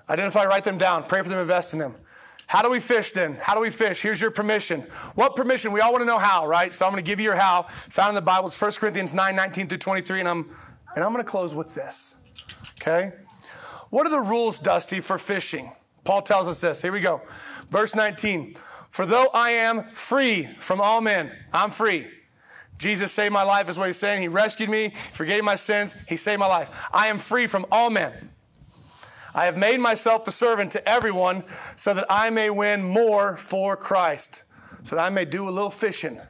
Identify, 0.09 0.45
write 0.45 0.65
them 0.65 0.79
down, 0.79 1.05
pray 1.05 1.23
for 1.23 1.29
them, 1.29 1.39
invest 1.39 1.73
in 1.73 1.79
them. 1.79 1.95
How 2.47 2.63
do 2.63 2.71
we 2.71 2.81
fish 2.81 3.13
then? 3.13 3.35
How 3.35 3.55
do 3.55 3.61
we 3.61 3.71
fish? 3.71 4.03
Here's 4.03 4.21
your 4.21 4.31
permission. 4.31 4.81
What 5.15 5.37
permission? 5.37 5.73
We 5.73 5.81
all 5.81 5.93
want 5.93 6.03
to 6.03 6.07
know 6.07 6.19
how, 6.19 6.47
right? 6.47 6.75
So 6.75 6.85
I'm 6.85 6.93
going 6.93 7.03
to 7.03 7.09
give 7.09 7.19
you 7.19 7.27
your 7.27 7.37
how. 7.37 7.63
Found 7.63 8.11
in 8.11 8.15
the 8.15 8.23
Bible. 8.23 8.49
It's 8.49 8.61
1 8.61 8.73
Corinthians 8.73 9.15
9, 9.15 9.35
19 9.35 9.69
through 9.69 9.79
23. 9.79 10.21
And 10.21 10.29
I'm, 10.29 10.51
and 10.95 11.05
I'm 11.05 11.13
going 11.13 11.25
to 11.25 11.31
close 11.31 11.55
with 11.55 11.75
this. 11.75 12.23
Okay? 12.81 13.13
What 13.91 14.07
are 14.07 14.11
the 14.11 14.21
rules, 14.21 14.59
Dusty, 14.59 15.01
for 15.01 15.19
fishing? 15.19 15.71
Paul 16.05 16.23
tells 16.23 16.49
us 16.49 16.61
this. 16.61 16.83
Here 16.83 16.93
we 16.93 17.01
go. 17.01 17.23
Verse 17.71 17.95
19. 17.95 18.55
For 18.91 19.07
though 19.07 19.29
I 19.33 19.51
am 19.51 19.85
free 19.95 20.45
from 20.61 20.81
all 20.81 21.01
men, 21.01 21.33
I'm 21.53 21.71
free. 21.71 22.09
Jesus 22.79 23.13
saved 23.13 23.33
my 23.33 23.45
life 23.45 23.71
is 23.71 23.79
what 23.79 23.87
he's 23.87 23.97
saying. 23.97 24.23
He 24.23 24.29
rescued 24.29 24.69
me, 24.69 24.89
forgave 24.89 25.45
my 25.45 25.55
sins. 25.55 25.97
He 26.09 26.17
saved 26.17 26.41
my 26.41 26.47
life. 26.47 26.89
I 26.93 27.07
am 27.07 27.19
free 27.19 27.47
from 27.47 27.65
all 27.71 27.91
men. 27.91 28.13
I 29.35 29.47
have 29.47 29.57
made 29.57 29.81
myself 29.81 30.29
a 30.29 30.33
servant 30.33 30.73
to 30.73 30.89
everyone 30.89 31.45
so 31.77 31.95
that 31.95 32.07
I 32.11 32.31
may 32.31 32.51
win 32.51 32.85
more 32.85 33.37
for 33.37 33.77
Christ, 33.77 34.45
so 34.83 34.97
that 34.97 35.03
I 35.03 35.11
may 35.11 35.25
do 35.25 35.49
a 35.49 35.51
little 35.51 35.71
fishing. 35.71 36.21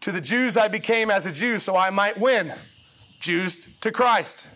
To 0.00 0.12
the 0.12 0.20
Jews, 0.20 0.56
I 0.56 0.68
became 0.68 1.10
as 1.10 1.26
a 1.26 1.32
Jew 1.32 1.58
so 1.58 1.76
I 1.76 1.90
might 1.90 2.18
win 2.18 2.52
Jews 3.20 3.76
to 3.80 3.92
Christ. 3.92 4.48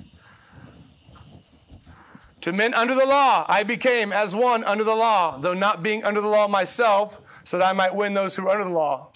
To 2.41 2.53
men 2.53 2.75
under 2.75 2.95
the 2.95 3.07
law, 3.07 3.47
I 3.49 3.63
became 3.63 4.13
as 4.13 4.35
one 4.35 4.65
under 4.65 4.85
the 4.85 4.95
law, 4.95 5.39
though 5.39 5.55
not 5.55 5.83
being 5.83 6.05
under 6.05 6.21
the 6.21 6.29
law 6.29 6.49
myself, 6.49 7.21
so 7.45 7.59
that 7.59 7.65
I 7.65 7.73
might 7.73 7.95
win 7.95 8.15
those 8.15 8.37
who 8.37 8.47
are 8.47 8.51
under 8.51 8.65
the 8.65 8.71
law. 8.71 9.13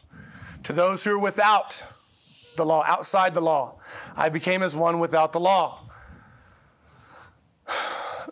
To 0.64 0.72
those 0.72 1.04
who 1.04 1.12
are 1.12 1.18
without 1.18 1.82
the 2.56 2.64
law, 2.64 2.84
outside 2.87 3.34
the 3.34 3.40
law, 3.40 3.80
I 4.16 4.28
became 4.28 4.62
as 4.62 4.76
one 4.76 4.98
without 4.98 5.32
the 5.32 5.40
law 5.40 5.88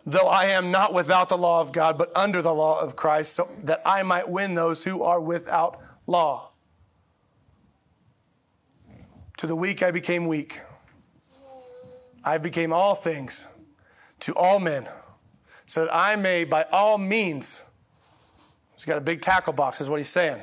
though 0.07 0.29
I 0.29 0.45
am 0.45 0.71
not 0.71 0.93
without 0.93 1.27
the 1.27 1.37
law 1.37 1.59
of 1.59 1.73
God, 1.73 1.97
but 1.97 2.15
under 2.15 2.41
the 2.41 2.53
law 2.53 2.79
of 2.79 2.95
Christ, 2.95 3.33
so 3.33 3.49
that 3.65 3.81
I 3.85 4.03
might 4.03 4.29
win 4.29 4.55
those 4.55 4.85
who 4.85 5.03
are 5.03 5.19
without 5.19 5.79
law. 6.07 6.51
To 9.39 9.47
the 9.47 9.55
weak 9.55 9.83
I 9.83 9.91
became 9.91 10.27
weak. 10.27 10.61
I 12.23 12.37
became 12.37 12.71
all 12.71 12.95
things 12.95 13.47
to 14.21 14.33
all 14.33 14.59
men, 14.59 14.87
so 15.65 15.85
that 15.85 15.93
I 15.93 16.15
may 16.15 16.45
by 16.45 16.63
all 16.71 16.97
means, 16.97 17.61
he's 18.73 18.85
got 18.85 18.97
a 18.97 19.01
big 19.01 19.21
tackle 19.21 19.53
box, 19.53 19.81
is 19.81 19.89
what 19.89 19.99
he's 19.99 20.09
saying, 20.09 20.39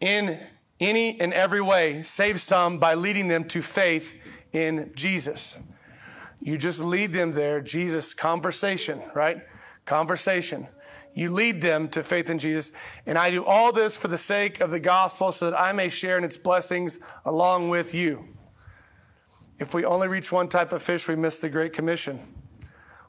in 0.00 0.38
any 0.78 1.20
and 1.20 1.34
every 1.34 1.60
way, 1.60 2.04
save 2.04 2.40
some 2.40 2.78
by 2.78 2.94
leading 2.94 3.26
them 3.26 3.44
to 3.46 3.62
faith 3.62 4.46
in 4.52 4.92
Jesus. 4.94 5.58
You 6.48 6.56
just 6.56 6.80
lead 6.80 7.12
them 7.12 7.34
there, 7.34 7.60
Jesus, 7.60 8.14
conversation, 8.14 9.02
right? 9.14 9.42
Conversation. 9.84 10.66
You 11.12 11.30
lead 11.30 11.60
them 11.60 11.88
to 11.88 12.02
faith 12.02 12.30
in 12.30 12.38
Jesus. 12.38 12.72
And 13.04 13.18
I 13.18 13.30
do 13.30 13.44
all 13.44 13.70
this 13.70 13.98
for 13.98 14.08
the 14.08 14.16
sake 14.16 14.62
of 14.62 14.70
the 14.70 14.80
gospel 14.80 15.30
so 15.30 15.50
that 15.50 15.60
I 15.60 15.72
may 15.72 15.90
share 15.90 16.16
in 16.16 16.24
its 16.24 16.38
blessings 16.38 17.00
along 17.26 17.68
with 17.68 17.94
you. 17.94 18.28
If 19.58 19.74
we 19.74 19.84
only 19.84 20.08
reach 20.08 20.32
one 20.32 20.48
type 20.48 20.72
of 20.72 20.82
fish, 20.82 21.06
we 21.06 21.16
miss 21.16 21.38
the 21.38 21.50
Great 21.50 21.74
Commission. 21.74 22.18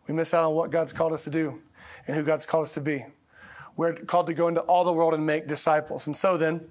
We 0.10 0.14
miss 0.14 0.34
out 0.34 0.44
on 0.44 0.54
what 0.54 0.70
God's 0.70 0.92
called 0.92 1.14
us 1.14 1.24
to 1.24 1.30
do 1.30 1.62
and 2.08 2.18
who 2.18 2.24
God's 2.24 2.46
called 2.46 2.66
us 2.66 2.74
to 2.74 2.82
be. 2.82 3.06
We're 3.78 3.94
called 3.94 4.28
to 4.28 4.34
go 4.34 4.50
into 4.50 4.62
all 4.62 4.84
the 4.84 4.92
world 4.92 5.14
and 5.14 5.26
make 5.26 5.48
disciples. 5.48 6.08
And 6.08 6.16
so 6.16 6.36
then, 6.36 6.68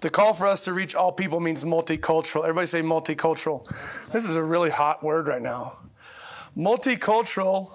the 0.00 0.10
call 0.10 0.32
for 0.32 0.46
us 0.46 0.64
to 0.64 0.72
reach 0.72 0.94
all 0.94 1.10
people 1.10 1.40
means 1.40 1.64
multicultural. 1.64 2.42
Everybody 2.42 2.66
say 2.66 2.82
multicultural. 2.82 3.66
This 4.12 4.28
is 4.28 4.36
a 4.36 4.42
really 4.42 4.70
hot 4.70 5.02
word 5.02 5.26
right 5.26 5.42
now. 5.42 5.78
Multicultural, 6.56 7.72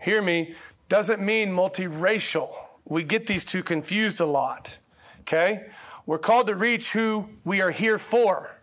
hear 0.00 0.22
me, 0.22 0.54
doesn't 0.88 1.20
mean 1.20 1.48
multiracial. 1.48 2.50
We 2.84 3.02
get 3.02 3.26
these 3.26 3.44
two 3.44 3.62
confused 3.62 4.20
a 4.20 4.26
lot. 4.26 4.78
Okay? 5.20 5.66
We're 6.06 6.18
called 6.18 6.46
to 6.48 6.54
reach 6.54 6.92
who 6.92 7.28
we 7.44 7.60
are 7.60 7.70
here 7.70 7.98
for. 7.98 8.60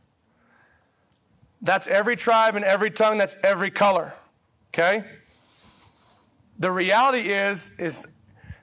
That's 1.61 1.87
every 1.87 2.15
tribe 2.15 2.55
and 2.55 2.63
every 2.63 2.89
tongue, 2.89 3.17
that's 3.17 3.37
every 3.43 3.69
color. 3.69 4.13
Okay? 4.69 5.03
The 6.59 6.71
reality 6.71 7.29
is, 7.29 7.79
is 7.79 8.15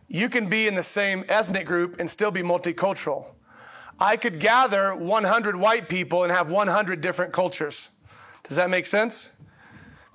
you 0.08 0.30
can 0.30 0.48
be 0.48 0.66
in 0.66 0.74
the 0.74 0.82
same 0.82 1.22
ethnic 1.28 1.66
group 1.66 2.00
and 2.00 2.10
still 2.10 2.30
be 2.30 2.40
multicultural. 2.40 3.26
I 4.00 4.16
could 4.16 4.40
gather 4.40 4.94
100 4.94 5.56
white 5.56 5.88
people 5.88 6.22
and 6.22 6.32
have 6.32 6.50
100 6.50 7.00
different 7.00 7.32
cultures. 7.32 7.90
Does 8.44 8.56
that 8.56 8.70
make 8.70 8.86
sense? 8.86 9.36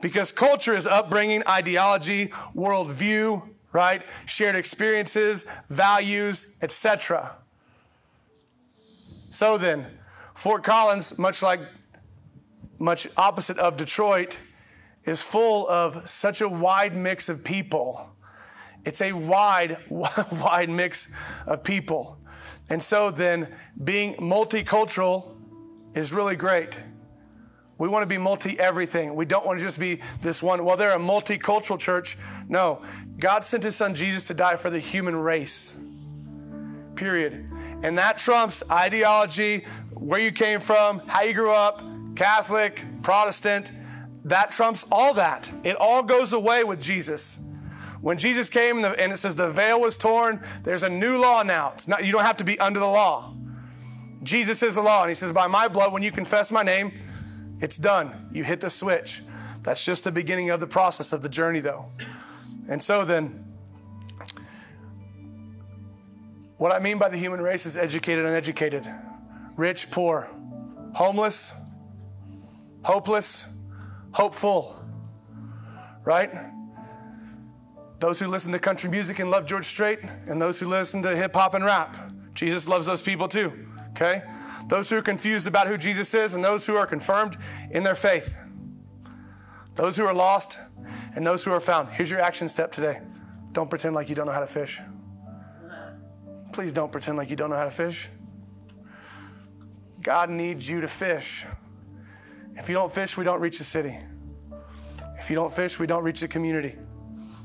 Because 0.01 0.31
culture 0.31 0.73
is 0.73 0.87
upbringing, 0.87 1.43
ideology, 1.47 2.27
worldview, 2.55 3.47
right? 3.71 4.03
Shared 4.25 4.55
experiences, 4.55 5.45
values, 5.69 6.57
etc. 6.61 7.35
So 9.29 9.57
then, 9.57 9.85
Fort 10.33 10.63
Collins, 10.63 11.19
much 11.19 11.43
like 11.43 11.59
much 12.79 13.07
opposite 13.15 13.59
of 13.59 13.77
Detroit, 13.77 14.41
is 15.03 15.21
full 15.21 15.67
of 15.69 16.07
such 16.07 16.41
a 16.41 16.49
wide 16.49 16.95
mix 16.95 17.29
of 17.29 17.43
people 17.43 18.12
it's 18.85 19.01
a 19.01 19.13
wide, 19.13 19.77
wide 19.89 20.69
mix 20.69 21.15
of 21.47 21.63
people. 21.63 22.19
And 22.69 22.81
so 22.81 23.11
then 23.11 23.53
being 23.83 24.13
multicultural 24.15 25.35
is 25.93 26.13
really 26.13 26.35
great. 26.35 26.81
We 27.77 27.89
want 27.89 28.03
to 28.03 28.07
be 28.07 28.17
multi 28.17 28.57
everything. 28.59 29.15
We 29.15 29.25
don't 29.25 29.45
want 29.45 29.59
to 29.59 29.65
just 29.65 29.79
be 29.79 29.99
this 30.21 30.41
one. 30.43 30.63
Well, 30.63 30.77
they're 30.77 30.95
a 30.95 30.99
multicultural 30.99 31.79
church. 31.79 32.17
No, 32.47 32.81
God 33.19 33.43
sent 33.43 33.63
his 33.63 33.75
son 33.75 33.95
Jesus 33.95 34.25
to 34.25 34.33
die 34.33 34.55
for 34.55 34.69
the 34.69 34.79
human 34.79 35.15
race. 35.15 35.85
Period. 36.95 37.49
And 37.83 37.97
that 37.97 38.17
trumps 38.17 38.63
ideology, 38.71 39.65
where 39.91 40.19
you 40.19 40.31
came 40.31 40.59
from, 40.59 40.99
how 40.99 41.23
you 41.23 41.33
grew 41.33 41.51
up, 41.51 41.81
Catholic, 42.15 42.81
Protestant, 43.01 43.73
that 44.25 44.51
trumps 44.51 44.85
all 44.91 45.13
that. 45.15 45.51
It 45.63 45.75
all 45.75 46.03
goes 46.03 46.33
away 46.33 46.63
with 46.63 46.79
Jesus. 46.79 47.42
When 48.03 48.17
Jesus 48.17 48.49
came 48.49 48.83
and 48.83 49.13
it 49.13 49.17
says 49.17 49.37
the 49.37 49.49
veil 49.49 49.79
was 49.79 49.95
torn, 49.95 50.41
there's 50.63 50.83
a 50.83 50.89
new 50.89 51.17
law 51.17 51.41
now. 51.41 51.71
It's 51.73 51.87
not, 51.87 52.05
you 52.05 52.11
don't 52.11 52.25
have 52.25 52.35
to 52.37 52.43
be 52.43 52.59
under 52.59 52.77
the 52.77 52.85
law. 52.85 53.33
Jesus 54.23 54.61
is 54.61 54.75
the 54.75 54.81
law. 54.81 55.03
And 55.03 55.09
he 55.09 55.15
says, 55.15 55.31
By 55.31 55.47
my 55.47 55.69
blood, 55.69 55.93
when 55.93 56.03
you 56.03 56.11
confess 56.11 56.51
my 56.51 56.63
name, 56.63 56.91
it's 57.61 57.77
done. 57.77 58.27
You 58.29 58.43
hit 58.43 58.59
the 58.59 58.69
switch. 58.69 59.21
That's 59.61 59.85
just 59.85 60.03
the 60.03 60.11
beginning 60.11 60.49
of 60.49 60.59
the 60.59 60.67
process 60.67 61.13
of 61.13 61.21
the 61.21 61.29
journey, 61.29 61.61
though. 61.61 61.85
And 62.69 62.81
so 62.81 63.05
then, 63.05 63.45
what 66.57 66.73
I 66.73 66.79
mean 66.79 66.99
by 66.99 67.07
the 67.07 67.17
human 67.17 67.39
race 67.39 67.65
is 67.65 67.77
educated, 67.77 68.25
uneducated, 68.25 68.85
rich, 69.55 69.89
poor, 69.91 70.29
homeless, 70.93 71.57
hopeless, 72.83 73.57
hopeful, 74.11 74.77
right? 76.03 76.52
Those 78.03 78.19
who 78.19 78.27
listen 78.27 78.51
to 78.51 78.59
country 78.59 78.89
music 78.89 79.19
and 79.19 79.31
love 79.31 79.45
George 79.45 79.63
Strait, 79.63 79.99
and 80.27 80.41
those 80.41 80.59
who 80.59 80.67
listen 80.67 81.01
to 81.03 81.15
hip 81.15 81.33
hop 81.33 81.53
and 81.53 81.63
rap. 81.63 81.95
Jesus 82.33 82.67
loves 82.67 82.85
those 82.85 83.01
people 83.01 83.29
too, 83.29 83.53
okay? 83.91 84.21
Those 84.67 84.89
who 84.89 84.97
are 84.97 85.01
confused 85.01 85.47
about 85.47 85.69
who 85.69 85.77
Jesus 85.77 86.13
is, 86.13 86.33
and 86.33 86.43
those 86.43 86.67
who 86.67 86.75
are 86.75 86.85
confirmed 86.85 87.37
in 87.71 87.81
their 87.81 87.95
faith. 87.95 88.37
Those 89.75 89.95
who 89.95 90.05
are 90.05 90.13
lost, 90.13 90.59
and 91.15 91.25
those 91.25 91.45
who 91.45 91.53
are 91.53 91.61
found. 91.61 91.91
Here's 91.93 92.11
your 92.11 92.19
action 92.19 92.49
step 92.49 92.73
today 92.73 92.99
don't 93.53 93.69
pretend 93.69 93.95
like 93.95 94.09
you 94.09 94.15
don't 94.15 94.25
know 94.25 94.33
how 94.33 94.41
to 94.41 94.47
fish. 94.47 94.81
Please 96.51 96.73
don't 96.73 96.91
pretend 96.91 97.17
like 97.17 97.29
you 97.29 97.37
don't 97.37 97.51
know 97.51 97.55
how 97.55 97.63
to 97.63 97.71
fish. 97.71 98.09
God 100.01 100.29
needs 100.29 100.69
you 100.69 100.81
to 100.81 100.89
fish. 100.89 101.45
If 102.51 102.67
you 102.67 102.75
don't 102.75 102.91
fish, 102.91 103.15
we 103.15 103.23
don't 103.23 103.39
reach 103.39 103.59
the 103.59 103.63
city. 103.63 103.97
If 105.21 105.29
you 105.29 105.37
don't 105.37 105.53
fish, 105.53 105.79
we 105.79 105.87
don't 105.87 106.03
reach 106.03 106.19
the 106.19 106.27
community. 106.27 106.75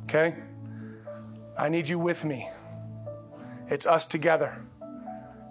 Okay? 0.09 0.35
I 1.59 1.69
need 1.69 1.87
you 1.87 1.99
with 1.99 2.25
me. 2.25 2.49
It's 3.67 3.85
us 3.85 4.07
together. 4.07 4.65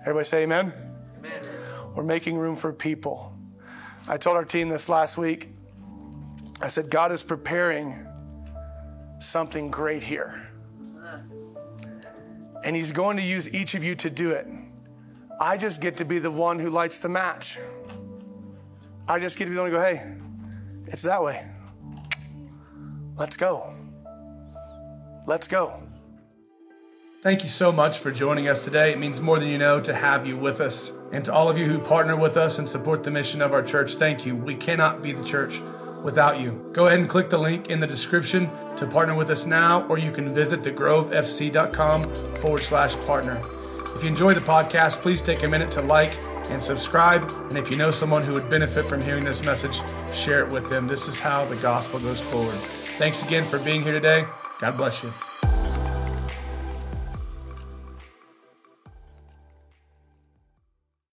Everybody 0.01 0.25
say 0.25 0.43
amen? 0.43 0.73
Amen. 1.19 1.43
We're 1.95 2.03
making 2.03 2.37
room 2.39 2.55
for 2.55 2.73
people. 2.73 3.37
I 4.07 4.17
told 4.17 4.35
our 4.35 4.45
team 4.45 4.69
this 4.69 4.89
last 4.89 5.15
week. 5.15 5.49
I 6.59 6.69
said, 6.69 6.89
God 6.89 7.11
is 7.11 7.21
preparing 7.21 8.07
something 9.19 9.69
great 9.69 10.01
here. 10.01 10.49
And 12.65 12.75
He's 12.75 12.91
going 12.91 13.17
to 13.17 13.23
use 13.23 13.53
each 13.53 13.75
of 13.75 13.83
you 13.83 13.93
to 13.97 14.09
do 14.09 14.31
it. 14.31 14.47
I 15.39 15.57
just 15.57 15.83
get 15.83 15.97
to 15.97 16.05
be 16.05 16.17
the 16.17 16.31
one 16.31 16.57
who 16.57 16.71
lights 16.71 16.97
the 16.97 17.09
match. 17.09 17.59
I 19.07 19.19
just 19.19 19.37
get 19.37 19.45
to 19.45 19.51
be 19.51 19.55
the 19.55 19.61
one 19.61 19.69
who 19.69 19.77
go, 19.77 19.83
hey, 19.83 20.15
it's 20.87 21.03
that 21.03 21.21
way. 21.21 21.47
Let's 23.15 23.37
go. 23.37 23.76
Let's 25.27 25.49
go. 25.49 25.83
Thank 27.21 27.43
you 27.43 27.49
so 27.49 27.73
much 27.73 27.97
for 27.97 28.11
joining 28.11 28.47
us 28.47 28.63
today. 28.63 28.93
It 28.93 28.97
means 28.97 29.19
more 29.19 29.37
than 29.37 29.49
you 29.49 29.57
know 29.57 29.81
to 29.81 29.93
have 29.93 30.25
you 30.25 30.37
with 30.37 30.61
us. 30.61 30.93
And 31.11 31.25
to 31.25 31.33
all 31.33 31.49
of 31.49 31.57
you 31.57 31.65
who 31.65 31.79
partner 31.79 32.15
with 32.15 32.37
us 32.37 32.59
and 32.59 32.69
support 32.69 33.03
the 33.03 33.11
mission 33.11 33.41
of 33.41 33.51
our 33.51 33.61
church, 33.61 33.95
thank 33.95 34.25
you. 34.25 34.37
We 34.37 34.55
cannot 34.55 35.01
be 35.01 35.11
the 35.11 35.25
church 35.25 35.59
without 36.01 36.39
you. 36.39 36.69
Go 36.71 36.87
ahead 36.87 36.99
and 36.99 37.09
click 37.09 37.29
the 37.29 37.37
link 37.37 37.69
in 37.69 37.81
the 37.81 37.87
description 37.87 38.49
to 38.77 38.87
partner 38.87 39.15
with 39.15 39.29
us 39.29 39.45
now, 39.45 39.85
or 39.87 39.97
you 39.97 40.11
can 40.11 40.33
visit 40.33 40.61
thegrovefc.com 40.61 42.03
forward 42.37 42.61
slash 42.61 42.95
partner. 43.05 43.41
If 43.95 44.03
you 44.03 44.09
enjoy 44.09 44.33
the 44.33 44.39
podcast, 44.39 45.01
please 45.01 45.21
take 45.21 45.43
a 45.43 45.49
minute 45.49 45.71
to 45.73 45.81
like 45.81 46.15
and 46.49 46.61
subscribe. 46.61 47.29
And 47.49 47.57
if 47.57 47.69
you 47.69 47.75
know 47.75 47.91
someone 47.91 48.23
who 48.23 48.33
would 48.33 48.49
benefit 48.49 48.85
from 48.85 49.01
hearing 49.01 49.25
this 49.25 49.43
message, 49.43 49.81
share 50.15 50.45
it 50.45 50.53
with 50.53 50.69
them. 50.69 50.87
This 50.87 51.09
is 51.09 51.19
how 51.19 51.43
the 51.45 51.57
gospel 51.57 51.99
goes 51.99 52.21
forward. 52.21 52.55
Thanks 52.55 53.27
again 53.27 53.43
for 53.43 53.59
being 53.65 53.81
here 53.81 53.91
today. 53.91 54.25
God 54.59 54.75
bless 54.75 55.03
you. 55.03 55.26